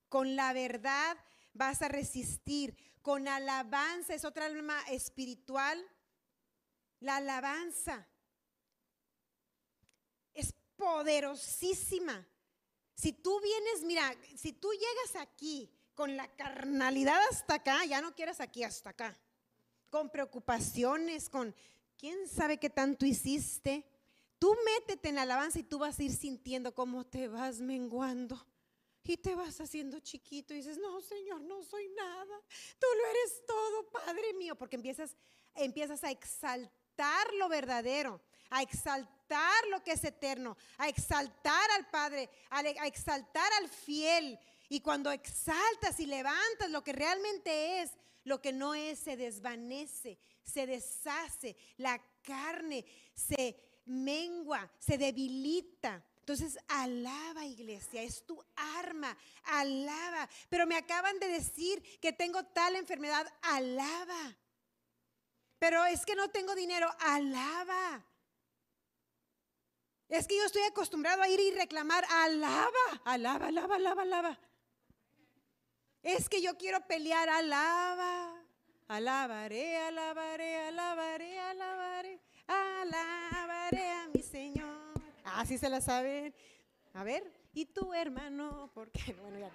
Con 0.08 0.36
la 0.36 0.52
verdad 0.52 1.16
vas 1.52 1.82
a 1.82 1.88
resistir. 1.88 2.76
Con 3.02 3.28
alabanza 3.28 4.14
es 4.14 4.24
otra 4.24 4.46
alma 4.46 4.80
espiritual. 4.88 5.82
La 7.00 7.16
alabanza 7.16 8.06
es 10.34 10.54
poderosísima. 10.76 12.26
Si 12.94 13.12
tú 13.12 13.40
vienes, 13.40 13.84
mira, 13.84 14.14
si 14.36 14.52
tú 14.52 14.70
llegas 14.72 15.22
aquí 15.22 15.70
con 15.94 16.16
la 16.16 16.28
carnalidad 16.36 17.20
hasta 17.30 17.54
acá, 17.54 17.84
ya 17.84 18.00
no 18.00 18.14
quieres 18.14 18.40
aquí 18.40 18.64
hasta 18.64 18.90
acá. 18.90 19.18
Con 19.90 20.10
preocupaciones, 20.10 21.28
con 21.28 21.54
quién 21.96 22.28
sabe 22.28 22.58
qué 22.58 22.70
tanto 22.70 23.06
hiciste. 23.06 23.84
Tú 24.38 24.56
métete 24.64 25.08
en 25.08 25.16
la 25.16 25.22
alabanza 25.22 25.58
y 25.58 25.64
tú 25.64 25.78
vas 25.78 25.98
a 25.98 26.02
ir 26.02 26.12
sintiendo 26.12 26.74
cómo 26.74 27.04
te 27.04 27.28
vas 27.28 27.60
menguando 27.60 28.44
y 29.12 29.16
te 29.16 29.34
vas 29.34 29.60
haciendo 29.60 30.00
chiquito 30.00 30.52
y 30.52 30.58
dices, 30.58 30.78
no, 30.78 31.00
Señor, 31.00 31.40
no 31.40 31.62
soy 31.62 31.88
nada. 31.88 32.40
Tú 32.78 32.86
lo 32.96 33.10
eres 33.10 33.46
todo, 33.46 33.90
Padre 33.90 34.34
mío, 34.34 34.54
porque 34.56 34.76
empiezas, 34.76 35.16
empiezas 35.54 36.04
a 36.04 36.10
exaltar 36.10 37.32
lo 37.38 37.48
verdadero, 37.48 38.20
a 38.50 38.62
exaltar 38.62 39.66
lo 39.70 39.82
que 39.82 39.92
es 39.92 40.04
eterno, 40.04 40.56
a 40.78 40.88
exaltar 40.88 41.70
al 41.72 41.88
Padre, 41.88 42.28
a, 42.50 42.60
exaltar 42.86 43.50
al 43.54 43.68
fiel. 43.68 44.38
Y 44.68 44.80
cuando 44.80 45.10
exaltas 45.10 45.98
y 46.00 46.06
levantas 46.06 46.70
lo 46.70 46.84
que 46.84 46.92
realmente 46.92 47.80
es, 47.80 47.92
lo 48.24 48.40
que 48.40 48.52
no 48.52 48.74
es 48.74 48.98
se 48.98 49.16
desvanece, 49.16 50.18
se 50.42 50.66
deshace, 50.66 51.56
la 51.78 51.98
carne 52.22 52.84
se 53.14 53.58
mengua, 53.86 54.70
se 54.78 54.98
debilita. 54.98 56.04
Entonces, 56.28 56.62
alaba 56.68 57.46
iglesia, 57.46 58.02
es 58.02 58.26
tu 58.26 58.38
arma, 58.54 59.16
alaba. 59.44 60.28
Pero 60.50 60.66
me 60.66 60.76
acaban 60.76 61.18
de 61.18 61.26
decir 61.26 61.82
que 62.00 62.12
tengo 62.12 62.44
tal 62.44 62.76
enfermedad, 62.76 63.26
alaba. 63.40 64.36
Pero 65.58 65.86
es 65.86 66.04
que 66.04 66.14
no 66.14 66.28
tengo 66.28 66.54
dinero, 66.54 66.86
alaba. 67.00 68.04
Es 70.10 70.26
que 70.26 70.36
yo 70.36 70.44
estoy 70.44 70.60
acostumbrado 70.64 71.22
a 71.22 71.28
ir 71.30 71.40
y 71.40 71.50
reclamar, 71.52 72.04
alaba, 72.10 72.68
alaba, 73.06 73.46
alaba, 73.46 73.76
alaba, 73.76 74.02
alaba. 74.02 74.38
Es 76.02 76.28
que 76.28 76.42
yo 76.42 76.58
quiero 76.58 76.86
pelear, 76.86 77.30
alaba. 77.30 78.34
Alabaré, 78.88 79.78
alabaré, 79.78 80.58
alabaré, 80.68 81.38
alabaré, 81.38 82.20
alabaré 82.46 83.90
a 83.92 84.08
mi 84.12 84.22
Señor. 84.22 84.67
Así 85.38 85.56
se 85.56 85.70
la 85.70 85.80
saben. 85.80 86.34
A 86.94 87.04
ver, 87.04 87.22
¿y 87.54 87.66
tu 87.66 87.94
hermano? 87.94 88.72
Porque, 88.74 89.12
bueno, 89.22 89.38
ya. 89.38 89.52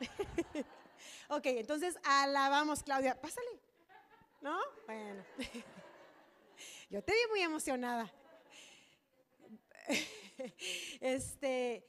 ok, 1.36 1.44
entonces 1.44 1.98
alabamos, 2.04 2.82
Claudia. 2.82 3.20
Pásale. 3.20 3.60
¿No? 4.40 4.58
Bueno. 4.86 5.22
Yo 6.88 7.04
te 7.04 7.12
vi 7.12 7.18
muy 7.28 7.40
emocionada. 7.40 8.10
Este, 11.00 11.84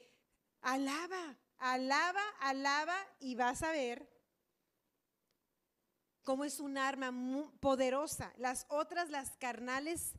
alaba, 0.60 1.34
alaba, 1.56 2.22
alaba 2.40 2.96
y 3.18 3.34
vas 3.34 3.62
a 3.62 3.72
ver 3.72 4.06
cómo 6.22 6.44
es 6.44 6.60
un 6.60 6.76
arma 6.76 7.10
poderosa. 7.60 8.30
Las 8.36 8.66
otras, 8.68 9.08
las 9.08 9.38
carnales, 9.38 10.12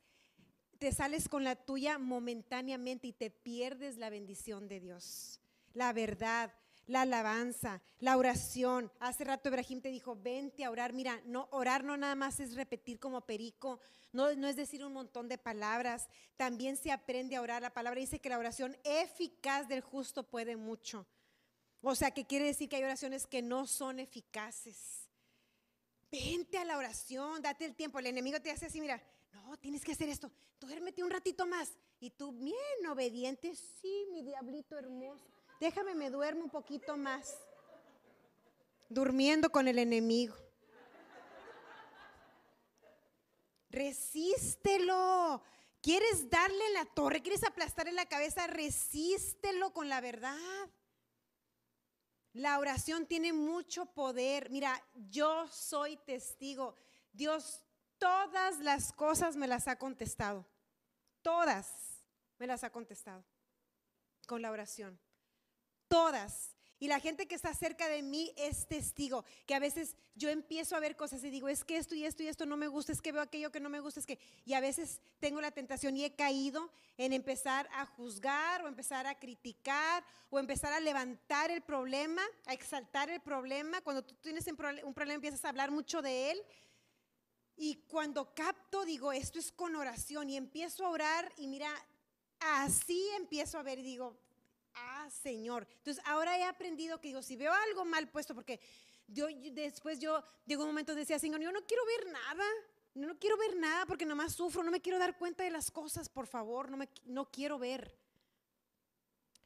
te 0.80 0.92
sales 0.94 1.28
con 1.28 1.44
la 1.44 1.56
tuya 1.56 2.00
momentáneamente 2.00 3.08
y 3.08 3.14
te 3.14 3.30
pierdes 3.30 3.98
la 3.98 4.10
bendición 4.10 4.68
de 4.68 4.80
Dios. 4.80 5.42
La 5.74 5.94
verdad, 5.94 6.54
la 6.88 7.02
alabanza, 7.02 7.82
la 8.00 8.18
oración. 8.18 8.92
Hace 9.00 9.26
rato 9.26 9.50
Ibrahim 9.50 9.82
te 9.82 9.90
dijo, 9.90 10.16
vente 10.16 10.64
a 10.64 10.72
orar. 10.72 10.94
Mira, 10.94 11.22
no, 11.26 11.48
orar 11.52 11.84
no 11.84 11.98
nada 11.98 12.16
más 12.16 12.40
es 12.40 12.56
repetir 12.56 12.98
como 12.98 13.22
perico, 13.22 13.80
no, 14.12 14.34
no 14.34 14.48
es 14.48 14.56
decir 14.56 14.84
un 14.84 14.94
montón 14.94 15.28
de 15.28 15.38
palabras. 15.38 16.08
También 16.38 16.78
se 16.78 16.92
aprende 16.92 17.36
a 17.36 17.42
orar. 17.42 17.62
La 17.62 17.74
palabra 17.74 18.00
dice 18.00 18.20
que 18.20 18.30
la 18.30 18.40
oración 18.40 18.76
eficaz 18.84 19.68
del 19.68 19.82
justo 19.82 20.24
puede 20.24 20.56
mucho. 20.56 21.06
O 21.82 21.94
sea, 21.94 22.12
que 22.12 22.26
quiere 22.26 22.46
decir 22.46 22.68
que 22.68 22.78
hay 22.78 22.84
oraciones 22.84 23.28
que 23.28 23.42
no 23.42 23.68
son 23.68 24.00
eficaces. 24.00 25.08
Vente 26.12 26.58
a 26.58 26.66
la 26.66 26.78
oración, 26.78 27.42
date 27.42 27.66
el 27.66 27.76
tiempo. 27.76 28.00
El 28.00 28.08
enemigo 28.08 28.42
te 28.42 28.50
hace 28.50 28.66
así, 28.66 28.82
mira, 28.82 29.02
no, 29.50 29.58
tienes 29.58 29.84
que 29.84 29.94
hacer 29.94 30.10
esto. 30.10 30.32
Duérmete 30.60 31.04
un 31.04 31.10
ratito 31.10 31.48
más. 31.48 31.72
Y 32.00 32.12
tú, 32.12 32.32
bien 32.32 32.86
obediente, 32.88 33.56
sí, 33.56 34.08
mi 34.12 34.22
diablito 34.22 34.78
hermoso. 34.78 35.26
Déjame, 35.60 35.96
me 35.96 36.12
duermo 36.12 36.44
un 36.44 36.50
poquito 36.52 36.96
más. 36.96 37.36
Durmiendo 38.90 39.50
con 39.50 39.68
el 39.68 39.80
enemigo. 39.80 40.36
Resístelo. 43.72 45.42
¿Quieres 45.82 46.30
darle 46.30 46.70
la 46.74 46.86
torre? 46.86 47.22
¿Quieres 47.22 47.44
aplastarle 47.44 47.94
la 47.94 48.06
cabeza? 48.06 48.46
Resístelo 48.46 49.74
con 49.74 49.90
la 49.90 50.00
verdad. 50.00 50.38
La 52.34 52.60
oración 52.60 53.08
tiene 53.08 53.34
mucho 53.34 53.88
poder. 53.88 54.52
Mira, 54.52 54.80
yo 54.94 55.48
soy 55.48 55.98
testigo. 55.98 56.76
Dios 57.12 57.64
todas 58.00 58.60
las 58.60 58.92
cosas 58.94 59.36
me 59.36 59.48
las 59.48 59.68
ha 59.68 59.78
contestado. 59.78 60.46
Todas 61.22 61.68
me 62.40 62.48
las 62.48 62.64
ha 62.64 62.72
contestado 62.72 63.24
con 64.26 64.42
la 64.42 64.52
oración. 64.52 65.00
Todas. 65.88 66.56
Y 66.82 66.88
la 66.88 67.02
gente 67.02 67.28
que 67.28 67.36
está 67.36 67.54
cerca 67.54 67.90
de 67.90 68.02
mí 68.02 68.34
es 68.38 68.66
testigo, 68.68 69.26
que 69.46 69.54
a 69.54 69.60
veces 69.60 69.98
yo 70.16 70.30
empiezo 70.30 70.78
a 70.78 70.80
ver 70.80 70.96
cosas 70.96 71.22
y 71.26 71.30
digo, 71.30 71.50
es 71.50 71.66
que 71.66 71.76
esto 71.76 71.94
y 71.94 72.06
esto 72.06 72.24
y 72.24 72.28
esto 72.30 72.46
no 72.46 72.56
me 72.56 72.70
gusta, 72.70 72.94
es 72.94 73.02
que 73.02 73.12
veo 73.12 73.22
aquello 73.22 73.52
que 73.52 73.60
no 73.60 73.70
me 73.70 73.82
gusta, 73.82 74.00
es 74.00 74.06
que... 74.06 74.18
Y 74.46 74.54
a 74.54 74.62
veces 74.62 75.02
tengo 75.20 75.42
la 75.42 75.52
tentación 75.52 75.98
y 75.98 76.06
he 76.06 76.16
caído 76.16 76.72
en 76.98 77.12
empezar 77.12 77.68
a 77.74 77.86
juzgar 77.86 78.64
o 78.64 78.70
empezar 78.70 79.08
a 79.08 79.20
criticar 79.20 80.06
o 80.30 80.40
empezar 80.40 80.72
a 80.72 80.80
levantar 80.80 81.52
el 81.52 81.62
problema, 81.62 82.22
a 82.46 82.54
exaltar 82.54 83.10
el 83.10 83.20
problema. 83.20 83.82
Cuando 83.82 84.02
tú 84.06 84.16
tienes 84.16 84.48
un 84.48 84.56
problema 84.94 85.16
empiezas 85.16 85.44
a 85.44 85.50
hablar 85.50 85.72
mucho 85.72 86.02
de 86.02 86.32
él. 86.32 86.42
Y 87.62 87.76
cuando 87.90 88.34
capto, 88.34 88.86
digo, 88.86 89.12
esto 89.12 89.38
es 89.38 89.52
con 89.52 89.76
oración 89.76 90.30
y 90.30 90.38
empiezo 90.38 90.86
a 90.86 90.92
orar 90.92 91.30
y 91.36 91.46
mira, 91.46 91.70
así 92.40 93.06
empiezo 93.18 93.60
a 93.60 93.64
ver 93.64 93.80
y 93.80 93.84
digo, 93.84 94.18
ah, 94.76 95.10
Señor. 95.10 95.68
Entonces 95.80 96.02
ahora 96.06 96.38
he 96.38 96.44
aprendido 96.46 97.02
que 97.02 97.10
digo, 97.10 97.22
si 97.22 97.36
veo 97.36 97.52
algo 97.52 97.84
mal 97.84 98.08
puesto, 98.08 98.34
porque 98.34 98.62
yo, 99.10 99.28
después 99.52 100.00
yo 100.00 100.24
llegó 100.46 100.64
un 100.64 100.70
momento 100.70 100.96
decía, 100.96 101.20
Señor, 101.20 101.42
yo 101.42 101.52
no 101.52 101.66
quiero 101.66 101.84
ver 101.86 102.14
nada, 102.14 102.46
no 102.96 103.20
quiero 103.20 103.36
ver 103.38 103.58
nada 103.58 103.86
porque 103.86 104.06
nomás 104.06 104.36
sufro, 104.36 104.64
no 104.64 104.72
me 104.72 104.80
quiero 104.80 104.98
dar 104.98 105.18
cuenta 105.18 105.44
de 105.44 105.52
las 105.52 105.70
cosas, 105.70 106.08
por 106.08 106.28
favor, 106.28 106.72
no, 106.72 106.78
me, 106.78 106.88
no 107.04 107.30
quiero 107.30 107.60
ver. 107.60 107.94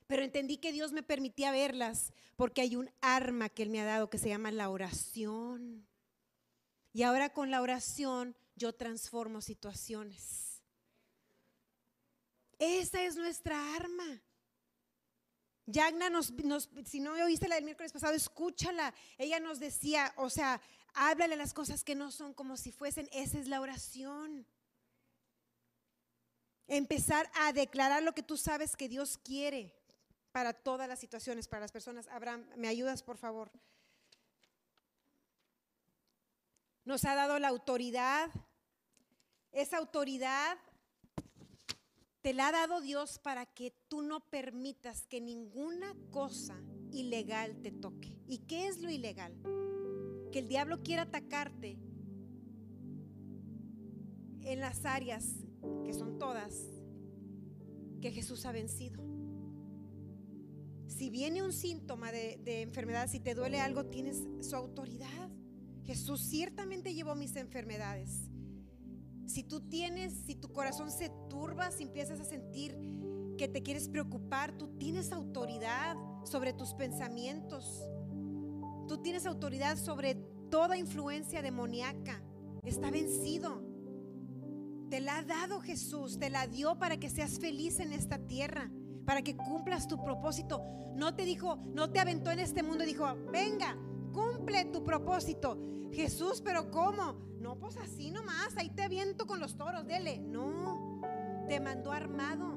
Pero 0.05 0.22
entendí 0.22 0.57
que 0.57 0.72
Dios 0.72 0.91
me 0.91 1.01
permitía 1.01 1.51
verlas 1.51 2.14
porque 2.36 2.61
hay 2.61 2.76
un 2.76 2.91
arma 3.01 3.49
que 3.49 3.64
Él 3.64 3.72
me 3.72 3.82
ha 3.82 3.86
dado 3.86 4.11
que 4.11 4.20
se 4.20 4.30
llama 4.30 4.51
la 4.51 4.70
oración. 4.70 5.88
Y 6.94 7.02
ahora 7.04 7.34
con 7.34 7.50
la 7.50 7.62
oración 7.62 8.36
yo 8.56 8.74
transformo 8.74 9.41
situaciones. 9.41 10.62
Esa 12.60 13.04
es 13.04 13.16
nuestra 13.16 13.76
arma. 13.76 14.22
Yagna 15.66 16.10
nos, 16.10 16.34
si 16.86 17.00
no 17.00 17.14
oíste 17.14 17.48
la 17.48 17.56
del 17.56 17.64
miércoles 17.64 17.91
pasado, 17.91 18.14
escúchala. 18.14 18.94
Ella 19.18 19.39
nos 19.39 19.60
decía, 19.60 20.14
o 20.18 20.30
sea, 20.30 20.62
háblale 20.94 21.36
las 21.36 21.54
cosas 21.54 21.84
que 21.84 21.96
no 21.96 22.12
son 22.12 22.34
como 22.34 22.58
si 22.58 22.72
fuesen. 22.72 23.10
Esa 23.12 23.39
es 23.39 23.48
la 23.48 23.60
oración. 23.60 24.46
Empezar 26.68 27.30
a 27.34 27.54
declarar 27.54 28.04
lo 28.04 28.14
que 28.14 28.24
tú 28.24 28.38
sabes 28.38 28.76
que 28.76 28.88
Dios 28.88 29.18
quiere 29.18 29.74
para 30.32 30.54
todas 30.54 30.88
las 30.88 31.00
situaciones, 31.00 31.48
para 31.48 31.62
las 31.62 31.72
personas. 31.72 32.08
Abraham, 32.08 32.46
¿me 32.56 32.68
ayudas, 32.68 33.04
por 33.04 33.18
favor? 33.18 33.52
Nos 36.86 37.05
ha 37.05 37.15
dado 37.15 37.39
la 37.39 37.49
autoridad. 37.49 38.29
Esa 39.51 39.77
autoridad 39.77 40.57
te 42.21 42.34
la 42.34 42.47
ha 42.47 42.51
dado 42.53 42.79
Dios 42.79 43.19
para 43.19 43.45
que 43.45 43.73
tú 43.89 44.01
no 44.01 44.21
permitas 44.29 45.05
que 45.07 45.19
ninguna 45.19 45.93
cosa 46.09 46.57
ilegal 46.91 47.61
te 47.61 47.71
toque. 47.71 48.17
¿Y 48.27 48.39
qué 48.39 48.67
es 48.67 48.79
lo 48.79 48.89
ilegal? 48.89 49.34
Que 50.31 50.39
el 50.39 50.47
diablo 50.47 50.81
quiera 50.81 51.03
atacarte 51.03 51.77
en 54.41 54.59
las 54.59 54.86
áreas, 54.86 55.25
que 55.84 55.93
son 55.93 56.17
todas, 56.17 56.53
que 58.01 58.11
Jesús 58.11 58.45
ha 58.45 58.51
vencido. 58.51 59.03
Si 60.88 61.09
viene 61.09 61.43
un 61.43 61.51
síntoma 61.51 62.11
de, 62.11 62.61
enfermedad, 62.61 63.09
si 63.09 63.19
te 63.19 63.36
duele 63.36 63.59
algo, 63.59 63.86
tienes 63.86 64.23
su 64.41 64.55
autoridad. 64.55 65.29
Jesús 65.84 66.21
ciertamente 66.21 66.93
llevó 66.93 67.15
mis 67.15 67.36
enfermedades. 67.36 68.29
Si 69.25 69.43
tú 69.43 69.61
tienes, 69.61 70.13
si 70.25 70.36
tu 70.36 70.51
corazón 70.51 70.91
se 70.91 71.09
turba, 71.29 71.71
si 71.71 71.84
empiezas 71.84 72.19
a 72.19 72.25
sentir 72.25 72.77
que 73.38 73.47
te 73.47 73.63
quieres 73.63 73.89
preocupar, 73.89 74.57
tú 74.57 74.77
tienes 74.77 75.11
autoridad 75.11 75.95
sobre 76.23 76.53
tus 76.53 76.73
pensamientos. 76.73 77.84
Tú 78.88 79.01
tienes 79.01 79.25
autoridad 79.25 79.77
sobre 79.77 80.15
toda 80.49 80.77
influencia 80.77 81.41
demoníaca. 81.41 82.21
Está 82.63 82.91
vencido. 82.91 83.63
Te 84.89 84.99
la 84.99 85.17
ha 85.17 85.23
dado 85.23 85.59
Jesús, 85.61 86.19
te 86.19 86.29
la 86.29 86.47
dio 86.47 86.77
para 86.77 86.97
que 86.97 87.09
seas 87.09 87.39
feliz 87.39 87.79
en 87.79 87.93
esta 87.93 88.19
tierra, 88.19 88.69
para 89.05 89.23
que 89.23 89.36
cumplas 89.36 89.88
tu 89.88 90.01
propósito. 90.03 90.61
No 90.95 91.15
te 91.15 91.25
dijo, 91.25 91.55
no 91.73 91.89
te 91.89 91.99
aventó 91.99 92.29
en 92.29 92.39
este 92.39 92.61
mundo 92.61 92.86
dijo, 92.86 93.07
venga, 93.31 93.75
cumple 94.14 94.66
tu 94.66 94.84
propósito. 94.84 95.57
Jesús, 95.91 96.41
pero 96.41 96.72
¿cómo? 96.72 97.14
No, 97.39 97.59
pues 97.59 97.76
así 97.78 98.11
nomás, 98.11 98.55
ahí 98.55 98.70
te 98.70 98.84
aviento 98.84 99.28
con 99.28 99.39
los 99.39 99.57
toros, 99.57 99.86
dele. 99.86 100.20
No, 100.20 101.01
te 101.49 101.59
mandó 101.59 101.91
armado. 101.91 102.53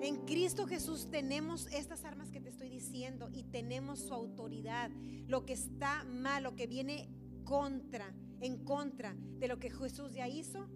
En 0.00 0.24
Cristo 0.24 0.66
Jesús 0.66 1.10
tenemos 1.10 1.66
estas 1.72 2.04
armas 2.04 2.30
que 2.30 2.40
te 2.40 2.48
estoy 2.48 2.70
diciendo 2.70 3.28
y 3.32 3.44
tenemos 3.44 3.98
su 3.98 4.14
autoridad. 4.14 4.90
Lo 5.26 5.44
que 5.44 5.52
está 5.52 6.04
mal, 6.04 6.42
lo 6.42 6.56
que 6.56 6.66
viene 6.66 7.10
contra, 7.44 8.14
en 8.40 8.64
contra 8.64 9.14
de 9.14 9.46
lo 9.46 9.58
que 9.58 9.70
Jesús 9.70 10.14
ya 10.14 10.26
hizo, 10.26 10.66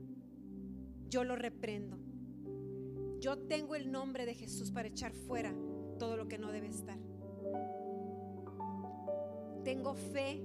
yo 1.08 1.24
lo 1.24 1.36
reprendo. 1.36 1.98
Yo 3.18 3.38
tengo 3.38 3.74
el 3.74 3.90
nombre 3.90 4.26
de 4.26 4.34
Jesús 4.34 4.70
para 4.70 4.88
echar 4.88 5.14
fuera 5.14 5.54
todo 5.98 6.18
lo 6.18 6.28
que 6.28 6.36
no 6.36 6.52
debe 6.52 6.68
estar 6.68 6.98
tengo 9.64 9.94
fe. 9.94 10.42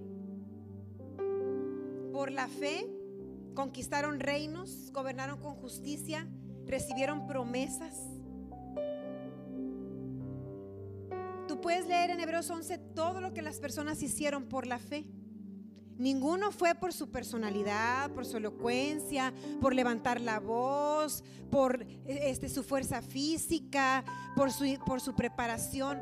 Por 2.12 2.32
la 2.32 2.48
fe 2.48 2.88
conquistaron 3.54 4.20
reinos, 4.20 4.92
gobernaron 4.92 5.40
con 5.40 5.56
justicia, 5.56 6.28
recibieron 6.66 7.28
promesas. 7.28 7.96
Tú 11.48 11.62
puedes 11.62 11.88
leer 11.88 12.12
en 12.12 12.20
Hebreos 12.20 12.50
11 12.50 12.78
todo 12.96 13.22
lo 13.22 13.34
que 13.34 13.42
las 13.42 13.60
personas 13.60 14.02
hicieron 14.02 14.46
por 14.46 14.66
la 14.66 14.80
fe. 14.80 15.06
Ninguno 15.98 16.54
fue 16.54 16.76
por 16.76 16.94
su 16.94 17.12
personalidad, 17.12 18.12
por 18.12 18.26
su 18.26 18.38
elocuencia, 18.38 19.34
por 19.60 19.76
levantar 19.76 20.22
la 20.22 20.40
voz, 20.40 21.26
por 21.52 21.86
este, 22.06 22.48
su 22.48 22.64
fuerza 22.64 23.02
física, 23.02 24.06
por 24.34 24.54
su, 24.54 24.64
por 24.86 25.02
su 25.02 25.14
preparación 25.14 26.00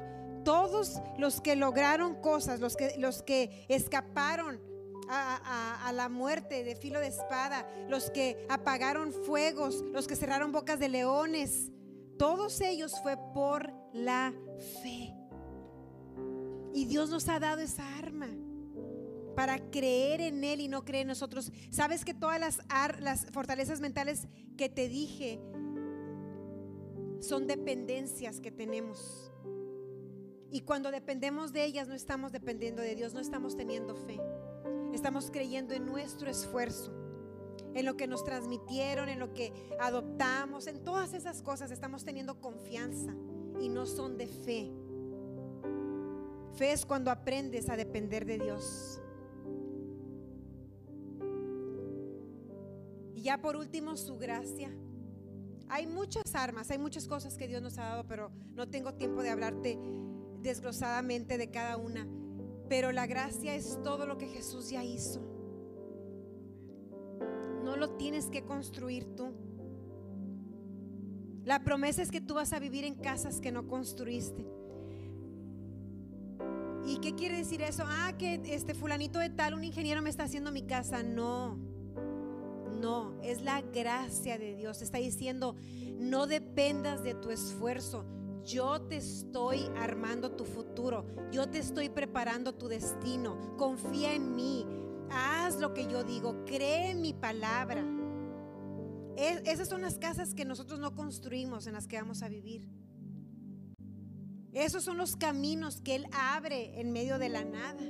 todos 0.48 1.02
los 1.18 1.42
que 1.42 1.58
lograron 1.58 2.16
cosas, 2.22 2.62
los 2.62 2.78
que, 2.78 2.96
los 2.98 3.22
que 3.22 3.66
escaparon 3.68 4.62
a, 5.10 5.92
la 5.94 6.08
muerte 6.08 6.64
de 6.64 6.74
filo 6.74 7.02
de 7.02 7.08
espada, 7.08 7.70
los 7.90 8.10
que 8.12 8.46
apagaron 8.48 9.12
fuegos, 9.12 9.84
los 9.92 10.08
que 10.08 10.16
cerraron 10.16 10.54
bocas 10.54 10.80
de 10.80 10.88
leones, 10.88 11.70
todos 12.18 12.62
ellos 12.62 12.94
fue 13.04 13.18
por 13.34 13.74
la 13.92 14.34
fe. 14.82 15.14
Y 16.74 16.86
Dios 16.86 17.10
nos 17.10 17.28
ha 17.28 17.42
dado 17.42 17.60
esa 17.60 17.98
arma 17.98 18.30
para 19.36 19.60
creer 19.70 20.22
en 20.22 20.46
Él 20.46 20.62
y 20.62 20.70
no 20.70 20.86
creer 20.86 21.02
en 21.02 21.10
nosotros. 21.10 21.52
Sabes 21.72 22.06
que 22.06 22.14
todas 22.14 22.40
las, 22.40 22.62
las 23.02 23.26
fortalezas 23.34 23.82
mentales 23.82 24.30
que 24.58 24.70
te 24.70 24.88
dije 24.88 25.42
son 27.20 27.48
dependencias 27.48 28.40
que 28.40 28.52
tenemos. 28.52 29.34
Y 30.50 30.62
cuando 30.62 30.92
dependemos 30.92 31.52
de 31.52 31.66
ellas, 31.66 31.88
no 31.88 31.94
estamos 31.94 32.32
dependiendo 32.32 32.82
de 32.82 32.96
Dios, 32.96 33.14
no 33.14 33.20
estamos 33.20 33.58
teniendo 33.58 33.96
fe. 33.96 34.20
Estamos 34.94 35.30
creyendo 35.30 35.74
en 35.74 35.86
nuestro 35.86 36.30
esfuerzo, 36.30 36.94
en 37.74 37.86
lo 37.86 37.98
que 37.98 38.08
nos 38.08 38.24
transmitieron, 38.24 39.10
en 39.10 39.20
lo 39.20 39.34
que 39.34 39.52
adoptamos, 39.80 40.68
en 40.68 40.84
todas 40.84 41.14
esas 41.14 41.42
cosas 41.42 41.72
estamos 41.72 42.06
teniendo 42.06 42.40
confianza 42.40 43.14
y 43.60 43.70
no 43.70 43.86
son 43.86 44.18
de 44.18 44.28
fe. 44.28 44.72
Fe 46.56 46.72
es 46.72 46.86
cuando 46.86 47.12
aprendes 47.12 47.70
a 47.70 47.76
depender 47.76 48.26
de 48.26 48.40
Dios. 48.40 49.02
Y 53.14 53.22
ya 53.22 53.42
por 53.42 53.58
último, 53.58 53.98
su 53.98 54.18
gracia. 54.18 54.72
Hay 55.70 55.86
muchas 55.86 56.34
armas, 56.34 56.72
hay 56.72 56.78
muchas 56.78 57.08
cosas 57.08 57.38
que 57.38 57.48
Dios 57.48 57.62
nos 57.62 57.78
ha 57.78 57.84
dado, 57.84 58.08
pero 58.08 58.32
no 58.56 58.70
tengo 58.70 58.94
tiempo 58.94 59.22
de 59.22 59.30
hablarte 59.30 59.78
desglosadamente 60.48 61.38
de 61.38 61.52
cada 61.52 61.78
una, 61.78 62.08
pero 62.70 62.92
la 62.92 63.06
gracia 63.06 63.54
es 63.54 63.80
todo 63.84 64.06
lo 64.06 64.18
que 64.18 64.28
Jesús 64.28 64.70
ya 64.70 64.84
hizo. 64.84 65.22
No 67.64 67.76
lo 67.76 67.98
tienes 67.98 68.28
que 68.28 68.44
construir 68.44 69.06
tú. 69.16 69.34
La 71.44 71.64
promesa 71.64 72.02
es 72.02 72.12
que 72.12 72.22
tú 72.22 72.36
vas 72.36 72.54
a 72.54 72.60
vivir 72.60 72.86
en 72.86 72.96
casas 72.96 73.40
que 73.42 73.52
no 73.52 73.68
construiste. 73.68 74.46
¿Y 76.86 77.00
qué 77.00 77.14
quiere 77.16 77.38
decir 77.38 77.62
eso? 77.62 77.84
Ah, 77.86 78.14
que 78.18 78.42
este 78.46 78.74
fulanito 78.74 79.20
de 79.20 79.30
tal, 79.30 79.54
un 79.54 79.66
ingeniero 79.66 80.02
me 80.02 80.10
está 80.10 80.24
haciendo 80.24 80.52
mi 80.54 80.64
casa. 80.64 81.04
No. 81.04 81.58
No, 82.80 83.20
es 83.22 83.42
la 83.42 83.62
gracia 83.62 84.38
de 84.38 84.56
Dios. 84.56 84.82
Está 84.82 84.98
diciendo, 85.00 85.56
no 85.98 86.28
dependas 86.28 87.04
de 87.04 87.16
tu 87.16 87.32
esfuerzo 87.32 88.06
yo 88.48 88.82
te 88.82 88.96
estoy 88.96 89.70
armando 89.76 90.32
tu 90.32 90.46
futuro, 90.46 91.06
yo 91.32 91.50
te 91.50 91.60
estoy 91.60 91.90
preparando 91.90 92.56
tu 92.56 92.70
destino, 92.70 93.58
confía 93.58 94.14
en 94.14 94.36
mí, 94.36 94.66
haz 95.12 95.60
lo 95.60 95.74
que 95.74 95.86
yo 95.88 96.06
digo, 96.06 96.46
cree 96.46 96.92
en 96.92 97.02
mi 97.02 97.14
palabra. 97.14 97.84
esas 99.18 99.68
son 99.68 99.82
las 99.82 99.98
casas 99.98 100.34
que 100.34 100.46
nosotros 100.46 100.80
no 100.80 100.96
construimos, 100.96 101.68
en 101.68 101.74
las 101.74 101.88
que 101.88 101.98
vamos 101.98 102.24
a 102.24 102.30
vivir. 102.30 102.64
Esos 104.54 104.84
son 104.84 104.98
los 104.98 105.18
caminos 105.18 105.82
que 105.82 105.96
Él 105.96 106.08
abre 106.14 106.80
en 106.80 106.92
medio 106.92 107.20
de 107.20 107.30
la 107.30 107.44
nada. 107.44 107.84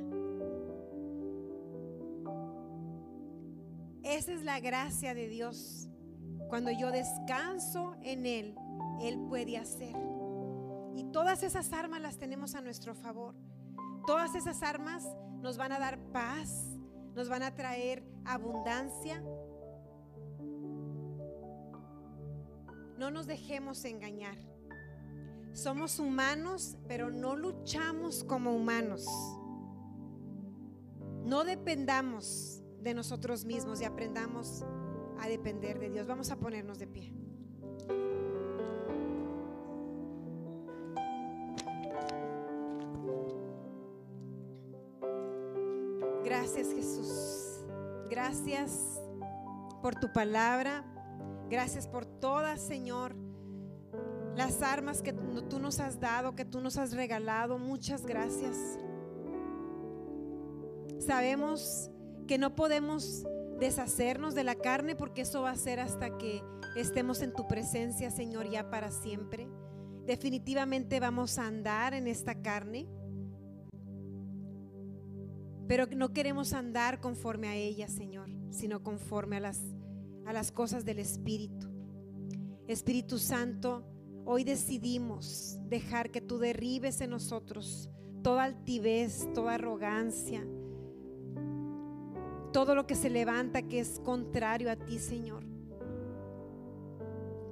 Esa 4.03 4.33
es 4.33 4.43
la 4.43 4.59
gracia 4.59 5.13
de 5.13 5.27
Dios. 5.27 5.87
Cuando 6.49 6.71
yo 6.71 6.91
descanso 6.91 7.95
en 8.01 8.25
Él, 8.25 8.55
Él 9.01 9.19
puede 9.29 9.57
hacer. 9.57 10.16
Y 10.97 11.03
todas 11.11 11.43
esas 11.43 11.71
armas 11.73 12.01
las 12.01 12.17
tenemos 12.17 12.55
a 12.55 12.61
nuestro 12.61 12.95
favor. 12.95 13.35
Todas 14.07 14.33
esas 14.33 14.63
armas 14.63 15.05
nos 15.41 15.55
van 15.55 15.71
a 15.71 15.77
dar 15.77 15.99
paz, 16.11 16.75
nos 17.13 17.29
van 17.29 17.43
a 17.43 17.53
traer 17.53 18.03
abundancia. 18.25 19.23
No 22.97 23.11
nos 23.11 23.27
dejemos 23.27 23.85
engañar. 23.85 24.39
Somos 25.53 25.99
humanos, 25.99 26.77
pero 26.87 27.11
no 27.11 27.35
luchamos 27.35 28.23
como 28.23 28.55
humanos. 28.55 29.05
No 31.25 31.43
dependamos 31.43 32.63
de 32.81 32.95
nosotros 32.95 33.45
mismos 33.45 33.81
y 33.81 33.85
aprendamos 33.85 34.63
a 35.19 35.27
depender 35.27 35.77
de 35.77 35.91
Dios. 35.91 36.07
Vamos 36.07 36.31
a 36.31 36.37
ponernos 36.37 36.79
de 36.79 36.87
pie. 36.87 37.26
Gracias 48.27 49.01
por 49.81 49.95
tu 49.95 50.11
palabra. 50.11 50.83
Gracias 51.49 51.87
por 51.87 52.05
todas, 52.05 52.59
Señor, 52.59 53.15
las 54.35 54.61
armas 54.61 55.01
que 55.01 55.13
tú 55.13 55.59
nos 55.59 55.79
has 55.79 56.01
dado, 56.01 56.35
que 56.35 56.43
tú 56.43 56.59
nos 56.59 56.75
has 56.75 56.91
regalado. 56.91 57.57
Muchas 57.57 58.05
gracias. 58.05 58.57
Sabemos 60.99 61.89
que 62.27 62.37
no 62.37 62.53
podemos 62.53 63.23
deshacernos 63.61 64.35
de 64.35 64.43
la 64.43 64.55
carne 64.55 64.97
porque 64.97 65.21
eso 65.21 65.43
va 65.43 65.51
a 65.51 65.55
ser 65.55 65.79
hasta 65.79 66.17
que 66.17 66.43
estemos 66.75 67.21
en 67.21 67.31
tu 67.31 67.47
presencia, 67.47 68.11
Señor, 68.11 68.49
ya 68.49 68.69
para 68.69 68.91
siempre. 68.91 69.47
Definitivamente 70.05 70.99
vamos 70.99 71.37
a 71.37 71.47
andar 71.47 71.93
en 71.93 72.07
esta 72.07 72.41
carne, 72.41 72.89
pero 75.67 75.85
no 75.87 76.13
queremos 76.13 76.53
andar 76.53 76.99
conforme 77.01 77.49
a 77.49 77.55
ella, 77.55 77.87
Señor, 77.87 78.29
sino 78.49 78.81
conforme 78.83 79.37
a 79.37 79.41
las, 79.41 79.61
a 80.25 80.33
las 80.33 80.51
cosas 80.51 80.85
del 80.85 80.99
Espíritu. 80.99 81.67
Espíritu 82.67 83.17
Santo, 83.17 83.85
hoy 84.25 84.43
decidimos 84.43 85.59
dejar 85.67 86.09
que 86.09 86.21
tú 86.21 86.37
derribes 86.37 87.01
en 87.01 87.09
nosotros 87.09 87.89
toda 88.23 88.43
altivez, 88.43 89.27
toda 89.33 89.55
arrogancia, 89.55 90.45
todo 92.53 92.73
lo 92.73 92.87
que 92.87 92.95
se 92.95 93.09
levanta 93.09 93.61
que 93.61 93.79
es 93.79 93.99
contrario 93.99 94.71
a 94.71 94.77
ti, 94.77 94.99
Señor. 94.99 95.43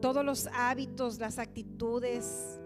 Todos 0.02 0.24
los 0.24 0.48
hábitos, 0.54 1.20
las 1.20 1.38
actitudes, 1.38 2.60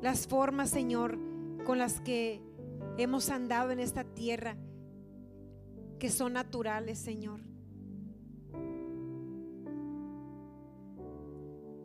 las 0.00 0.26
formas, 0.26 0.70
Señor, 0.70 1.18
con 1.64 1.78
las 1.78 2.00
que 2.00 2.42
hemos 2.96 3.30
andado 3.30 3.70
en 3.70 3.80
esta 3.80 4.04
tierra, 4.04 4.56
que 5.98 6.10
son 6.10 6.32
naturales, 6.34 6.98
Señor. 6.98 7.40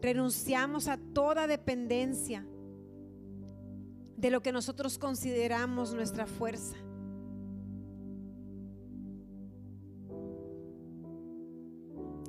Renunciamos 0.01 0.88
a 0.88 0.97
toda 0.97 1.47
dependencia 1.47 2.45
de 4.16 4.32
lo 4.32 4.41
que 4.41 4.51
nosotros 4.51 4.97
consideramos 4.97 5.93
nuestra 5.93 6.26
fuerza. 6.26 6.76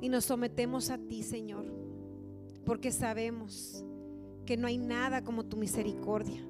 Y 0.01 0.09
nos 0.09 0.25
sometemos 0.25 0.89
a 0.91 0.97
ti, 0.97 1.23
Señor, 1.23 1.65
porque 2.65 2.91
sabemos 2.91 3.83
que 4.45 4.55
no 4.55 4.67
hay 4.67 4.77
nada 4.77 5.23
como 5.23 5.45
tu 5.45 5.57
misericordia, 5.57 6.41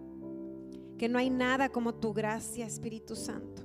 que 1.00 1.08
no 1.08 1.18
hay 1.18 1.30
nada 1.30 1.70
como 1.70 1.95
tu 1.95 2.14
gracia, 2.14 2.66
Espíritu 2.66 3.16
Santo. 3.16 3.64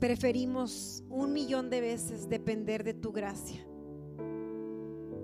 Preferimos 0.00 1.04
un 1.10 1.32
millón 1.32 1.68
de 1.70 1.82
veces 1.82 2.28
depender 2.28 2.82
de 2.82 2.94
tu 2.94 3.12
gracia 3.12 3.64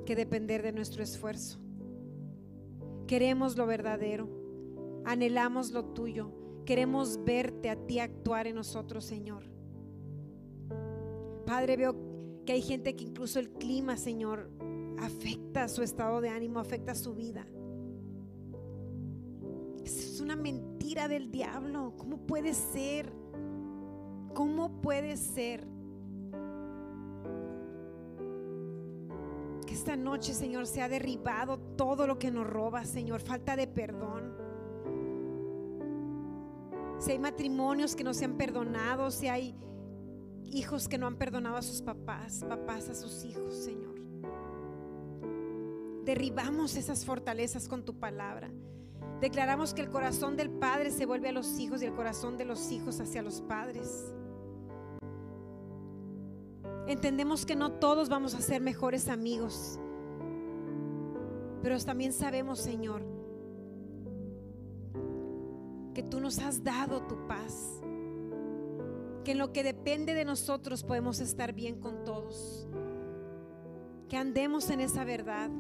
que 0.04 0.14
depender 0.14 0.62
de 0.62 0.72
nuestro 0.72 1.02
esfuerzo. 1.02 1.58
Queremos 3.06 3.56
lo 3.56 3.66
verdadero, 3.66 4.28
anhelamos 5.04 5.72
lo 5.72 5.86
tuyo, 5.86 6.30
queremos 6.66 7.24
verte 7.24 7.70
a 7.70 7.76
ti 7.76 8.00
actuar 8.00 8.46
en 8.46 8.56
nosotros, 8.56 9.04
Señor. 9.04 9.44
Padre, 11.46 11.76
veo 11.76 11.96
que 12.44 12.52
hay 12.52 12.62
gente 12.62 12.94
que 12.96 13.04
incluso 13.04 13.40
el 13.40 13.50
clima, 13.50 13.96
Señor, 13.96 14.50
afecta 14.98 15.68
su 15.68 15.82
estado 15.82 16.20
de 16.20 16.28
ánimo, 16.28 16.60
afecta 16.60 16.94
su 16.94 17.14
vida. 17.14 17.46
Es 19.98 20.20
una 20.20 20.36
mentira 20.36 21.08
del 21.08 21.30
diablo. 21.30 21.94
¿Cómo 21.96 22.18
puede 22.18 22.54
ser? 22.54 23.12
¿Cómo 24.34 24.80
puede 24.80 25.16
ser? 25.16 25.66
Que 29.66 29.74
esta 29.74 29.96
noche, 29.96 30.32
Señor, 30.32 30.66
se 30.66 30.82
ha 30.82 30.88
derribado 30.88 31.58
todo 31.58 32.06
lo 32.06 32.18
que 32.18 32.30
nos 32.30 32.46
roba, 32.46 32.84
Señor. 32.84 33.20
Falta 33.20 33.56
de 33.56 33.66
perdón. 33.66 34.34
Si 36.98 37.12
hay 37.12 37.18
matrimonios 37.18 37.96
que 37.96 38.04
no 38.04 38.14
se 38.14 38.26
han 38.26 38.36
perdonado, 38.36 39.10
si 39.10 39.28
hay 39.28 39.56
hijos 40.52 40.88
que 40.88 40.98
no 40.98 41.06
han 41.06 41.16
perdonado 41.16 41.56
a 41.56 41.62
sus 41.62 41.82
papás, 41.82 42.44
papás 42.48 42.88
a 42.88 42.94
sus 42.94 43.24
hijos, 43.24 43.54
Señor. 43.54 43.94
Derribamos 46.04 46.76
esas 46.76 47.04
fortalezas 47.04 47.68
con 47.68 47.84
tu 47.84 47.98
palabra. 47.98 48.50
Declaramos 49.20 49.74
que 49.74 49.82
el 49.82 49.90
corazón 49.90 50.36
del 50.36 50.50
Padre 50.50 50.90
se 50.90 51.04
vuelve 51.04 51.28
a 51.28 51.32
los 51.32 51.58
hijos 51.58 51.82
y 51.82 51.86
el 51.86 51.94
corazón 51.94 52.38
de 52.38 52.46
los 52.46 52.70
hijos 52.72 53.00
hacia 53.00 53.22
los 53.22 53.42
padres. 53.42 54.12
Entendemos 56.86 57.44
que 57.44 57.54
no 57.54 57.72
todos 57.72 58.08
vamos 58.08 58.34
a 58.34 58.40
ser 58.40 58.60
mejores 58.60 59.08
amigos, 59.08 59.78
pero 61.62 61.78
también 61.78 62.12
sabemos, 62.12 62.58
Señor, 62.58 63.02
que 65.94 66.02
tú 66.02 66.18
nos 66.18 66.38
has 66.38 66.64
dado 66.64 67.02
tu 67.02 67.26
paz 67.26 67.80
que 69.24 69.32
en 69.32 69.38
lo 69.38 69.52
que 69.52 69.62
depende 69.62 70.14
de 70.14 70.24
nosotros 70.24 70.82
podemos 70.82 71.20
estar 71.20 71.52
bien 71.52 71.80
con 71.80 72.04
todos. 72.04 72.66
Que 74.08 74.16
andemos 74.16 74.70
en 74.70 74.80
esa 74.80 75.04
verdad. 75.04 75.50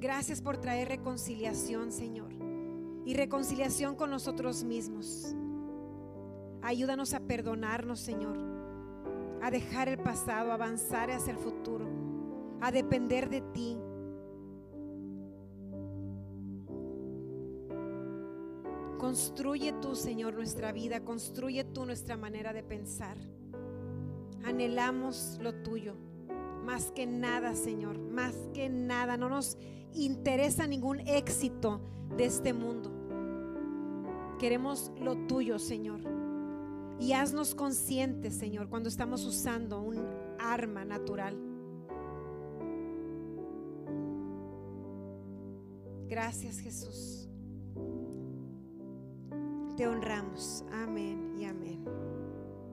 Gracias 0.00 0.40
por 0.40 0.56
traer 0.56 0.88
reconciliación, 0.88 1.92
Señor. 1.92 2.32
Y 3.04 3.14
reconciliación 3.14 3.94
con 3.94 4.10
nosotros 4.10 4.64
mismos. 4.64 5.34
Ayúdanos 6.62 7.14
a 7.14 7.20
perdonarnos, 7.20 8.00
Señor. 8.00 8.36
A 9.42 9.50
dejar 9.50 9.88
el 9.88 9.98
pasado, 9.98 10.50
a 10.50 10.54
avanzar 10.54 11.10
hacia 11.10 11.32
el 11.32 11.38
futuro. 11.38 11.86
A 12.60 12.72
depender 12.72 13.30
de 13.30 13.40
ti 13.40 13.78
Construye 19.00 19.72
tú, 19.80 19.96
Señor, 19.96 20.34
nuestra 20.34 20.72
vida, 20.72 21.00
construye 21.00 21.64
tú 21.64 21.86
nuestra 21.86 22.18
manera 22.18 22.52
de 22.52 22.62
pensar. 22.62 23.16
Anhelamos 24.44 25.38
lo 25.40 25.54
tuyo, 25.62 25.96
más 26.66 26.90
que 26.90 27.06
nada, 27.06 27.54
Señor, 27.54 27.98
más 27.98 28.34
que 28.52 28.68
nada. 28.68 29.16
No 29.16 29.30
nos 29.30 29.56
interesa 29.94 30.66
ningún 30.66 31.00
éxito 31.00 31.80
de 32.16 32.24
este 32.24 32.52
mundo. 32.52 32.90
Queremos 34.38 34.92
lo 35.00 35.16
tuyo, 35.26 35.58
Señor. 35.58 36.00
Y 36.98 37.12
haznos 37.12 37.54
conscientes, 37.54 38.34
Señor, 38.34 38.68
cuando 38.68 38.88
estamos 38.88 39.24
usando 39.24 39.80
un 39.80 40.04
arma 40.38 40.84
natural. 40.84 41.36
Gracias, 46.08 46.58
Jesús 46.58 47.30
te 49.80 49.86
honramos. 49.86 50.62
Amén 50.72 51.34
y 51.38 51.46
amén. 51.46 51.99